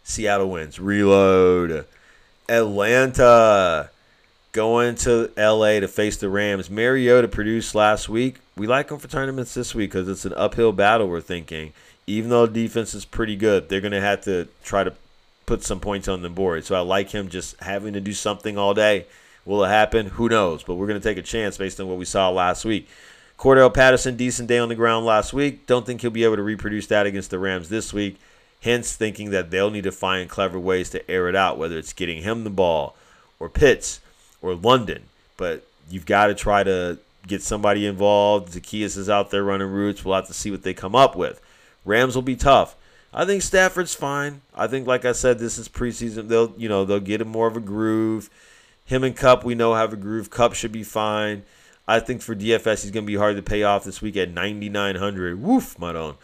Seattle 0.03 0.49
wins. 0.49 0.79
Reload. 0.79 1.85
Atlanta 2.49 3.89
going 4.51 4.95
to 4.95 5.31
LA 5.37 5.79
to 5.79 5.87
face 5.87 6.17
the 6.17 6.29
Rams. 6.29 6.69
Mariota 6.69 7.27
produced 7.27 7.73
last 7.73 8.09
week. 8.09 8.37
We 8.57 8.67
like 8.67 8.89
him 8.91 8.99
for 8.99 9.07
tournaments 9.07 9.53
this 9.53 9.73
week 9.73 9.91
because 9.91 10.09
it's 10.09 10.25
an 10.25 10.33
uphill 10.35 10.73
battle, 10.73 11.07
we're 11.07 11.21
thinking. 11.21 11.73
Even 12.07 12.29
though 12.29 12.47
defense 12.47 12.93
is 12.93 13.05
pretty 13.05 13.35
good, 13.35 13.69
they're 13.69 13.79
going 13.81 13.93
to 13.93 14.01
have 14.01 14.21
to 14.21 14.47
try 14.63 14.83
to 14.83 14.93
put 15.45 15.63
some 15.63 15.79
points 15.79 16.07
on 16.07 16.21
the 16.21 16.29
board. 16.29 16.65
So 16.65 16.75
I 16.75 16.79
like 16.79 17.11
him 17.11 17.29
just 17.29 17.59
having 17.61 17.93
to 17.93 18.01
do 18.01 18.13
something 18.13 18.57
all 18.57 18.73
day. 18.73 19.05
Will 19.45 19.63
it 19.63 19.69
happen? 19.69 20.07
Who 20.07 20.29
knows? 20.29 20.63
But 20.63 20.75
we're 20.75 20.87
going 20.87 20.99
to 20.99 21.07
take 21.07 21.17
a 21.17 21.23
chance 21.23 21.57
based 21.57 21.79
on 21.79 21.87
what 21.87 21.97
we 21.97 22.05
saw 22.05 22.29
last 22.29 22.65
week. 22.65 22.87
Cordell 23.37 23.73
Patterson, 23.73 24.15
decent 24.15 24.47
day 24.47 24.59
on 24.59 24.69
the 24.69 24.75
ground 24.75 25.05
last 25.05 25.33
week. 25.33 25.65
Don't 25.65 25.85
think 25.85 26.01
he'll 26.01 26.11
be 26.11 26.23
able 26.23 26.35
to 26.35 26.43
reproduce 26.43 26.87
that 26.87 27.07
against 27.07 27.31
the 27.31 27.39
Rams 27.39 27.69
this 27.69 27.91
week. 27.91 28.19
Hence, 28.61 28.95
thinking 28.95 29.31
that 29.31 29.49
they'll 29.49 29.71
need 29.71 29.85
to 29.85 29.91
find 29.91 30.29
clever 30.29 30.59
ways 30.59 30.91
to 30.91 31.09
air 31.09 31.27
it 31.27 31.35
out, 31.35 31.57
whether 31.57 31.77
it's 31.77 31.93
getting 31.93 32.21
him 32.21 32.43
the 32.43 32.51
ball 32.51 32.95
or 33.39 33.49
Pitts 33.49 33.99
or 34.43 34.53
London. 34.53 35.03
But 35.37 35.65
you've 35.89 36.05
got 36.05 36.27
to 36.27 36.35
try 36.35 36.63
to 36.63 36.99
get 37.25 37.41
somebody 37.41 37.87
involved. 37.87 38.53
Zaccheaus 38.53 38.95
is 38.95 39.09
out 39.09 39.31
there 39.31 39.43
running 39.43 39.71
routes. 39.71 40.05
We'll 40.05 40.15
have 40.15 40.27
to 40.27 40.33
see 40.33 40.51
what 40.51 40.61
they 40.61 40.75
come 40.75 40.95
up 40.95 41.15
with. 41.15 41.41
Rams 41.83 42.13
will 42.13 42.21
be 42.21 42.35
tough. 42.35 42.75
I 43.11 43.25
think 43.25 43.41
Stafford's 43.41 43.95
fine. 43.95 44.41
I 44.53 44.67
think, 44.67 44.85
like 44.85 45.03
I 45.03 45.11
said, 45.11 45.39
this 45.39 45.57
is 45.57 45.67
preseason. 45.67 46.27
They'll, 46.27 46.53
you 46.57 46.69
know, 46.69 46.85
they'll 46.85 46.99
get 46.99 47.21
him 47.21 47.27
more 47.27 47.47
of 47.47 47.57
a 47.57 47.59
groove. 47.59 48.29
Him 48.91 49.05
and 49.05 49.15
Kupp, 49.15 49.45
we 49.45 49.55
know 49.55 49.73
have 49.73 49.93
a 49.93 49.95
groove. 49.95 50.29
Kupp 50.29 50.53
should 50.53 50.73
be 50.73 50.83
fine. 50.83 51.43
I 51.87 52.01
think 52.01 52.21
for 52.21 52.35
DFS, 52.35 52.81
he's 52.81 52.91
going 52.91 53.05
to 53.05 53.11
be 53.11 53.15
hard 53.15 53.37
to 53.37 53.41
pay 53.41 53.63
off 53.63 53.85
this 53.85 54.01
week 54.01 54.17
at 54.17 54.33
9,900. 54.33 55.41
Woof, 55.41 55.79
my 55.79 55.93
own. 55.93 56.15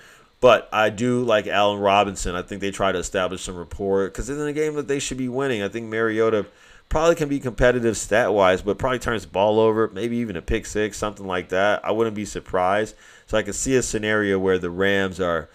But 0.41 0.67
I 0.73 0.89
do 0.89 1.23
like 1.23 1.47
Allen 1.47 1.79
Robinson. 1.79 2.35
I 2.35 2.41
think 2.41 2.59
they 2.59 2.71
try 2.71 2.91
to 2.91 2.99
establish 2.99 3.41
some 3.43 3.55
rapport 3.55 4.07
because 4.07 4.29
it's 4.29 4.37
in 4.37 4.47
a 4.47 4.51
game 4.51 4.73
that 4.75 4.89
they 4.89 4.99
should 4.99 5.17
be 5.17 5.29
winning. 5.29 5.63
I 5.63 5.69
think 5.69 5.87
Mariota 5.87 6.45
probably 6.89 7.15
can 7.15 7.29
be 7.29 7.39
competitive 7.39 7.95
stat 7.95 8.33
wise, 8.33 8.61
but 8.61 8.77
probably 8.77 8.99
turns 8.99 9.21
the 9.21 9.29
ball 9.29 9.61
over, 9.61 9.89
maybe 9.93 10.17
even 10.17 10.35
a 10.35 10.41
pick 10.41 10.65
six, 10.65 10.97
something 10.97 11.25
like 11.25 11.47
that. 11.47 11.85
I 11.85 11.91
wouldn't 11.91 12.17
be 12.17 12.25
surprised. 12.25 12.95
So 13.27 13.37
I 13.37 13.43
can 13.43 13.53
see 13.53 13.77
a 13.77 13.81
scenario 13.81 14.39
where 14.39 14.59
the 14.59 14.69
Rams 14.69 15.21
are 15.21 15.47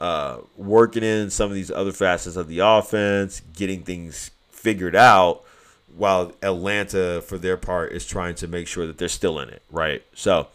uh, 0.00 0.38
working 0.56 1.02
in 1.02 1.28
some 1.28 1.50
of 1.50 1.56
these 1.56 1.72
other 1.72 1.92
facets 1.92 2.36
of 2.36 2.46
the 2.46 2.60
offense, 2.60 3.42
getting 3.52 3.82
things 3.82 4.30
figured 4.48 4.94
out, 4.94 5.42
while 5.96 6.32
Atlanta, 6.42 7.22
for 7.22 7.38
their 7.38 7.56
part, 7.56 7.92
is 7.92 8.06
trying 8.06 8.34
to 8.36 8.48
make 8.48 8.68
sure 8.68 8.86
that 8.86 8.98
they're 8.98 9.08
still 9.08 9.38
in 9.38 9.48
it, 9.48 9.62
right? 9.70 10.02
So, 10.14 10.48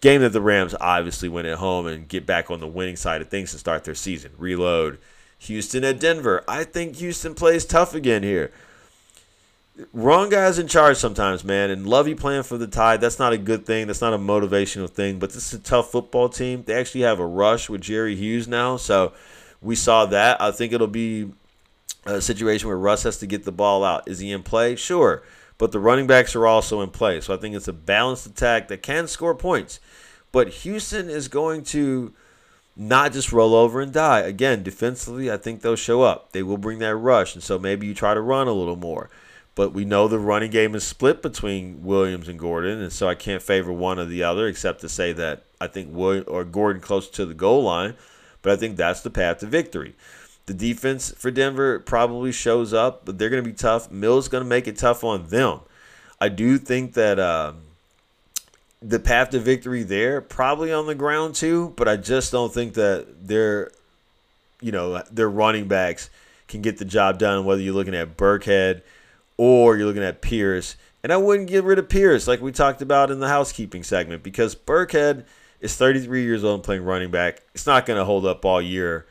game 0.00 0.20
that 0.22 0.30
the 0.30 0.40
Rams 0.40 0.74
obviously 0.80 1.28
win 1.28 1.46
at 1.46 1.58
home 1.58 1.86
and 1.86 2.08
get 2.08 2.26
back 2.26 2.50
on 2.50 2.60
the 2.60 2.66
winning 2.66 2.96
side 2.96 3.22
of 3.22 3.28
things 3.28 3.52
to 3.52 3.58
start 3.58 3.84
their 3.84 3.94
season. 3.94 4.32
Reload. 4.38 4.98
Houston 5.38 5.82
at 5.82 5.98
Denver. 5.98 6.44
I 6.46 6.62
think 6.64 6.96
Houston 6.96 7.34
plays 7.34 7.64
tough 7.64 7.94
again 7.94 8.22
here 8.22 8.52
wrong 9.92 10.28
guys 10.28 10.58
in 10.58 10.68
charge 10.68 10.96
sometimes, 10.96 11.44
man. 11.44 11.70
And 11.70 11.86
Lovie 11.86 12.14
playing 12.14 12.42
for 12.42 12.58
the 12.58 12.66
Tide, 12.66 13.00
that's 13.00 13.18
not 13.18 13.32
a 13.32 13.38
good 13.38 13.66
thing. 13.66 13.86
That's 13.86 14.00
not 14.00 14.12
a 14.12 14.18
motivational 14.18 14.88
thing. 14.88 15.18
But 15.18 15.32
this 15.32 15.52
is 15.52 15.60
a 15.60 15.62
tough 15.62 15.90
football 15.90 16.28
team. 16.28 16.64
They 16.64 16.74
actually 16.74 17.02
have 17.02 17.20
a 17.20 17.26
rush 17.26 17.68
with 17.68 17.80
Jerry 17.80 18.16
Hughes 18.16 18.48
now. 18.48 18.76
So 18.76 19.12
we 19.60 19.74
saw 19.74 20.06
that. 20.06 20.40
I 20.40 20.50
think 20.50 20.72
it'll 20.72 20.86
be 20.86 21.32
a 22.04 22.20
situation 22.20 22.68
where 22.68 22.78
Russ 22.78 23.04
has 23.04 23.18
to 23.18 23.26
get 23.26 23.44
the 23.44 23.52
ball 23.52 23.84
out. 23.84 24.08
Is 24.08 24.18
he 24.18 24.32
in 24.32 24.42
play? 24.42 24.76
Sure. 24.76 25.22
But 25.58 25.72
the 25.72 25.78
running 25.78 26.06
backs 26.06 26.34
are 26.34 26.46
also 26.46 26.80
in 26.80 26.90
play. 26.90 27.20
So 27.20 27.34
I 27.34 27.36
think 27.36 27.54
it's 27.54 27.68
a 27.68 27.72
balanced 27.72 28.26
attack 28.26 28.68
that 28.68 28.82
can 28.82 29.06
score 29.06 29.34
points. 29.34 29.78
But 30.32 30.48
Houston 30.48 31.08
is 31.08 31.28
going 31.28 31.62
to 31.64 32.12
not 32.76 33.12
just 33.12 33.32
roll 33.32 33.54
over 33.54 33.80
and 33.80 33.92
die. 33.92 34.20
Again, 34.20 34.62
defensively, 34.62 35.30
I 35.30 35.36
think 35.36 35.60
they'll 35.60 35.76
show 35.76 36.02
up. 36.02 36.32
They 36.32 36.42
will 36.42 36.56
bring 36.56 36.78
that 36.78 36.96
rush. 36.96 37.34
And 37.34 37.42
so 37.42 37.58
maybe 37.58 37.86
you 37.86 37.94
try 37.94 38.14
to 38.14 38.20
run 38.20 38.48
a 38.48 38.52
little 38.52 38.76
more. 38.76 39.10
But 39.54 39.74
we 39.74 39.84
know 39.84 40.08
the 40.08 40.18
running 40.18 40.50
game 40.50 40.74
is 40.74 40.82
split 40.82 41.20
between 41.20 41.84
Williams 41.84 42.26
and 42.26 42.38
Gordon, 42.38 42.80
and 42.80 42.90
so 42.90 43.06
I 43.06 43.14
can't 43.14 43.42
favor 43.42 43.70
one 43.70 43.98
or 43.98 44.06
the 44.06 44.22
other, 44.22 44.46
except 44.46 44.80
to 44.80 44.88
say 44.88 45.12
that 45.12 45.44
I 45.60 45.66
think 45.66 45.90
William, 45.92 46.24
or 46.26 46.42
Gordon 46.44 46.80
close 46.80 47.10
to 47.10 47.26
the 47.26 47.34
goal 47.34 47.62
line. 47.64 47.94
But 48.40 48.52
I 48.52 48.56
think 48.56 48.76
that's 48.76 49.02
the 49.02 49.10
path 49.10 49.38
to 49.40 49.46
victory. 49.46 49.94
The 50.46 50.54
defense 50.54 51.12
for 51.16 51.30
Denver 51.30 51.78
probably 51.78 52.32
shows 52.32 52.72
up, 52.72 53.04
but 53.04 53.18
they're 53.18 53.30
going 53.30 53.44
to 53.44 53.48
be 53.48 53.56
tough. 53.56 53.90
Mills 53.90 54.28
going 54.28 54.42
to 54.42 54.48
make 54.48 54.66
it 54.66 54.76
tough 54.76 55.04
on 55.04 55.28
them. 55.28 55.60
I 56.20 56.28
do 56.28 56.58
think 56.58 56.94
that 56.94 57.18
uh, 57.18 57.52
the 58.80 58.98
path 58.98 59.30
to 59.30 59.38
victory 59.38 59.82
there 59.82 60.20
probably 60.20 60.72
on 60.72 60.86
the 60.86 60.94
ground 60.94 61.34
too, 61.34 61.72
but 61.76 61.88
I 61.88 61.96
just 61.96 62.32
don't 62.32 62.52
think 62.52 62.74
that 62.74 63.26
their, 63.26 63.70
you 64.60 64.72
know, 64.72 65.02
their 65.10 65.30
running 65.30 65.68
backs 65.68 66.10
can 66.48 66.60
get 66.60 66.78
the 66.78 66.84
job 66.84 67.18
done. 67.18 67.44
Whether 67.44 67.62
you're 67.62 67.74
looking 67.74 67.94
at 67.94 68.16
Burkhead 68.16 68.82
or 69.36 69.76
you're 69.76 69.86
looking 69.86 70.02
at 70.02 70.20
Pierce. 70.20 70.76
And 71.02 71.12
I 71.12 71.16
wouldn't 71.16 71.48
get 71.48 71.64
rid 71.64 71.78
of 71.78 71.88
Pierce 71.88 72.28
like 72.28 72.40
we 72.40 72.52
talked 72.52 72.82
about 72.82 73.10
in 73.10 73.18
the 73.18 73.28
housekeeping 73.28 73.82
segment 73.82 74.22
because 74.22 74.54
Burkhead 74.54 75.24
is 75.60 75.76
33 75.76 76.22
years 76.22 76.44
old 76.44 76.56
and 76.56 76.64
playing 76.64 76.84
running 76.84 77.10
back. 77.10 77.42
It's 77.54 77.66
not 77.66 77.86
going 77.86 77.98
to 77.98 78.04
hold 78.04 78.24
up 78.24 78.44
all 78.44 78.62
year 78.62 79.06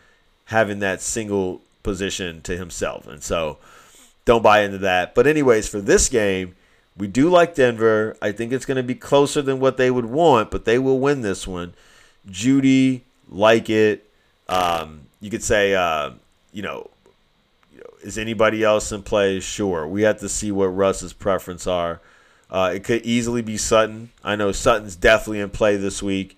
having 0.51 0.79
that 0.79 1.01
single 1.01 1.61
position 1.81 2.41
to 2.41 2.57
himself. 2.57 3.07
And 3.07 3.23
so 3.23 3.57
don't 4.25 4.43
buy 4.43 4.61
into 4.61 4.77
that. 4.79 5.15
But, 5.15 5.25
anyways, 5.25 5.67
for 5.67 5.79
this 5.79 6.09
game, 6.09 6.55
we 6.97 7.07
do 7.07 7.29
like 7.29 7.55
Denver. 7.55 8.17
I 8.21 8.33
think 8.33 8.51
it's 8.51 8.65
going 8.65 8.77
to 8.77 8.83
be 8.83 8.95
closer 8.95 9.41
than 9.41 9.59
what 9.59 9.77
they 9.77 9.89
would 9.89 10.05
want, 10.05 10.51
but 10.51 10.65
they 10.65 10.77
will 10.77 10.99
win 10.99 11.21
this 11.21 11.47
one. 11.47 11.73
Jeudy, 12.29 13.01
like 13.29 13.69
it. 13.69 14.07
Um, 14.49 15.07
you 15.21 15.29
could 15.29 15.41
say, 15.41 15.73
uh, 15.73 16.11
you 16.51 16.61
know, 16.61 16.89
is 18.03 18.17
anybody 18.17 18.61
else 18.63 18.91
in 18.91 19.03
play? 19.03 19.39
Sure. 19.39 19.87
We 19.87 20.01
have 20.01 20.19
to 20.19 20.27
see 20.27 20.51
what 20.51 20.67
Russ's 20.67 21.13
preference 21.13 21.65
are. 21.65 22.01
Uh, 22.49 22.73
it 22.75 22.83
could 22.83 23.05
easily 23.05 23.41
be 23.41 23.55
Sutton. 23.55 24.09
I 24.21 24.35
know 24.35 24.51
Sutton's 24.51 24.97
definitely 24.97 25.39
in 25.39 25.49
play 25.49 25.77
this 25.77 26.03
week, 26.03 26.37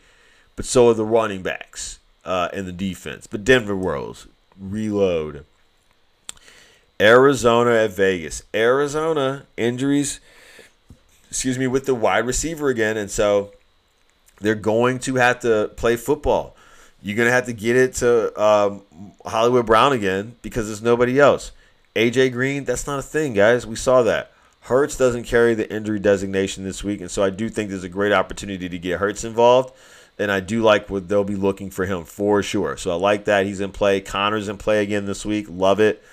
but 0.55 0.65
so 0.65 0.89
are 0.89 0.93
the 0.93 1.03
running 1.03 1.41
backs 1.41 1.97
uh, 2.25 2.49
in 2.53 2.65
the 2.65 2.71
defense. 2.71 3.27
But 3.27 3.43
Denver 3.43 3.75
rolls. 3.75 4.27
Reload. 4.59 5.45
Arizona 6.99 7.71
at 7.71 7.91
Vegas. 7.91 8.43
Arizona 8.53 9.45
injuries, 9.57 10.19
excuse 11.29 11.57
me, 11.57 11.67
with 11.67 11.85
the 11.85 11.95
wide 11.95 12.25
receiver 12.25 12.69
again. 12.69 12.97
And 12.97 13.09
so 13.09 13.51
they're 14.39 14.55
going 14.55 14.99
to 14.99 15.15
have 15.15 15.39
to 15.41 15.71
play 15.75 15.95
football. 15.95 16.55
You're 17.01 17.17
gonna 17.17 17.31
have 17.31 17.47
to 17.47 17.53
get 17.53 17.75
it 17.75 17.95
to 17.95 18.41
um, 18.41 18.83
Hollywood 19.25 19.65
Brown 19.65 19.91
again 19.91 20.35
because 20.41 20.67
there's 20.67 20.81
nobody 20.81 21.19
else. 21.19 21.51
AJ 21.95 22.31
Green, 22.31 22.63
that's 22.63 22.87
not 22.87 22.99
a 22.99 23.03
thing, 23.03 23.33
guys. 23.33 23.67
We 23.67 23.75
saw 23.75 24.03
that. 24.03 24.31
Ertz 24.67 24.97
doesn't 24.97 25.23
carry 25.25 25.53
the 25.53 25.71
injury 25.71 25.99
designation 25.99 26.63
this 26.63 26.83
week, 26.83 27.01
and 27.01 27.11
so 27.11 27.21
I 27.21 27.29
do 27.29 27.49
think 27.49 27.69
there's 27.69 27.83
a 27.83 27.89
great 27.89 28.13
opportunity 28.13 28.69
to 28.69 28.79
get 28.79 29.01
Ertz 29.01 29.25
involved. 29.25 29.75
And 30.19 30.31
I 30.31 30.39
do 30.39 30.61
like 30.61 30.89
what 30.89 31.07
they'll 31.07 31.23
be 31.23 31.35
looking 31.35 31.71
for 31.71 31.85
him 31.85 32.05
for 32.05 32.43
sure. 32.43 32.77
So 32.77 32.91
I 32.91 32.95
like 32.95 33.25
that 33.25 33.45
he's 33.45 33.59
in 33.59 33.71
play. 33.71 33.99
Conner's 33.99 34.47
in 34.47 34.57
play 34.57 34.83
again 34.83 35.05
this 35.05 35.25
week. 35.25 35.47
Love 35.49 35.79
it. 35.79 36.03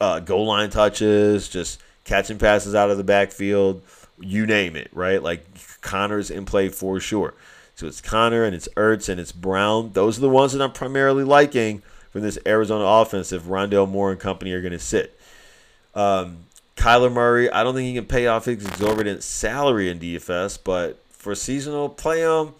Uh, 0.00 0.20
goal 0.20 0.46
line 0.46 0.70
touches, 0.70 1.48
just 1.48 1.80
catching 2.04 2.38
passes 2.38 2.74
out 2.74 2.90
of 2.90 2.96
the 2.96 3.04
backfield, 3.04 3.82
you 4.20 4.46
name 4.46 4.76
it, 4.76 4.90
right? 4.92 5.22
Like 5.22 5.44
Conner's 5.80 6.30
in 6.30 6.44
play 6.44 6.68
for 6.68 7.00
sure. 7.00 7.34
So 7.74 7.86
it's 7.86 8.00
Conner 8.00 8.44
and 8.44 8.54
it's 8.54 8.68
Ertz 8.76 9.08
and 9.08 9.20
it's 9.20 9.32
Brown. 9.32 9.92
Those 9.92 10.18
are 10.18 10.22
the 10.22 10.28
ones 10.28 10.52
that 10.52 10.62
I'm 10.62 10.72
primarily 10.72 11.24
liking 11.24 11.82
from 12.10 12.22
this 12.22 12.38
Arizona 12.46 12.84
offense 12.84 13.32
if 13.32 13.42
Rondale 13.42 13.88
Moore 13.88 14.12
and 14.12 14.20
company 14.20 14.52
are 14.52 14.60
going 14.60 14.72
to 14.72 14.78
sit. 14.78 15.18
Um, 15.94 16.44
Kyler 16.76 17.12
Murray, 17.12 17.50
I 17.50 17.64
don't 17.64 17.74
think 17.74 17.86
he 17.86 17.94
can 17.94 18.06
pay 18.06 18.26
off 18.26 18.44
his 18.44 18.64
exorbitant 18.64 19.22
salary 19.22 19.88
in 19.88 19.98
DFS, 19.98 20.58
but 20.62 21.02
for 21.10 21.34
seasonal, 21.34 21.88
play 21.88 22.20
him 22.20 22.54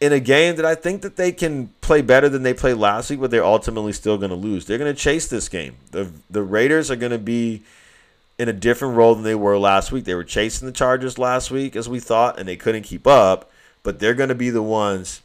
in 0.00 0.12
a 0.12 0.20
game 0.20 0.56
that 0.56 0.64
I 0.64 0.74
think 0.74 1.02
that 1.02 1.16
they 1.16 1.30
can 1.32 1.68
play 1.80 2.00
better 2.00 2.28
than 2.28 2.42
they 2.42 2.54
played 2.54 2.76
last 2.76 3.10
week, 3.10 3.20
but 3.20 3.30
they're 3.30 3.44
ultimately 3.44 3.92
still 3.92 4.16
going 4.16 4.30
to 4.30 4.36
lose. 4.36 4.64
They're 4.64 4.78
going 4.78 4.94
to 4.94 5.00
chase 5.00 5.28
this 5.28 5.48
game. 5.48 5.76
The 5.90 6.10
the 6.30 6.42
Raiders 6.42 6.90
are 6.90 6.96
going 6.96 7.12
to 7.12 7.18
be 7.18 7.62
in 8.38 8.48
a 8.48 8.54
different 8.54 8.96
role 8.96 9.14
than 9.14 9.24
they 9.24 9.34
were 9.34 9.58
last 9.58 9.92
week. 9.92 10.04
They 10.04 10.14
were 10.14 10.24
chasing 10.24 10.66
the 10.66 10.72
Chargers 10.72 11.18
last 11.18 11.50
week, 11.50 11.76
as 11.76 11.88
we 11.88 12.00
thought, 12.00 12.38
and 12.38 12.48
they 12.48 12.56
couldn't 12.56 12.84
keep 12.84 13.06
up 13.06 13.50
but 13.82 13.98
they're 13.98 14.14
going 14.14 14.28
to 14.28 14.34
be 14.34 14.50
the 14.50 14.62
ones 14.62 15.22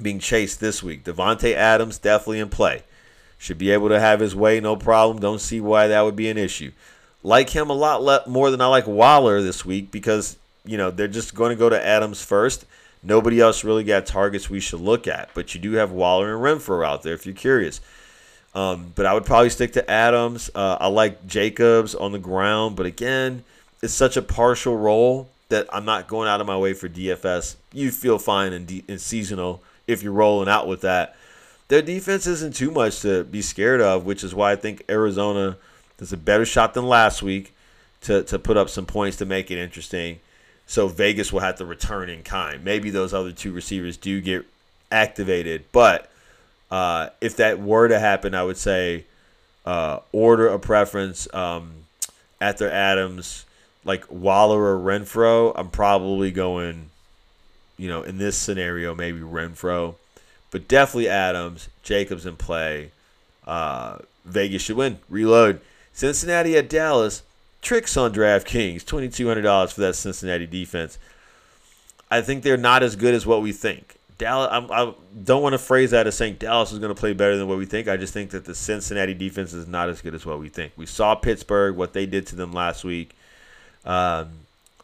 being 0.00 0.18
chased 0.18 0.60
this 0.60 0.82
week. 0.82 1.04
Davante 1.04 1.54
Adams 1.54 1.98
definitely 1.98 2.40
in 2.40 2.48
play. 2.48 2.82
Should 3.38 3.58
be 3.58 3.70
able 3.70 3.88
to 3.90 4.00
have 4.00 4.20
his 4.20 4.34
way, 4.34 4.60
no 4.60 4.76
problem. 4.76 5.20
Don't 5.20 5.40
see 5.40 5.60
why 5.60 5.88
that 5.88 6.02
would 6.02 6.16
be 6.16 6.30
an 6.30 6.38
issue. 6.38 6.72
Like 7.22 7.50
him 7.50 7.70
a 7.70 7.74
lot 7.74 8.26
more 8.26 8.50
than 8.50 8.60
I 8.60 8.66
like 8.66 8.86
Waller 8.86 9.42
this 9.42 9.64
week 9.64 9.90
because, 9.90 10.36
you 10.64 10.76
know, 10.76 10.90
they're 10.90 11.08
just 11.08 11.34
going 11.34 11.50
to 11.50 11.56
go 11.56 11.68
to 11.68 11.86
Adams 11.86 12.22
first. 12.22 12.64
Nobody 13.06 13.40
else 13.40 13.62
really 13.62 13.84
got 13.84 14.04
targets 14.04 14.50
we 14.50 14.58
should 14.58 14.80
look 14.80 15.06
at. 15.06 15.30
But 15.32 15.54
you 15.54 15.60
do 15.60 15.72
have 15.72 15.92
Waller 15.92 16.34
and 16.34 16.42
Renfrow 16.42 16.84
out 16.84 17.02
there 17.02 17.14
if 17.14 17.24
you're 17.24 17.34
curious. 17.34 17.80
Um, 18.52 18.92
but 18.94 19.06
I 19.06 19.14
would 19.14 19.24
probably 19.24 19.50
stick 19.50 19.74
to 19.74 19.88
Adams. 19.88 20.50
Uh, 20.54 20.78
I 20.80 20.88
like 20.88 21.26
Jacobs 21.26 21.94
on 21.94 22.12
the 22.12 22.18
ground, 22.18 22.74
but 22.74 22.86
again, 22.86 23.44
it's 23.82 23.92
such 23.92 24.16
a 24.16 24.22
partial 24.22 24.76
role 24.76 25.28
that 25.50 25.68
I'm 25.72 25.84
not 25.84 26.08
going 26.08 26.28
out 26.28 26.40
of 26.40 26.46
my 26.46 26.56
way 26.56 26.72
for 26.72 26.88
DFS. 26.88 27.56
You 27.72 27.92
feel 27.92 28.18
fine 28.18 28.52
in, 28.52 28.98
seasonal 28.98 29.62
if 29.86 30.02
you're 30.02 30.12
rolling 30.12 30.48
out 30.48 30.66
with 30.66 30.80
that. 30.80 31.14
Their 31.68 31.82
defense 31.82 32.26
isn't 32.26 32.56
too 32.56 32.70
much 32.70 33.00
to 33.00 33.24
be 33.24 33.42
scared 33.42 33.80
of, 33.80 34.04
which 34.04 34.24
is 34.24 34.34
why 34.34 34.52
I 34.52 34.56
think 34.56 34.82
Arizona 34.88 35.58
does 35.98 36.12
a 36.12 36.16
better 36.16 36.44
shot 36.44 36.74
than 36.74 36.86
last 36.88 37.22
week 37.22 37.54
to, 38.02 38.24
to 38.24 38.38
put 38.38 38.56
up 38.56 38.68
some 38.68 38.86
points 38.86 39.16
to 39.18 39.26
make 39.26 39.50
it 39.50 39.58
interesting. 39.58 40.18
So 40.66 40.88
Vegas 40.88 41.32
will 41.32 41.40
have 41.40 41.56
to 41.56 41.64
return 41.64 42.08
in 42.08 42.22
kind. 42.22 42.64
Maybe 42.64 42.90
those 42.90 43.14
other 43.14 43.32
two 43.32 43.52
receivers 43.52 43.96
do 43.96 44.20
get 44.20 44.44
activated, 44.90 45.64
but 45.72 46.10
uh, 46.70 47.10
if 47.20 47.36
that 47.36 47.60
were 47.60 47.88
to 47.88 47.98
happen, 47.98 48.34
I 48.34 48.42
would 48.42 48.56
say 48.56 49.04
uh, 49.64 50.00
order 50.12 50.48
a 50.48 50.58
preference 50.58 51.32
um, 51.32 51.72
after 52.40 52.68
Adams, 52.70 53.44
like 53.84 54.10
Waller 54.10 54.60
or 54.60 54.78
Renfrow. 54.78 55.52
I'm 55.54 55.70
probably 55.70 56.30
going, 56.30 56.90
you 57.76 57.88
know, 57.88 58.02
in 58.02 58.18
this 58.18 58.36
scenario, 58.36 58.94
maybe 58.94 59.20
Renfrow, 59.20 59.94
but 60.50 60.66
definitely 60.66 61.08
Adams, 61.08 61.68
Jacobs 61.82 62.26
in 62.26 62.36
play. 62.36 62.90
Uh, 63.46 63.98
Vegas 64.24 64.62
should 64.62 64.76
win. 64.76 64.98
Reload. 65.08 65.60
Cincinnati 65.92 66.56
at 66.56 66.68
Dallas. 66.68 67.22
Tricks 67.62 67.96
on 67.96 68.12
DraftKings. 68.12 68.84
$2,200 68.84 69.72
for 69.72 69.80
that 69.80 69.94
Cincinnati 69.94 70.46
defense. 70.46 70.98
I 72.10 72.20
think 72.20 72.42
they're 72.42 72.56
not 72.56 72.82
as 72.82 72.96
good 72.96 73.14
as 73.14 73.26
what 73.26 73.42
we 73.42 73.52
think. 73.52 73.96
Dallas, 74.18 74.48
I'm, 74.50 74.70
I 74.70 74.94
don't 75.24 75.42
want 75.42 75.52
to 75.52 75.58
phrase 75.58 75.90
that 75.90 76.06
as 76.06 76.16
saying 76.16 76.36
Dallas 76.38 76.72
is 76.72 76.78
going 76.78 76.94
to 76.94 76.98
play 76.98 77.12
better 77.12 77.36
than 77.36 77.48
what 77.48 77.58
we 77.58 77.66
think. 77.66 77.88
I 77.88 77.96
just 77.96 78.14
think 78.14 78.30
that 78.30 78.44
the 78.44 78.54
Cincinnati 78.54 79.12
defense 79.12 79.52
is 79.52 79.66
not 79.66 79.88
as 79.90 80.00
good 80.00 80.14
as 80.14 80.24
what 80.24 80.38
we 80.38 80.48
think. 80.48 80.72
We 80.76 80.86
saw 80.86 81.14
Pittsburgh, 81.14 81.76
what 81.76 81.92
they 81.92 82.06
did 82.06 82.26
to 82.28 82.36
them 82.36 82.52
last 82.52 82.84
week. 82.84 83.14
Um, 83.84 84.30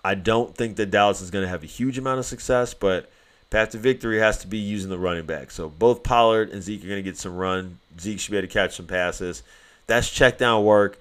I 0.04 0.14
don't 0.14 0.54
think 0.54 0.76
that 0.76 0.90
Dallas 0.90 1.20
is 1.20 1.30
going 1.30 1.44
to 1.44 1.48
have 1.48 1.62
a 1.62 1.66
huge 1.66 1.96
amount 1.96 2.18
of 2.18 2.26
success, 2.26 2.74
but 2.74 3.10
path 3.48 3.70
to 3.70 3.78
victory 3.78 4.18
has 4.18 4.38
to 4.38 4.46
be 4.46 4.58
using 4.58 4.90
the 4.90 4.98
running 4.98 5.24
back. 5.24 5.50
So 5.50 5.68
both 5.68 6.02
Pollard 6.02 6.50
and 6.50 6.62
Zeke 6.62 6.84
are 6.84 6.88
going 6.88 7.02
to 7.02 7.08
get 7.08 7.16
some 7.16 7.36
run. 7.36 7.78
Zeke 8.00 8.18
should 8.18 8.32
be 8.32 8.36
able 8.36 8.48
to 8.48 8.52
catch 8.52 8.76
some 8.76 8.86
passes. 8.86 9.42
That's 9.86 10.10
check 10.10 10.38
down 10.38 10.64
work 10.64 10.98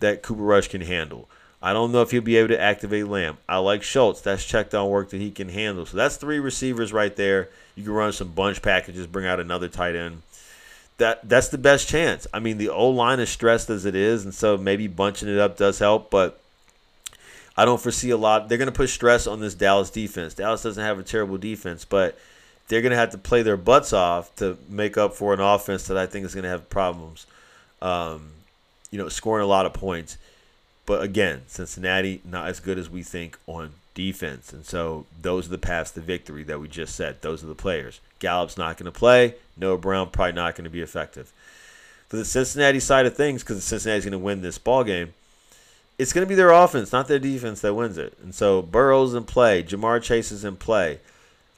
that 0.00 0.22
Cooper 0.22 0.42
Rush 0.42 0.68
can 0.68 0.80
handle. 0.80 1.28
I 1.62 1.72
don't 1.72 1.92
know 1.92 2.00
if 2.00 2.10
he'll 2.10 2.22
be 2.22 2.36
able 2.36 2.48
to 2.48 2.60
activate 2.60 3.06
Lamb. 3.06 3.36
I 3.48 3.58
like 3.58 3.82
Schultz. 3.82 4.22
That's 4.22 4.44
check 4.44 4.70
down 4.70 4.88
work 4.88 5.10
that 5.10 5.20
he 5.20 5.30
can 5.30 5.50
handle. 5.50 5.84
So 5.84 5.96
that's 5.96 6.16
three 6.16 6.38
receivers 6.38 6.92
right 6.92 7.14
there. 7.14 7.50
You 7.76 7.84
can 7.84 7.92
run 7.92 8.12
some 8.12 8.32
bunch 8.32 8.62
packages, 8.62 9.06
bring 9.06 9.26
out 9.26 9.40
another 9.40 9.68
tight 9.68 9.94
end. 9.94 10.22
That 10.96 11.28
that's 11.28 11.48
the 11.48 11.58
best 11.58 11.88
chance. 11.88 12.26
I 12.32 12.40
mean, 12.40 12.58
the 12.58 12.70
O 12.70 12.88
line 12.88 13.20
is 13.20 13.30
stressed 13.30 13.70
as 13.70 13.84
it 13.84 13.94
is, 13.94 14.24
and 14.24 14.34
so 14.34 14.56
maybe 14.56 14.86
bunching 14.86 15.28
it 15.28 15.38
up 15.38 15.56
does 15.56 15.78
help, 15.78 16.10
but 16.10 16.40
I 17.56 17.64
don't 17.64 17.80
foresee 17.80 18.10
a 18.10 18.16
lot. 18.16 18.48
They're 18.48 18.58
to 18.68 18.72
put 18.72 18.88
stress 18.88 19.26
on 19.26 19.40
this 19.40 19.54
Dallas 19.54 19.90
defense. 19.90 20.34
Dallas 20.34 20.62
doesn't 20.62 20.82
have 20.82 20.98
a 20.98 21.02
terrible 21.02 21.36
defense, 21.38 21.84
but 21.84 22.18
they're 22.68 22.80
to 22.92 22.96
have 22.96 23.10
to 23.10 23.18
play 23.18 23.42
their 23.42 23.56
butts 23.56 23.92
off 23.92 24.34
to 24.36 24.56
make 24.68 24.96
up 24.96 25.14
for 25.14 25.34
an 25.34 25.40
offense 25.40 25.86
that 25.88 25.96
I 25.96 26.06
think 26.06 26.24
is 26.24 26.34
to 26.44 26.48
have 26.48 26.70
problems. 26.70 27.26
Um, 27.82 28.30
you 28.90 28.98
know, 28.98 29.08
scoring 29.08 29.44
a 29.44 29.48
lot 29.48 29.66
of 29.66 29.72
points. 29.72 30.16
But 30.86 31.02
again, 31.02 31.42
Cincinnati 31.46 32.20
not 32.24 32.48
as 32.48 32.60
good 32.60 32.78
as 32.78 32.90
we 32.90 33.02
think 33.02 33.38
on 33.46 33.72
defense. 33.94 34.52
And 34.52 34.64
so 34.64 35.06
those 35.20 35.46
are 35.46 35.50
the 35.50 35.58
paths 35.58 35.90
to 35.92 36.00
victory 36.00 36.42
that 36.44 36.60
we 36.60 36.68
just 36.68 36.94
said. 36.94 37.22
Those 37.22 37.44
are 37.44 37.48
the 37.48 37.54
players. 37.54 38.00
Gallup's 38.18 38.58
not 38.58 38.76
going 38.76 38.90
to 38.90 38.98
play. 38.98 39.34
Noah 39.56 39.78
Brown 39.78 40.10
probably 40.10 40.32
not 40.32 40.54
going 40.54 40.64
to 40.64 40.70
be 40.70 40.80
effective. 40.80 41.32
For 42.08 42.16
the 42.16 42.24
Cincinnati 42.24 42.80
side 42.80 43.06
of 43.06 43.16
things, 43.16 43.42
because 43.42 43.62
Cincinnati's 43.62 44.04
going 44.04 44.12
to 44.12 44.18
win 44.18 44.42
this 44.42 44.58
ball 44.58 44.84
game, 44.84 45.14
it's 45.98 46.12
going 46.12 46.26
to 46.26 46.28
be 46.28 46.34
their 46.34 46.50
offense, 46.50 46.92
not 46.92 47.08
their 47.08 47.18
defense, 47.18 47.60
that 47.60 47.74
wins 47.74 47.98
it. 47.98 48.16
And 48.22 48.34
so 48.34 48.62
Burrow's 48.62 49.14
in 49.14 49.24
play. 49.24 49.62
Ja'Marr 49.62 50.02
Chase 50.02 50.32
is 50.32 50.44
in 50.44 50.56
play. 50.56 50.98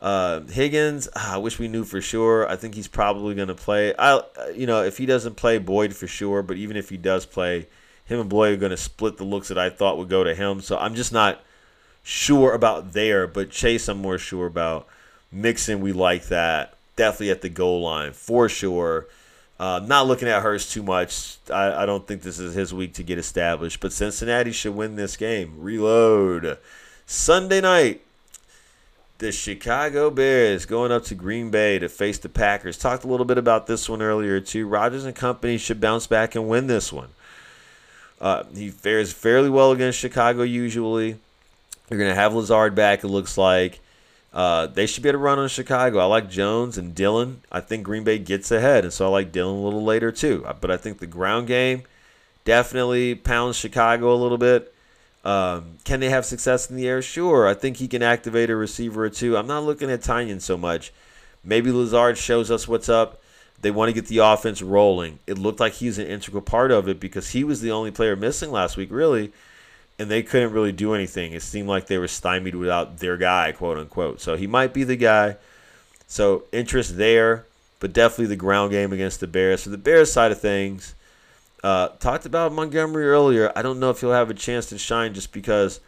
Uh, 0.02 0.40
Higgins, 0.40 1.08
ah, 1.14 1.34
I 1.34 1.36
wish 1.36 1.60
we 1.60 1.68
knew 1.68 1.84
for 1.84 2.00
sure. 2.00 2.48
I 2.48 2.56
think 2.56 2.74
he's 2.74 2.88
probably 2.88 3.36
going 3.36 3.48
to 3.48 3.54
play. 3.54 3.94
I, 3.96 4.20
you 4.52 4.66
know, 4.66 4.82
if 4.82 4.98
he 4.98 5.06
doesn't 5.06 5.36
play, 5.36 5.58
Boyd 5.58 5.94
for 5.94 6.08
sure. 6.08 6.42
But 6.42 6.56
even 6.56 6.76
if 6.76 6.88
he 6.88 6.96
does 6.96 7.24
play, 7.24 7.68
him 8.04 8.18
and 8.18 8.28
Boyd 8.28 8.54
are 8.54 8.56
going 8.56 8.70
to 8.70 8.76
split 8.76 9.16
the 9.16 9.24
looks 9.24 9.46
that 9.46 9.58
I 9.58 9.70
thought 9.70 9.98
would 9.98 10.08
go 10.08 10.24
to 10.24 10.34
him. 10.34 10.60
So 10.60 10.76
I'm 10.76 10.96
just 10.96 11.12
not 11.12 11.40
sure 12.02 12.52
about 12.52 12.94
there, 12.94 13.28
but 13.28 13.50
Chase, 13.50 13.88
I'm 13.88 13.98
more 13.98 14.18
sure 14.18 14.46
about. 14.46 14.88
Mixon, 15.30 15.80
we 15.80 15.92
like 15.92 16.26
that. 16.26 16.74
Definitely 16.96 17.30
at 17.30 17.40
the 17.40 17.48
goal 17.48 17.82
line 17.82 18.12
for 18.12 18.48
sure. 18.48 19.06
Uh, 19.58 19.80
not 19.86 20.08
looking 20.08 20.28
at 20.28 20.42
Hurst 20.42 20.72
too 20.72 20.82
much. 20.82 21.36
I, 21.48 21.84
I 21.84 21.86
don't 21.86 22.06
think 22.06 22.22
this 22.22 22.40
is 22.40 22.54
his 22.54 22.74
week 22.74 22.94
to 22.94 23.04
get 23.04 23.18
established, 23.18 23.80
but 23.80 23.92
Cincinnati 23.92 24.50
should 24.50 24.74
win 24.74 24.96
this 24.96 25.16
game. 25.16 25.54
Reload. 25.56 26.58
Sunday 27.06 27.60
night, 27.60 28.02
the 29.18 29.32
Chicago 29.32 30.10
Bears 30.10 30.66
going 30.66 30.90
up 30.90 31.04
to 31.04 31.14
Green 31.14 31.50
Bay 31.50 31.78
to 31.78 31.88
face 31.88 32.18
the 32.18 32.28
Packers. 32.28 32.78
Talked 32.78 33.04
a 33.04 33.08
little 33.08 33.26
bit 33.26 33.38
about 33.38 33.66
this 33.66 33.88
one 33.88 34.02
earlier 34.02 34.40
too. 34.40 34.66
Rodgers 34.66 35.04
and 35.04 35.14
company 35.14 35.58
should 35.58 35.80
bounce 35.80 36.06
back 36.06 36.34
and 36.34 36.48
win 36.48 36.66
this 36.66 36.92
one. 36.92 37.10
Uh, 38.20 38.44
he 38.54 38.70
fares 38.70 39.12
fairly 39.12 39.50
well 39.50 39.72
against 39.72 39.98
Chicago 39.98 40.42
usually. 40.42 41.18
You're 41.90 41.98
going 41.98 42.10
to 42.10 42.14
have 42.14 42.34
Lazard 42.34 42.74
back, 42.74 43.04
it 43.04 43.08
looks 43.08 43.36
like. 43.36 43.80
Uh, 44.32 44.66
they 44.66 44.86
should 44.86 45.02
be 45.02 45.10
able 45.10 45.18
to 45.18 45.24
run 45.24 45.38
on 45.38 45.48
Chicago. 45.48 45.98
I 45.98 46.04
like 46.04 46.30
Jones 46.30 46.78
and 46.78 46.94
Dillon. 46.94 47.42
I 47.50 47.60
think 47.60 47.82
Green 47.82 48.02
Bay 48.04 48.18
gets 48.18 48.50
ahead, 48.50 48.84
and 48.84 48.92
so 48.92 49.06
I 49.06 49.08
like 49.08 49.32
Dillon 49.32 49.58
a 49.58 49.62
little 49.62 49.84
later 49.84 50.10
too. 50.10 50.42
Uh, 50.46 50.54
but 50.58 50.70
I 50.70 50.76
think 50.76 50.98
the 50.98 51.06
ground 51.06 51.48
game 51.48 51.82
definitely 52.44 53.14
pounds 53.14 53.56
Chicago 53.56 54.14
a 54.14 54.16
little 54.16 54.38
bit. 54.38 54.71
Um, 55.24 55.78
can 55.84 56.00
they 56.00 56.10
have 56.10 56.24
success 56.24 56.68
in 56.68 56.76
the 56.76 56.88
air? 56.88 57.00
Sure. 57.00 57.46
I 57.46 57.54
think 57.54 57.76
he 57.76 57.88
can 57.88 58.02
activate 58.02 58.50
a 58.50 58.56
receiver 58.56 59.04
or 59.04 59.10
two. 59.10 59.36
I'm 59.36 59.46
not 59.46 59.64
looking 59.64 59.90
at 59.90 60.00
Tonyan 60.00 60.40
so 60.40 60.56
much. 60.56 60.92
Maybe 61.44 61.70
Lazard 61.70 62.18
shows 62.18 62.50
us 62.50 62.66
what's 62.66 62.88
up. 62.88 63.20
They 63.60 63.70
want 63.70 63.88
to 63.88 63.92
get 63.92 64.06
the 64.06 64.18
offense 64.18 64.60
rolling. 64.60 65.20
It 65.26 65.38
looked 65.38 65.60
like 65.60 65.74
he's 65.74 65.98
an 65.98 66.06
integral 66.08 66.42
part 66.42 66.72
of 66.72 66.88
it 66.88 66.98
because 66.98 67.30
he 67.30 67.44
was 67.44 67.60
the 67.60 67.70
only 67.70 67.92
player 67.92 68.16
missing 68.16 68.50
last 68.50 68.76
week, 68.76 68.90
really 68.90 69.32
and 69.98 70.10
they 70.10 70.22
couldn't 70.22 70.52
really 70.52 70.72
do 70.72 70.94
anything. 70.94 71.32
It 71.32 71.42
seemed 71.42 71.68
like 71.68 71.86
they 71.86 71.98
were 71.98 72.08
stymied 72.08 72.54
without 72.54 72.98
their 72.98 73.16
guy, 73.16 73.52
quote 73.52 73.78
unquote. 73.78 74.20
So 74.20 74.36
he 74.36 74.46
might 74.46 74.74
be 74.74 74.84
the 74.84 74.96
guy. 74.96 75.36
So 76.06 76.44
interest 76.52 76.96
there, 76.96 77.46
but 77.78 77.92
definitely 77.92 78.26
the 78.26 78.36
ground 78.36 78.72
game 78.72 78.92
against 78.92 79.20
the 79.20 79.26
Bears. 79.26 79.62
For 79.62 79.70
the 79.70 79.78
Bears 79.78 80.12
side 80.12 80.32
of 80.32 80.40
things, 80.40 80.94
uh, 81.62 81.88
talked 82.00 82.26
about 82.26 82.52
Montgomery 82.52 83.06
earlier. 83.06 83.52
I 83.54 83.62
don't 83.62 83.78
know 83.78 83.90
if 83.90 84.00
he'll 84.00 84.12
have 84.12 84.30
a 84.30 84.34
chance 84.34 84.66
to 84.66 84.78
shine 84.78 85.14
just 85.14 85.32
because 85.32 85.80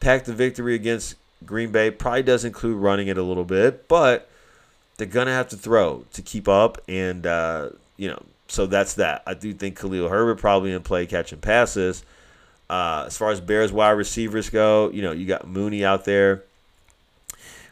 pack 0.00 0.24
the 0.24 0.32
victory 0.32 0.74
against 0.74 1.16
Green 1.44 1.70
Bay 1.70 1.90
probably 1.90 2.22
does 2.22 2.44
include 2.44 2.78
running 2.78 3.08
it 3.08 3.18
a 3.18 3.22
little 3.22 3.44
bit, 3.44 3.88
but 3.88 4.28
they're 4.96 5.06
gonna 5.06 5.32
have 5.32 5.48
to 5.48 5.56
throw 5.56 6.04
to 6.12 6.22
keep 6.22 6.48
up, 6.48 6.80
and 6.88 7.26
uh, 7.26 7.70
you 7.96 8.08
know, 8.08 8.22
so 8.48 8.66
that's 8.66 8.94
that. 8.94 9.22
I 9.26 9.34
do 9.34 9.52
think 9.52 9.78
Khalil 9.78 10.08
Herbert 10.08 10.38
probably 10.38 10.72
in 10.72 10.82
play 10.82 11.06
catching 11.06 11.40
passes. 11.40 12.04
Uh, 12.70 13.04
as 13.06 13.18
far 13.18 13.30
as 13.30 13.40
Bears 13.40 13.72
wide 13.72 13.90
receivers 13.90 14.48
go, 14.48 14.90
you 14.90 15.02
know, 15.02 15.12
you 15.12 15.26
got 15.26 15.46
Mooney 15.46 15.84
out 15.84 16.04
there. 16.04 16.44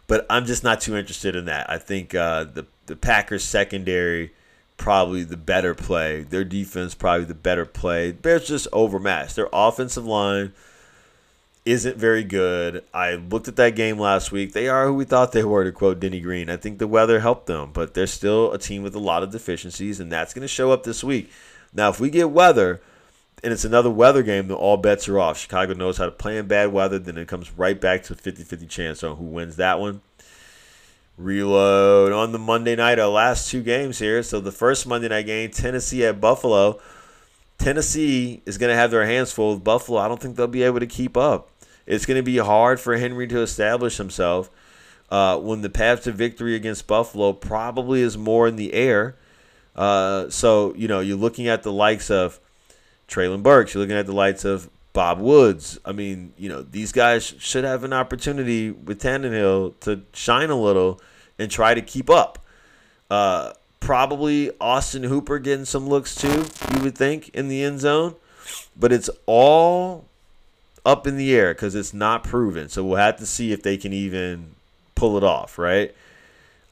But 0.06 0.26
I'm 0.28 0.44
just 0.44 0.64
not 0.64 0.80
too 0.80 0.96
interested 0.96 1.36
in 1.36 1.44
that. 1.46 1.70
I 1.70 1.78
think 1.78 2.14
uh, 2.14 2.44
the 2.44 2.66
the 2.86 2.96
Packers 2.96 3.44
secondary 3.44 4.32
probably 4.80 5.22
the 5.22 5.36
better 5.36 5.74
play. 5.74 6.22
Their 6.22 6.42
defense 6.42 6.94
probably 6.94 7.26
the 7.26 7.34
better 7.34 7.66
play. 7.66 8.12
Bears 8.12 8.48
just 8.48 8.66
overmatched. 8.72 9.36
Their 9.36 9.50
offensive 9.52 10.06
line 10.06 10.54
isn't 11.66 11.98
very 11.98 12.24
good. 12.24 12.82
I 12.94 13.16
looked 13.16 13.46
at 13.46 13.56
that 13.56 13.76
game 13.76 13.98
last 13.98 14.32
week. 14.32 14.54
They 14.54 14.68
are 14.68 14.86
who 14.86 14.94
we 14.94 15.04
thought 15.04 15.32
they 15.32 15.44
were, 15.44 15.64
to 15.64 15.70
quote 15.70 16.00
Denny 16.00 16.20
Green. 16.20 16.48
I 16.48 16.56
think 16.56 16.78
the 16.78 16.88
weather 16.88 17.20
helped 17.20 17.46
them, 17.46 17.72
but 17.74 17.92
they're 17.92 18.06
still 18.06 18.52
a 18.52 18.58
team 18.58 18.82
with 18.82 18.94
a 18.94 18.98
lot 18.98 19.22
of 19.22 19.30
deficiencies, 19.30 20.00
and 20.00 20.10
that's 20.10 20.32
going 20.32 20.42
to 20.42 20.48
show 20.48 20.72
up 20.72 20.84
this 20.84 21.04
week. 21.04 21.30
Now, 21.74 21.90
if 21.90 22.00
we 22.00 22.08
get 22.08 22.30
weather, 22.30 22.80
and 23.44 23.52
it's 23.52 23.66
another 23.66 23.90
weather 23.90 24.22
game, 24.22 24.48
then 24.48 24.56
all 24.56 24.78
bets 24.78 25.08
are 25.10 25.18
off. 25.18 25.38
Chicago 25.38 25.74
knows 25.74 25.98
how 25.98 26.06
to 26.06 26.10
play 26.10 26.38
in 26.38 26.46
bad 26.46 26.72
weather, 26.72 26.98
then 26.98 27.18
it 27.18 27.28
comes 27.28 27.52
right 27.52 27.78
back 27.78 28.02
to 28.04 28.14
50 28.14 28.44
50 28.44 28.66
chance 28.66 29.04
on 29.04 29.16
who 29.16 29.24
wins 29.24 29.56
that 29.56 29.78
one. 29.78 30.00
Reload 31.20 32.12
on 32.12 32.32
the 32.32 32.38
Monday 32.38 32.74
night, 32.76 32.98
our 32.98 33.08
last 33.08 33.50
two 33.50 33.62
games 33.62 33.98
here. 33.98 34.22
So 34.22 34.40
the 34.40 34.50
first 34.50 34.86
Monday 34.86 35.08
night 35.08 35.26
game, 35.26 35.50
Tennessee 35.50 36.04
at 36.06 36.20
Buffalo. 36.20 36.80
Tennessee 37.58 38.40
is 38.46 38.56
going 38.56 38.70
to 38.70 38.76
have 38.76 38.90
their 38.90 39.04
hands 39.04 39.30
full 39.30 39.52
with 39.52 39.62
Buffalo. 39.62 40.00
I 40.00 40.08
don't 40.08 40.18
think 40.18 40.36
they'll 40.36 40.46
be 40.46 40.62
able 40.62 40.80
to 40.80 40.86
keep 40.86 41.16
up. 41.18 41.50
It's 41.86 42.06
going 42.06 42.16
to 42.16 42.22
be 42.22 42.38
hard 42.38 42.80
for 42.80 42.96
Henry 42.96 43.26
to 43.28 43.40
establish 43.42 43.98
himself. 43.98 44.48
uh, 45.10 45.38
when 45.38 45.62
the 45.62 45.70
path 45.70 46.04
to 46.04 46.12
victory 46.12 46.54
against 46.54 46.86
Buffalo 46.86 47.32
probably 47.32 48.02
is 48.02 48.16
more 48.16 48.46
in 48.46 48.56
the 48.56 48.72
air. 48.72 49.16
Uh, 49.74 50.28
so, 50.30 50.74
you 50.74 50.88
know, 50.88 51.00
you're 51.00 51.16
looking 51.16 51.48
at 51.48 51.62
the 51.62 51.72
likes 51.72 52.10
of 52.10 52.38
Treylon 53.08 53.42
Burks, 53.42 53.74
you're 53.74 53.82
looking 53.82 53.96
at 53.96 54.06
the 54.06 54.12
likes 54.12 54.44
of 54.44 54.70
Bob 54.92 55.20
Woods. 55.20 55.78
I 55.84 55.92
mean, 55.92 56.32
you 56.36 56.48
know, 56.48 56.62
these 56.62 56.92
guys 56.92 57.24
should 57.38 57.64
have 57.64 57.84
an 57.84 57.92
opportunity 57.92 58.70
with 58.70 59.00
Tannehill 59.00 59.78
to 59.80 60.02
shine 60.12 60.50
a 60.50 60.60
little 60.60 61.00
and 61.38 61.50
try 61.50 61.74
to 61.74 61.82
keep 61.82 62.10
up. 62.10 62.38
Uh, 63.10 63.52
probably 63.78 64.50
Austin 64.60 65.04
Hooper 65.04 65.38
getting 65.38 65.64
some 65.64 65.88
looks 65.88 66.14
too, 66.14 66.46
you 66.74 66.82
would 66.82 66.96
think, 66.96 67.28
in 67.30 67.48
the 67.48 67.62
end 67.62 67.80
zone. 67.80 68.14
But 68.76 68.92
it's 68.92 69.10
all 69.26 70.06
up 70.84 71.06
in 71.06 71.16
the 71.16 71.34
air 71.34 71.54
because 71.54 71.74
it's 71.74 71.94
not 71.94 72.24
proven. 72.24 72.68
So 72.68 72.84
we'll 72.84 72.96
have 72.96 73.16
to 73.18 73.26
see 73.26 73.52
if 73.52 73.62
they 73.62 73.76
can 73.76 73.92
even 73.92 74.54
pull 74.94 75.16
it 75.16 75.24
off, 75.24 75.58
right? 75.58 75.94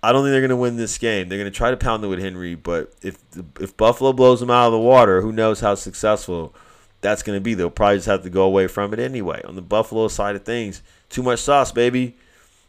I 0.02 0.12
don't 0.12 0.22
think 0.22 0.32
they're 0.32 0.40
going 0.40 0.50
to 0.50 0.56
win 0.56 0.76
this 0.76 0.96
game. 0.96 1.28
They're 1.28 1.38
going 1.38 1.50
to 1.50 1.56
try 1.56 1.70
to 1.70 1.76
pound 1.76 2.04
it 2.04 2.06
with 2.06 2.20
Henry, 2.20 2.54
but 2.54 2.92
if 3.02 3.18
if 3.60 3.76
Buffalo 3.76 4.12
blows 4.12 4.38
them 4.40 4.50
out 4.50 4.66
of 4.66 4.72
the 4.72 4.78
water, 4.78 5.22
who 5.22 5.32
knows 5.32 5.60
how 5.60 5.74
successful 5.74 6.54
that's 7.00 7.22
going 7.22 7.36
to 7.36 7.40
be? 7.40 7.54
They'll 7.54 7.70
probably 7.70 7.98
just 7.98 8.08
have 8.08 8.22
to 8.22 8.30
go 8.30 8.42
away 8.42 8.66
from 8.66 8.92
it 8.92 8.98
anyway. 8.98 9.42
On 9.44 9.54
the 9.54 9.62
Buffalo 9.62 10.08
side 10.08 10.36
of 10.36 10.44
things, 10.44 10.82
too 11.08 11.22
much 11.22 11.40
sauce, 11.40 11.72
baby. 11.72 12.16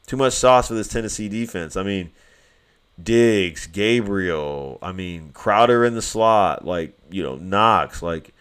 Too 0.05 0.17
much 0.17 0.33
sauce 0.33 0.67
for 0.67 0.73
this 0.73 0.87
Tennessee 0.87 1.29
defense. 1.29 1.75
I 1.75 1.83
mean, 1.83 2.11
Diggs, 3.01 3.67
Gabriel, 3.67 4.79
I 4.81 4.91
mean, 4.91 5.31
Crowder 5.33 5.85
in 5.85 5.95
the 5.95 6.01
slot, 6.01 6.65
like, 6.65 6.97
you 7.09 7.23
know, 7.23 7.35
Knox, 7.35 8.01
like 8.01 8.33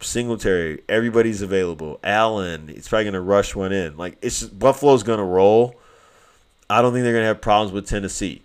Singletary, 0.00 0.82
everybody's 0.88 1.42
available. 1.42 2.00
Allen, 2.02 2.68
he's 2.68 2.88
probably 2.88 3.04
going 3.04 3.14
to 3.14 3.20
rush 3.20 3.54
one 3.54 3.72
in. 3.72 3.96
Like, 3.96 4.18
it's 4.20 4.40
just, 4.40 4.58
Buffalo's 4.58 5.02
going 5.02 5.18
to 5.18 5.24
roll. 5.24 5.76
I 6.68 6.82
don't 6.82 6.92
think 6.92 7.04
they're 7.04 7.12
going 7.12 7.22
to 7.22 7.28
have 7.28 7.40
problems 7.40 7.72
with 7.72 7.88
Tennessee. 7.88 8.42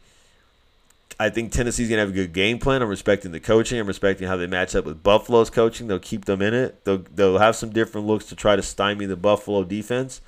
I 1.19 1.29
think 1.29 1.51
Tennessee's 1.51 1.89
to 1.89 1.97
have 1.97 2.09
a 2.09 2.11
good 2.11 2.33
game 2.33 2.59
plan. 2.59 2.81
I'm 2.81 2.89
respecting 2.89 3.31
the 3.31 3.39
coaching. 3.39 3.79
I'm 3.79 3.87
respecting 3.87 4.27
how 4.27 4.37
they 4.37 4.45
match 4.45 4.75
up 4.75 4.85
with 4.85 5.01
Buffalo's 5.01 5.49
coaching. 5.49 5.87
They'll 5.87 5.97
keep 5.97 6.25
them 6.25 6.41
in 6.43 6.53
it. 6.53 6.85
They'll, 6.85 6.99
they'll 6.99 7.39
have 7.39 7.55
some 7.55 7.71
different 7.71 8.05
looks 8.05 8.25
to 8.25 8.35
try 8.35 8.55
to 8.55 8.61
stymie 8.61 9.07
the 9.07 9.15
Buffalo 9.15 9.63
defense. 9.63 10.21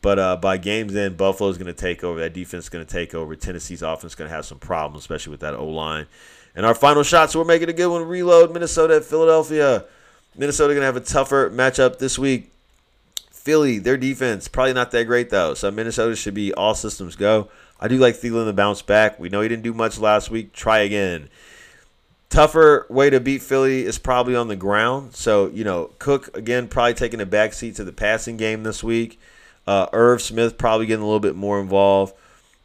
But 0.00 0.18
uh, 0.18 0.36
by 0.36 0.58
game's 0.58 0.94
end, 0.94 1.16
Buffalo's 1.16 1.58
to 1.66 1.72
take 1.72 2.04
over. 2.04 2.20
That 2.20 2.34
defense 2.34 2.64
is 2.64 2.70
to 2.86 2.92
take 2.92 3.14
over. 3.14 3.34
Tennessee's 3.34 3.82
offense 3.82 4.12
is 4.12 4.16
to 4.28 4.34
have 4.34 4.44
some 4.44 4.58
problems, 4.58 5.02
especially 5.02 5.30
with 5.32 5.40
that 5.40 5.54
O 5.54 5.66
line. 5.66 6.06
And 6.54 6.66
our 6.66 6.74
final 6.74 7.02
shot, 7.02 7.30
so 7.30 7.38
we're 7.38 7.44
making 7.44 7.68
a 7.68 7.72
good 7.72 7.88
one. 7.88 8.06
Reload 8.06 8.52
Minnesota 8.52 8.96
at 8.96 9.04
Philadelphia. 9.04 9.84
Minnesota 10.36 10.74
to 10.82 10.86
have 10.86 10.96
a 10.96 11.00
tougher 11.00 11.50
matchup 11.50 11.98
this 11.98 12.18
week. 12.18 12.50
Philly, 13.30 13.78
their 13.78 13.96
defense, 13.96 14.46
probably 14.46 14.72
not 14.72 14.92
that 14.92 15.04
great, 15.04 15.30
though. 15.30 15.54
So 15.54 15.70
Minnesota 15.70 16.14
should 16.14 16.34
be 16.34 16.54
all 16.54 16.74
systems 16.74 17.16
go. 17.16 17.48
I 17.82 17.88
do 17.88 17.98
like 17.98 18.14
Thielen 18.14 18.46
to 18.46 18.52
bounce 18.52 18.80
back. 18.80 19.18
We 19.18 19.28
know 19.28 19.40
he 19.40 19.48
didn't 19.48 19.64
do 19.64 19.74
much 19.74 19.98
last 19.98 20.30
week. 20.30 20.52
Try 20.52 20.78
again. 20.78 21.28
Tougher 22.30 22.86
way 22.88 23.10
to 23.10 23.18
beat 23.18 23.42
Philly 23.42 23.84
is 23.84 23.98
probably 23.98 24.36
on 24.36 24.46
the 24.46 24.54
ground. 24.54 25.16
So, 25.16 25.48
you 25.48 25.64
know, 25.64 25.90
Cook, 25.98 26.34
again, 26.36 26.68
probably 26.68 26.94
taking 26.94 27.20
a 27.20 27.26
backseat 27.26 27.74
to 27.76 27.84
the 27.84 27.92
passing 27.92 28.36
game 28.36 28.62
this 28.62 28.84
week. 28.84 29.18
Uh, 29.66 29.88
Irv 29.92 30.22
Smith 30.22 30.56
probably 30.56 30.86
getting 30.86 31.02
a 31.02 31.06
little 31.06 31.18
bit 31.18 31.34
more 31.34 31.60
involved. 31.60 32.14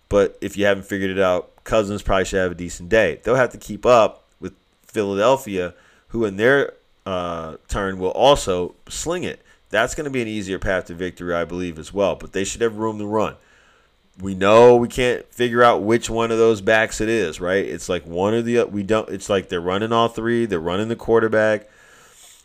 But 0.08 0.38
if 0.40 0.56
you 0.56 0.66
haven't 0.66 0.86
figured 0.86 1.10
it 1.10 1.20
out, 1.20 1.52
Cousins 1.64 2.04
probably 2.04 2.26
should 2.26 2.40
have 2.40 2.52
a 2.52 2.56
decent 2.56 2.90
day. 2.90 3.20
They'll 3.24 3.34
have 3.34 3.52
to 3.54 3.58
keep 3.58 3.88
up 3.88 4.24
with 4.40 4.54
Philadelphia, 4.84 5.74
who 6.10 6.26
in 6.26 6.38
their 6.38 6.76
uh, 7.08 7.58
turn 7.68 7.98
will 7.98 8.12
also 8.12 8.76
sling 8.88 9.24
it. 9.24 9.42
That's 9.72 9.96
going 9.96 10.06
to 10.06 10.12
be 10.12 10.22
an 10.22 10.28
easier 10.28 10.60
path 10.60 10.86
to 10.86 10.94
victory, 10.94 11.34
I 11.34 11.44
believe, 11.44 11.80
as 11.80 11.92
well. 11.92 12.16
But 12.16 12.34
they 12.34 12.44
should 12.44 12.62
have 12.62 12.78
room 12.78 13.00
to 13.00 13.06
run. 13.08 13.36
We 14.20 14.34
know 14.34 14.76
we 14.76 14.88
can't 14.88 15.26
figure 15.32 15.64
out 15.64 15.84
which 15.84 16.10
one 16.10 16.32
of 16.32 16.38
those 16.38 16.62
backs 16.62 17.02
it 17.02 17.10
is, 17.10 17.40
right? 17.40 17.64
It's 17.64 17.88
like 17.88 18.06
one 18.06 18.34
of 18.34 18.46
the 18.46 18.64
we 18.64 18.84
don't. 18.84 19.10
It's 19.10 19.30
like 19.30 19.50
they're 19.50 19.62
running 19.62 19.92
all 19.92 20.08
three. 20.08 20.46
They're 20.46 20.60
running 20.60 20.88
the 20.88 20.96
quarterback. 20.96 21.70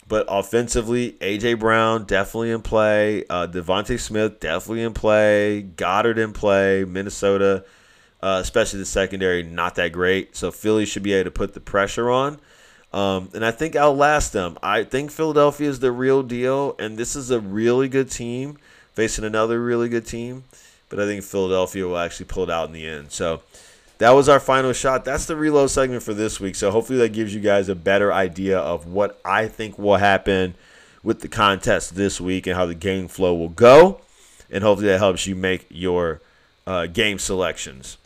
But 0.08 0.26
offensively, 0.28 1.12
AJ 1.20 1.58
Brown 1.58 2.04
definitely 2.04 2.50
in 2.50 2.60
play. 2.60 3.24
Uh, 3.30 3.46
DeVonta 3.46 3.98
Smith 3.98 4.40
definitely 4.40 4.82
in 4.82 4.92
play. 4.92 5.62
Goedert 5.76 6.18
in 6.18 6.34
play. 6.34 6.84
Minnesota, 6.84 7.64
uh, 8.20 8.38
especially 8.42 8.80
the 8.80 8.84
secondary, 8.84 9.42
not 9.42 9.76
that 9.76 9.92
great. 9.92 10.36
So 10.36 10.50
Philly 10.50 10.84
should 10.84 11.02
be 11.02 11.14
able 11.14 11.24
to 11.24 11.30
put 11.30 11.54
the 11.54 11.60
pressure 11.60 12.10
on. 12.10 12.38
Um, 12.92 13.30
and 13.32 13.44
I 13.44 13.52
think 13.52 13.74
outlast 13.74 14.34
them. 14.34 14.58
I 14.62 14.84
think 14.84 15.10
Philadelphia 15.10 15.68
is 15.70 15.80
the 15.80 15.92
real 15.92 16.22
deal, 16.22 16.76
and 16.78 16.98
this 16.98 17.16
is 17.16 17.30
a 17.30 17.40
really 17.40 17.88
good 17.88 18.10
team 18.10 18.58
facing 18.92 19.24
another 19.24 19.62
really 19.62 19.88
good 19.88 20.04
team. 20.04 20.44
But 20.92 21.00
I 21.00 21.06
think 21.06 21.24
Philadelphia 21.24 21.86
will 21.86 21.96
actually 21.96 22.26
pull 22.26 22.42
it 22.42 22.50
out 22.50 22.66
in 22.66 22.74
the 22.74 22.86
end. 22.86 23.12
So 23.12 23.42
that 23.96 24.10
was 24.10 24.28
our 24.28 24.38
final 24.38 24.74
shot. 24.74 25.06
That's 25.06 25.24
the 25.24 25.36
reload 25.36 25.70
segment 25.70 26.02
for 26.02 26.12
this 26.12 26.38
week. 26.38 26.54
So 26.54 26.70
hopefully 26.70 26.98
that 26.98 27.14
gives 27.14 27.34
you 27.34 27.40
guys 27.40 27.70
a 27.70 27.74
better 27.74 28.12
idea 28.12 28.58
of 28.58 28.86
what 28.86 29.18
I 29.24 29.48
think 29.48 29.78
will 29.78 29.96
happen 29.96 30.54
with 31.02 31.20
the 31.20 31.28
contest 31.28 31.94
this 31.94 32.20
week 32.20 32.46
and 32.46 32.54
how 32.54 32.66
the 32.66 32.74
game 32.74 33.08
flow 33.08 33.34
will 33.34 33.48
go. 33.48 34.02
And 34.50 34.62
hopefully 34.62 34.88
that 34.88 34.98
helps 34.98 35.26
you 35.26 35.34
make 35.34 35.64
your 35.70 36.20
uh, 36.66 36.88
game 36.88 37.18
selections. 37.18 37.96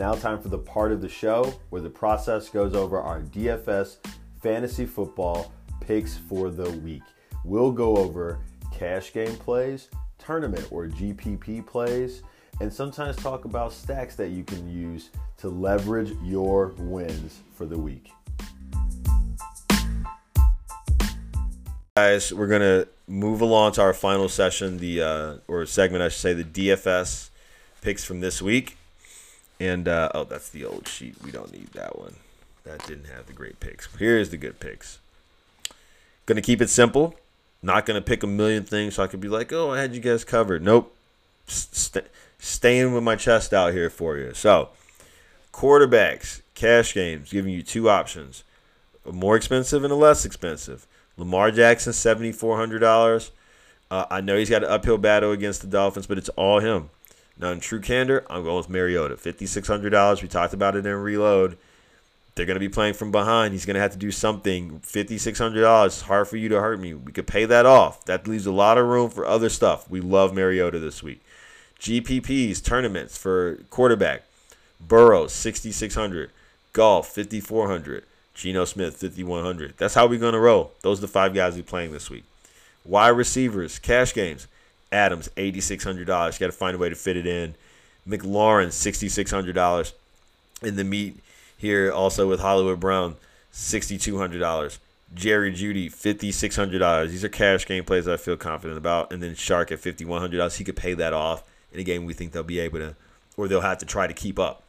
Now, 0.00 0.14
time 0.14 0.40
for 0.40 0.48
the 0.48 0.56
part 0.56 0.92
of 0.92 1.02
the 1.02 1.08
show 1.10 1.52
where 1.68 1.82
the 1.82 1.90
process 1.90 2.48
goes 2.48 2.74
over 2.74 2.98
our 2.98 3.20
DFS 3.20 3.98
fantasy 4.40 4.86
football 4.86 5.52
picks 5.82 6.16
for 6.16 6.48
the 6.48 6.70
week. 6.78 7.02
We'll 7.44 7.70
go 7.70 7.98
over 7.98 8.38
cash 8.72 9.12
game 9.12 9.36
plays, 9.36 9.90
tournament 10.16 10.66
or 10.70 10.86
GPP 10.86 11.66
plays, 11.66 12.22
and 12.62 12.72
sometimes 12.72 13.16
talk 13.16 13.44
about 13.44 13.74
stacks 13.74 14.16
that 14.16 14.30
you 14.30 14.42
can 14.42 14.66
use 14.72 15.10
to 15.36 15.50
leverage 15.50 16.12
your 16.22 16.68
wins 16.78 17.40
for 17.54 17.66
the 17.66 17.78
week. 17.78 18.10
Guys, 21.94 22.32
we're 22.32 22.48
gonna 22.48 22.86
move 23.06 23.42
along 23.42 23.72
to 23.72 23.82
our 23.82 23.92
final 23.92 24.30
session, 24.30 24.78
the 24.78 25.02
uh, 25.02 25.34
or 25.46 25.66
segment, 25.66 26.02
I 26.02 26.08
should 26.08 26.22
say, 26.22 26.32
the 26.32 26.44
DFS 26.44 27.28
picks 27.82 28.02
from 28.02 28.20
this 28.20 28.40
week. 28.40 28.78
And 29.60 29.86
uh, 29.86 30.10
oh, 30.14 30.24
that's 30.24 30.48
the 30.48 30.64
old 30.64 30.88
sheet. 30.88 31.16
We 31.22 31.30
don't 31.30 31.52
need 31.52 31.68
that 31.74 31.98
one. 31.98 32.16
That 32.64 32.86
didn't 32.86 33.06
have 33.06 33.26
the 33.26 33.34
great 33.34 33.60
picks. 33.60 33.94
Here's 33.96 34.30
the 34.30 34.38
good 34.38 34.58
picks. 34.58 34.98
Gonna 36.24 36.40
keep 36.40 36.62
it 36.62 36.70
simple. 36.70 37.14
Not 37.62 37.84
gonna 37.84 38.00
pick 38.00 38.22
a 38.22 38.26
million 38.26 38.64
things 38.64 38.94
so 38.94 39.02
I 39.02 39.06
could 39.06 39.20
be 39.20 39.28
like, 39.28 39.52
oh, 39.52 39.70
I 39.70 39.80
had 39.80 39.94
you 39.94 40.00
guys 40.00 40.24
covered. 40.24 40.62
Nope. 40.62 40.96
St- 41.46 42.06
staying 42.38 42.94
with 42.94 43.02
my 43.02 43.16
chest 43.16 43.52
out 43.52 43.74
here 43.74 43.90
for 43.90 44.16
you. 44.16 44.32
So, 44.32 44.70
quarterbacks, 45.52 46.40
cash 46.54 46.94
games, 46.94 47.30
giving 47.30 47.52
you 47.52 47.62
two 47.62 47.90
options: 47.90 48.44
a 49.04 49.12
more 49.12 49.36
expensive 49.36 49.84
and 49.84 49.92
a 49.92 49.96
less 49.96 50.24
expensive. 50.24 50.86
Lamar 51.18 51.50
Jackson, 51.50 51.92
seventy 51.92 52.32
four 52.32 52.56
hundred 52.56 52.78
dollars. 52.78 53.30
Uh, 53.90 54.06
I 54.10 54.20
know 54.20 54.38
he's 54.38 54.48
got 54.48 54.62
an 54.62 54.70
uphill 54.70 54.98
battle 54.98 55.32
against 55.32 55.60
the 55.62 55.66
Dolphins, 55.66 56.06
but 56.06 56.16
it's 56.16 56.28
all 56.30 56.60
him. 56.60 56.90
Now, 57.40 57.52
in 57.52 57.60
true 57.60 57.80
candor, 57.80 58.26
I'm 58.28 58.44
going 58.44 58.58
with 58.58 58.68
Mariota. 58.68 59.14
$5,600. 59.14 60.20
We 60.22 60.28
talked 60.28 60.52
about 60.52 60.76
it 60.76 60.84
in 60.84 60.94
Reload. 60.94 61.56
They're 62.34 62.44
going 62.44 62.56
to 62.56 62.60
be 62.60 62.68
playing 62.68 62.94
from 62.94 63.10
behind. 63.10 63.52
He's 63.52 63.64
going 63.64 63.74
to 63.74 63.80
have 63.80 63.92
to 63.92 63.98
do 63.98 64.10
something. 64.10 64.80
$5,600. 64.80 65.86
It's 65.86 66.02
hard 66.02 66.28
for 66.28 66.36
you 66.36 66.50
to 66.50 66.60
hurt 66.60 66.78
me. 66.78 66.92
We 66.92 67.12
could 67.12 67.26
pay 67.26 67.46
that 67.46 67.64
off. 67.64 68.04
That 68.04 68.28
leaves 68.28 68.44
a 68.44 68.52
lot 68.52 68.76
of 68.76 68.86
room 68.86 69.08
for 69.08 69.24
other 69.24 69.48
stuff. 69.48 69.88
We 69.90 70.02
love 70.02 70.34
Mariota 70.34 70.78
this 70.78 71.02
week. 71.02 71.22
GPPs, 71.80 72.62
tournaments 72.62 73.16
for 73.16 73.56
quarterback. 73.70 74.22
Burrow, 74.78 75.26
6,600. 75.26 76.30
Goff, 76.74 77.14
5,400. 77.14 78.04
Geno 78.34 78.66
Smith, 78.66 78.96
5,100. 78.96 79.74
That's 79.78 79.94
how 79.94 80.06
we're 80.06 80.20
going 80.20 80.34
to 80.34 80.40
roll. 80.40 80.72
Those 80.82 80.98
are 80.98 81.02
the 81.02 81.08
five 81.08 81.32
guys 81.32 81.56
we're 81.56 81.62
playing 81.62 81.92
this 81.92 82.10
week. 82.10 82.24
Wide 82.84 83.08
receivers, 83.08 83.78
cash 83.78 84.12
games. 84.12 84.46
Adams, 84.92 85.28
$8,600. 85.36 86.06
Got 86.06 86.38
to 86.38 86.52
find 86.52 86.74
a 86.74 86.78
way 86.78 86.88
to 86.88 86.94
fit 86.94 87.16
it 87.16 87.26
in. 87.26 87.54
McLaurin, 88.08 88.68
$6,600. 88.68 89.92
In 90.62 90.76
the 90.76 90.84
meet 90.84 91.18
here, 91.56 91.90
also 91.92 92.28
with 92.28 92.40
Hollywood 92.40 92.80
Brown, 92.80 93.16
$6,200. 93.52 94.78
Jerry 95.14 95.52
Jeudy, 95.52 95.90
$5,600. 95.90 97.08
These 97.08 97.24
are 97.24 97.28
cash 97.28 97.66
game 97.66 97.84
plays 97.84 98.06
I 98.06 98.16
feel 98.16 98.36
confident 98.36 98.78
about. 98.78 99.12
And 99.12 99.22
then 99.22 99.34
Chark 99.34 99.72
at 99.72 99.80
$5,100. 99.80 100.56
He 100.56 100.64
could 100.64 100.76
pay 100.76 100.94
that 100.94 101.12
off 101.12 101.42
in 101.72 101.80
a 101.80 101.84
game 101.84 102.04
we 102.04 102.14
think 102.14 102.32
they'll 102.32 102.42
be 102.42 102.60
able 102.60 102.78
to, 102.78 102.96
or 103.36 103.48
they'll 103.48 103.60
have 103.60 103.78
to 103.78 103.86
try 103.86 104.06
to 104.06 104.14
keep 104.14 104.38
up. 104.38 104.62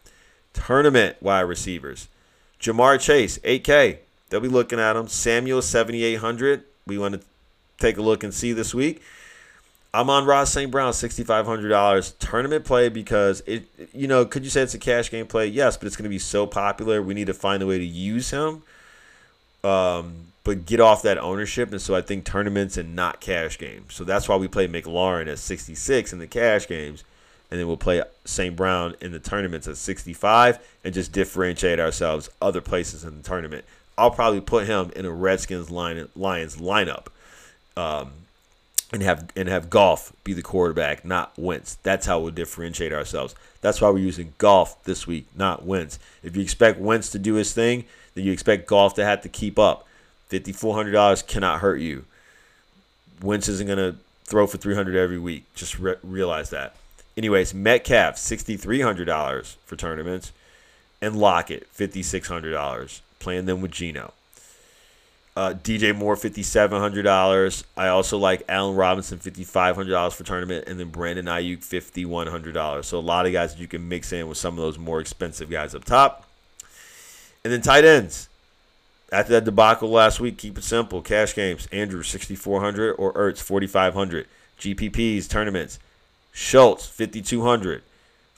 Tournament 0.54 1.18
wide 1.22 1.42
receivers. 1.42 2.08
Ja'Marr 2.60 3.00
Chase, 3.00 3.38
8K. 3.40 3.98
They'll 4.30 4.40
be 4.40 4.48
looking 4.48 4.80
at 4.80 4.96
him. 4.96 5.08
Samuel, 5.08 5.62
7,800. 5.62 6.64
We 6.86 6.98
want 6.98 7.16
to 7.16 7.22
take 7.80 7.98
a 7.98 8.02
look 8.02 8.24
and 8.24 8.34
see 8.34 8.54
this 8.54 8.74
week. 8.74 9.02
Amon-Ra 9.94 10.46
St. 10.46 10.72
Brown, 10.72 10.94
sixty 10.94 11.24
five 11.24 11.46
hundred 11.46 11.70
dollars 11.70 12.12
tournament 12.14 12.64
play 12.64 12.88
because 12.88 13.42
it. 13.46 13.66
You 13.94 14.08
know, 14.08 14.24
could 14.26 14.44
you 14.46 14.50
say 14.50 14.62
it's 14.62 14.74
a 14.74 14.80
cash 14.80 15.12
game 15.12 15.28
play? 15.28 15.48
Yes, 15.48 15.76
but 15.76 15.88
it's 15.88 15.98
going 15.98 16.06
to 16.06 16.10
be 16.10 16.20
so 16.20 16.48
popular. 16.48 17.02
We 17.02 17.14
need 17.14 17.28
to 17.28 17.34
find 17.34 17.62
a 17.62 17.68
way 17.68 17.78
to 17.78 17.86
use 17.86 18.32
him, 18.32 18.64
um, 19.66 20.28
but 20.46 20.66
get 20.66 20.80
off 20.80 21.02
that 21.02 21.18
ownership. 21.18 21.72
And 21.72 21.82
so 21.82 21.94
I 21.94 22.02
think 22.02 22.24
tournaments 22.24 22.78
and 22.78 22.96
not 22.96 23.20
cash 23.20 23.58
games. 23.58 23.94
So 23.94 24.06
that's 24.06 24.30
why 24.30 24.38
we 24.38 24.48
play 24.48 24.68
McLaurin 24.68 25.30
at 25.30 25.40
sixty 25.40 25.76
six 25.76 26.14
in 26.14 26.20
the 26.20 26.28
cash 26.28 26.70
games, 26.70 27.04
and 27.50 27.60
then 27.60 27.68
we'll 27.68 27.76
play 27.76 28.02
St. 28.24 28.56
Brown 28.56 28.96
in 29.02 29.12
the 29.12 29.20
tournaments 29.20 29.68
at 29.68 29.76
sixty 29.76 30.14
five, 30.14 30.66
and 30.86 30.94
just 30.94 31.12
differentiate 31.12 31.82
ourselves 31.82 32.30
other 32.42 32.62
places 32.62 33.04
in 33.04 33.18
the 33.18 33.24
tournament. 33.24 33.66
I'll 33.98 34.12
probably 34.12 34.40
put 34.40 34.68
him 34.68 34.94
in 34.96 35.06
a 35.06 35.12
Redskins 35.12 35.70
line 35.70 36.08
Lions 36.16 36.56
lineup. 36.56 37.08
Um, 37.76 38.12
and 38.92 39.02
have 39.04 39.30
and 39.36 39.48
have 39.48 39.70
Goff 39.70 40.14
be 40.24 40.34
the 40.34 40.42
quarterback, 40.42 41.06
not 41.06 41.38
Wentz. 41.38 41.76
That's 41.84 42.06
how 42.06 42.20
we'll 42.20 42.32
differentiate 42.32 42.94
ourselves. 42.94 43.36
That's 43.62 43.80
why 43.80 43.90
we're 43.90 44.00
using 44.00 44.34
Goff 44.38 44.84
this 44.84 45.08
week, 45.08 45.28
not 45.36 45.66
Wentz. 45.66 46.00
If 46.24 46.36
you 46.36 46.42
expect 46.42 46.80
Wentz 46.80 47.10
to 47.12 47.20
do 47.20 47.36
his 47.36 47.54
thing, 47.54 47.86
then 48.16 48.26
you 48.26 48.32
expect 48.32 48.68
Goff 48.68 48.96
to 48.96 49.06
have 49.06 49.22
to 49.22 49.30
keep 49.30 49.58
up. 49.58 49.88
Fifty 50.28 50.52
four 50.52 50.76
hundred 50.76 50.92
dollars 50.92 51.22
cannot 51.22 51.60
hurt 51.60 51.80
you. 51.80 52.06
Wentz 53.22 53.48
isn't 53.48 53.68
gonna 53.68 53.96
throw 54.24 54.48
for 54.48 54.58
three 54.58 54.76
hundred 54.76 54.96
every 54.96 55.20
week. 55.20 55.46
Just 55.56 55.78
re- 55.80 55.96
realize 56.04 56.50
that. 56.50 56.76
Anyways, 57.18 57.54
Metcalf 57.54 58.18
sixty 58.18 58.58
three 58.58 58.82
hundred 58.82 59.06
dollars 59.06 59.58
for 59.66 59.76
tournaments, 59.76 60.32
and 61.02 61.16
Lockett 61.16 61.68
fifty 61.68 62.04
six 62.04 62.28
hundred 62.28 62.52
dollars. 62.52 63.02
Playing 63.20 63.46
them 63.46 63.62
with 63.62 63.72
Geno. 63.72 64.14
Uh, 65.34 65.54
DJ 65.54 65.96
Moore, 65.96 66.18
fifty 66.18 66.44
seven 66.44 66.82
hundred 66.82 67.04
dollars. 67.04 67.64
I 67.78 67.88
also 67.88 68.18
like 68.18 68.44
Allen 68.50 68.76
Robinson, 68.76 69.18
fifty 69.18 69.46
five 69.46 69.76
hundred 69.76 69.92
dollars 69.92 70.14
for 70.14 70.26
tournament, 70.26 70.66
and 70.68 70.78
then 70.78 70.90
Brandon 70.90 71.26
Aiyuk, 71.26 71.64
fifty 71.64 72.06
one 72.06 72.28
hundred 72.28 72.54
dollars. 72.54 72.88
So 72.88 73.00
a 73.00 73.02
lot 73.02 73.26
of 73.26 73.32
guys 73.32 73.54
that 73.56 73.62
you 73.62 73.68
can 73.68 73.88
mix 73.88 74.12
in 74.12 74.28
with 74.28 74.38
some 74.38 74.56
of 74.56 74.60
those 74.60 74.78
more 74.78 75.00
expensive 75.00 75.50
guys 75.50 75.74
up 75.74 75.86
top. 75.86 76.28
And 77.44 77.54
then 77.54 77.62
tight 77.62 77.86
ends. 77.86 78.28
After 79.12 79.32
that 79.34 79.46
debacle 79.46 79.90
last 79.90 80.20
week, 80.20 80.38
keep 80.38 80.58
it 80.58 80.64
simple. 80.66 81.02
Cash 81.02 81.34
games: 81.34 81.66
Andrew 81.72 82.04
sixty 82.04 82.36
four 82.36 82.60
hundred 82.60 82.94
or 82.96 83.14
Ertz 83.14 83.42
forty 83.42 83.68
five 83.68 83.94
hundred. 83.94 84.28
GPPs 84.60 85.30
tournaments: 85.30 85.80
Schultz 86.34 86.88
fifty 86.88 87.22
two 87.22 87.44
hundred. 87.44 87.84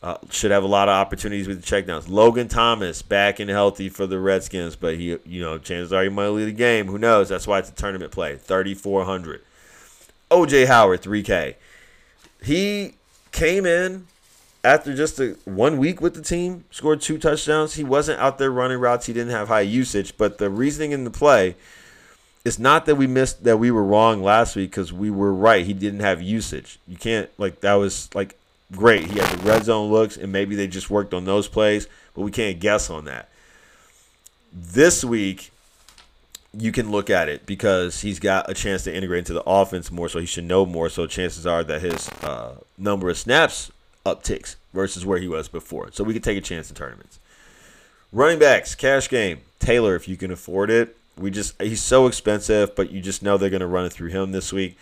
Uh, 0.03 0.17
should 0.29 0.51
have 0.51 0.65
a 0.65 0.67
lot 0.67 0.89
of 0.89 0.93
opportunities 0.93 1.47
with 1.47 1.63
the 1.63 1.65
checkdowns. 1.65 2.09
Logan 2.09 2.49
Thomas 2.49 3.01
back 3.01 3.39
and 3.39 3.49
healthy 3.49 3.87
for 3.87 4.05
the 4.05 4.19
Redskins, 4.19 4.75
but 4.75 4.95
he, 4.95 5.17
you 5.25 5.41
know, 5.41 5.57
chances 5.57 5.93
are 5.93 6.03
he 6.03 6.09
might 6.09 6.27
lead 6.27 6.43
the 6.43 6.51
game. 6.51 6.87
Who 6.87 6.97
knows? 6.97 7.29
That's 7.29 7.47
why 7.47 7.59
it's 7.59 7.69
a 7.69 7.73
tournament 7.73 8.11
play. 8.11 8.35
Thirty 8.35 8.73
four 8.73 9.05
hundred. 9.05 9.43
OJ 10.29 10.67
Howard 10.67 11.01
three 11.01 11.23
K. 11.23 11.55
He 12.43 12.95
came 13.31 13.65
in 13.65 14.07
after 14.61 14.93
just 14.93 15.21
a, 15.21 15.37
one 15.45 15.77
week 15.77 16.01
with 16.01 16.15
the 16.15 16.21
team, 16.21 16.65
scored 16.69 16.99
two 16.99 17.17
touchdowns. 17.17 17.75
He 17.75 17.85
wasn't 17.85 18.19
out 18.19 18.37
there 18.37 18.51
running 18.51 18.79
routes. 18.79 19.05
He 19.05 19.13
didn't 19.13 19.31
have 19.31 19.47
high 19.47 19.61
usage, 19.61 20.17
but 20.17 20.37
the 20.37 20.49
reasoning 20.49 20.91
in 20.91 21.05
the 21.05 21.11
play 21.11 21.55
it's 22.45 22.59
not 22.59 22.85
that 22.85 22.95
we 22.95 23.07
missed 23.07 23.43
that 23.45 23.57
we 23.57 23.71
were 23.71 23.83
wrong 23.83 24.21
last 24.21 24.55
week 24.55 24.71
because 24.71 24.91
we 24.91 25.09
were 25.09 25.33
right. 25.33 25.65
He 25.65 25.73
didn't 25.73 26.01
have 26.01 26.21
usage. 26.21 26.79
You 26.87 26.97
can't 26.97 27.29
like 27.37 27.61
that 27.61 27.75
was 27.75 28.13
like 28.13 28.37
great. 28.75 29.05
He 29.05 29.19
had 29.19 29.39
the 29.39 29.43
red 29.45 29.63
zone 29.65 29.91
looks, 29.91 30.17
and 30.17 30.31
maybe 30.31 30.55
they 30.55 30.67
just 30.67 30.89
worked 30.89 31.13
on 31.13 31.25
those 31.25 31.47
plays, 31.47 31.87
but 32.13 32.21
we 32.21 32.31
can't 32.31 32.59
guess 32.59 32.89
on 32.89 33.05
that. 33.05 33.29
This 34.51 35.03
week, 35.03 35.51
you 36.55 36.71
can 36.71 36.91
look 36.91 37.09
at 37.09 37.29
it 37.29 37.45
because 37.45 38.01
he's 38.01 38.19
got 38.19 38.49
a 38.49 38.53
chance 38.53 38.83
to 38.83 38.95
integrate 38.95 39.19
into 39.19 39.33
the 39.33 39.43
offense 39.43 39.91
more, 39.91 40.09
so 40.09 40.19
he 40.19 40.25
should 40.25 40.43
know 40.43 40.65
more. 40.65 40.89
So 40.89 41.07
chances 41.07 41.47
are 41.47 41.63
that 41.63 41.81
his 41.81 42.09
uh, 42.21 42.57
number 42.77 43.09
of 43.09 43.17
snaps 43.17 43.71
upticks 44.05 44.55
versus 44.73 45.05
where 45.05 45.19
he 45.19 45.27
was 45.27 45.47
before. 45.47 45.91
So 45.91 46.03
we 46.03 46.13
could 46.13 46.23
take 46.23 46.37
a 46.37 46.41
chance 46.41 46.69
in 46.69 46.75
tournaments. 46.75 47.19
Running 48.11 48.37
backs, 48.37 48.75
cash 48.75 49.09
game. 49.09 49.39
Taylor, 49.59 49.95
if 49.95 50.07
you 50.07 50.17
can 50.17 50.31
afford 50.31 50.69
it. 50.69 50.95
We 51.17 51.31
just 51.31 51.59
he's 51.61 51.81
so 51.81 52.07
expensive, 52.07 52.75
but 52.75 52.91
you 52.91 53.01
just 53.01 53.23
know 53.23 53.37
they're 53.37 53.49
going 53.49 53.61
to 53.61 53.67
run 53.67 53.85
it 53.85 53.93
through 53.93 54.09
him 54.09 54.31
this 54.31 54.51
week. 54.51 54.77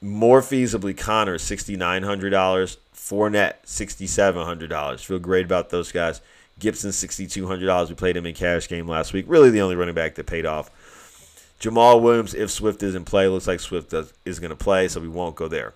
More 0.00 0.40
feasibly, 0.40 0.96
Conner, 0.96 1.38
sixty 1.38 1.76
nine 1.76 2.02
hundred 2.02 2.30
dollars. 2.30 2.78
Fournette, 3.06 3.54
$6,700. 3.64 5.04
Feel 5.04 5.18
great 5.20 5.44
about 5.44 5.70
those 5.70 5.92
guys. 5.92 6.20
Gibson, 6.58 6.90
$6,200. 6.90 7.88
We 7.88 7.94
played 7.94 8.16
him 8.16 8.26
in 8.26 8.34
cash 8.34 8.66
game 8.68 8.88
last 8.88 9.12
week. 9.12 9.26
Really 9.28 9.50
the 9.50 9.60
only 9.60 9.76
running 9.76 9.94
back 9.94 10.16
that 10.16 10.26
paid 10.26 10.44
off. 10.44 10.70
Jamaal 11.60 12.02
Williams, 12.02 12.34
if 12.34 12.50
Swift 12.50 12.82
is 12.82 12.96
in 12.96 13.04
play, 13.04 13.28
looks 13.28 13.46
like 13.46 13.60
Swift 13.60 13.90
does, 13.90 14.12
is 14.24 14.40
going 14.40 14.50
to 14.50 14.56
play, 14.56 14.88
so 14.88 15.00
we 15.00 15.08
won't 15.08 15.36
go 15.36 15.46
there. 15.46 15.74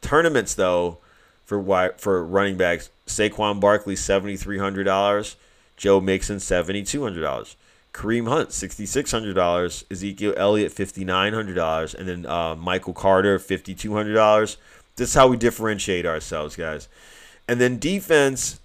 Tournaments, 0.00 0.54
though, 0.54 0.98
for 1.44 1.92
for 1.98 2.24
running 2.24 2.56
backs, 2.56 2.90
Saquon 3.06 3.58
Barkley, 3.58 3.96
$7,300. 3.96 5.34
Joe 5.76 6.00
Mixon, 6.00 6.36
$7,200. 6.36 7.54
Kareem 7.98 8.28
Hunt, 8.28 8.50
$6,600. 8.50 9.84
Ezekiel 9.90 10.34
Elliott, 10.36 10.72
$5,900. 10.72 11.94
And 11.94 12.08
then 12.08 12.26
uh, 12.26 12.54
Michael 12.54 12.92
Carter, 12.92 13.40
$5,200. 13.40 14.56
This 14.94 15.08
is 15.08 15.14
how 15.14 15.26
we 15.26 15.36
differentiate 15.36 16.06
ourselves, 16.06 16.54
guys. 16.54 16.88
And 17.48 17.60
then 17.60 17.78
defense, 17.78 18.60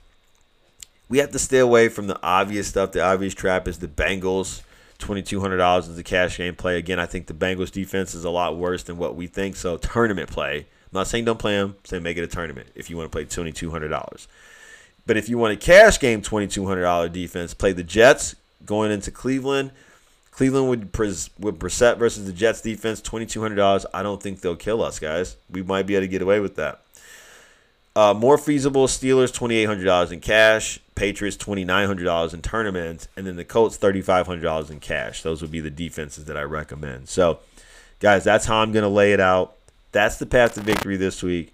we 1.10 1.18
have 1.18 1.32
to 1.32 1.40
stay 1.40 1.58
away 1.58 1.90
from 1.90 2.06
the 2.06 2.20
obvious 2.22 2.68
stuff. 2.68 2.92
The 2.92 3.02
obvious 3.02 3.34
trap 3.34 3.68
is 3.68 3.80
the 3.80 3.88
Bengals. 3.88 4.62
$2,200 5.00 5.80
is 5.80 5.96
the 5.96 6.04
cash 6.04 6.38
game 6.38 6.56
play. 6.56 6.78
Again, 6.78 7.00
I 7.00 7.08
think 7.08 7.26
the 7.26 7.34
Bengals 7.34 7.72
defense 7.72 8.14
is 8.14 8.24
a 8.24 8.30
lot 8.30 8.56
worse 8.56 8.84
than 8.84 8.98
what 8.98 9.16
we 9.16 9.26
think. 9.26 9.56
So, 9.56 9.78
tournament 9.78 10.30
play. 10.30 10.60
I'm 10.60 11.00
not 11.00 11.08
saying 11.08 11.26
don't 11.26 11.40
play 11.40 11.58
them, 11.58 11.72
I'm 11.72 11.86
saying 11.86 12.04
make 12.04 12.18
it 12.18 12.24
a 12.24 12.28
tournament 12.28 12.68
if 12.76 12.88
you 12.92 12.98
want 12.98 13.12
to 13.12 13.16
play 13.16 13.26
$2,200. 13.26 14.28
But 15.08 15.18
if 15.18 15.28
you 15.28 15.40
want 15.40 15.54
a 15.54 15.58
cash 15.58 16.00
game 16.00 16.22
$2,200 16.22 17.12
defense, 17.12 17.56
play 17.56 17.74
the 17.74 17.84
Jets 17.84 18.36
going 18.66 18.92
into 18.92 19.12
Cleveland. 19.12 19.72
Cleveland 20.32 20.68
would 20.70 20.98
with 20.98 21.60
Brissett 21.60 21.98
versus 21.98 22.26
the 22.26 22.34
Jets 22.34 22.62
defense, 22.62 23.02
twenty 23.02 23.26
two 23.26 23.42
hundred 23.42 23.56
dollars. 23.56 23.86
I 23.94 24.02
don't 24.02 24.22
think 24.22 24.42
they'll 24.42 24.56
kill 24.56 24.84
us, 24.84 25.00
guys. 25.00 25.38
We 25.50 25.62
might 25.62 25.86
be 25.86 25.96
able 25.96 26.04
to 26.04 26.08
get 26.08 26.22
away 26.22 26.40
with 26.40 26.56
that. 26.56 26.82
Uh, 27.96 28.16
more 28.16 28.40
feasible 28.40 28.88
Steelers 28.88 29.32
twenty 29.32 29.56
eight 29.56 29.66
hundred 29.66 29.86
dollars 29.86 30.12
in 30.12 30.20
cash, 30.20 30.80
Patriots 30.96 31.38
twenty 31.38 31.64
nine 31.64 31.86
hundred 31.86 32.06
dollars 32.06 32.34
in 32.34 32.42
tournaments, 32.42 33.08
and 33.16 33.28
then 33.28 33.36
the 33.36 33.46
Colts 33.46 33.78
thirty 33.78 34.02
five 34.02 34.26
hundred 34.26 34.42
dollars 34.42 34.72
in 34.72 34.80
cash. 34.80 35.22
Those 35.22 35.42
would 35.42 35.52
be 35.52 35.60
the 35.60 35.70
defenses 35.70 36.26
that 36.26 36.36
I 36.36 36.42
recommend. 36.42 37.10
So, 37.10 37.40
guys, 38.00 38.24
that's 38.24 38.46
how 38.46 38.58
I'm 38.58 38.72
gonna 38.72 38.90
lay 38.90 39.14
it 39.14 39.20
out. 39.20 39.56
That's 39.92 40.18
the 40.18 40.26
path 40.26 40.56
to 40.56 40.62
victory 40.62 40.98
this 40.98 41.22
week. 41.22 41.54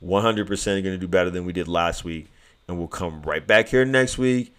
One 0.00 0.22
hundred 0.22 0.46
percent 0.46 0.82
going 0.82 0.96
to 0.96 1.00
do 1.00 1.08
better 1.08 1.30
than 1.30 1.44
we 1.44 1.52
did 1.52 1.68
last 1.68 2.04
week, 2.04 2.28
and 2.66 2.78
we'll 2.78 2.88
come 2.88 3.20
right 3.22 3.46
back 3.46 3.68
here 3.68 3.84
next 3.84 4.16
week 4.16 4.54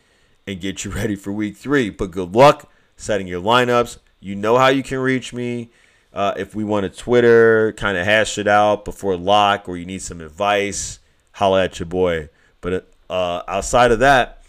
and 0.48 0.60
get 0.60 0.86
you 0.86 0.91
ready 0.96 1.16
for 1.16 1.32
week 1.32 1.58
three. 1.58 1.89
But 1.89 2.12
good 2.12 2.36
luck 2.36 2.72
setting 2.98 3.28
your 3.28 3.41
lineups. 3.41 3.98
You 4.20 4.36
know 4.36 4.58
how 4.58 4.68
you 4.68 4.84
can 4.84 5.00
reach 5.00 5.34
me. 5.34 5.70
Uh, 6.14 6.34
if 6.38 6.56
we 6.56 6.64
want 6.64 6.84
to 6.84 6.89
Twitter, 6.89 7.74
kind 7.74 7.98
of 7.98 8.06
hash 8.06 8.38
it 8.38 8.48
out 8.48 8.86
before 8.86 9.18
lock, 9.18 9.68
or 9.68 9.76
you 9.76 9.86
need 9.86 10.02
some 10.02 10.22
advice, 10.22 11.00
holla 11.34 11.66
at 11.66 11.78
your 11.78 11.88
boy. 11.88 12.30
But 12.62 12.89
uh, 13.10 13.41
outside 13.48 13.91
of 13.91 14.00
that, 14.00 14.41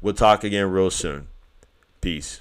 we'll 0.00 0.14
talk 0.14 0.42
again 0.42 0.68
real 0.68 0.90
soon. 0.90 1.28
Peace. 2.00 2.40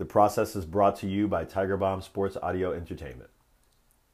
The 0.00 0.06
process 0.06 0.56
is 0.56 0.64
brought 0.64 0.96
to 1.00 1.06
you 1.06 1.28
by 1.28 1.44
Tiger 1.44 1.76
Bomb 1.76 2.00
Sports 2.00 2.38
Audio 2.42 2.72
Entertainment. 2.72 3.28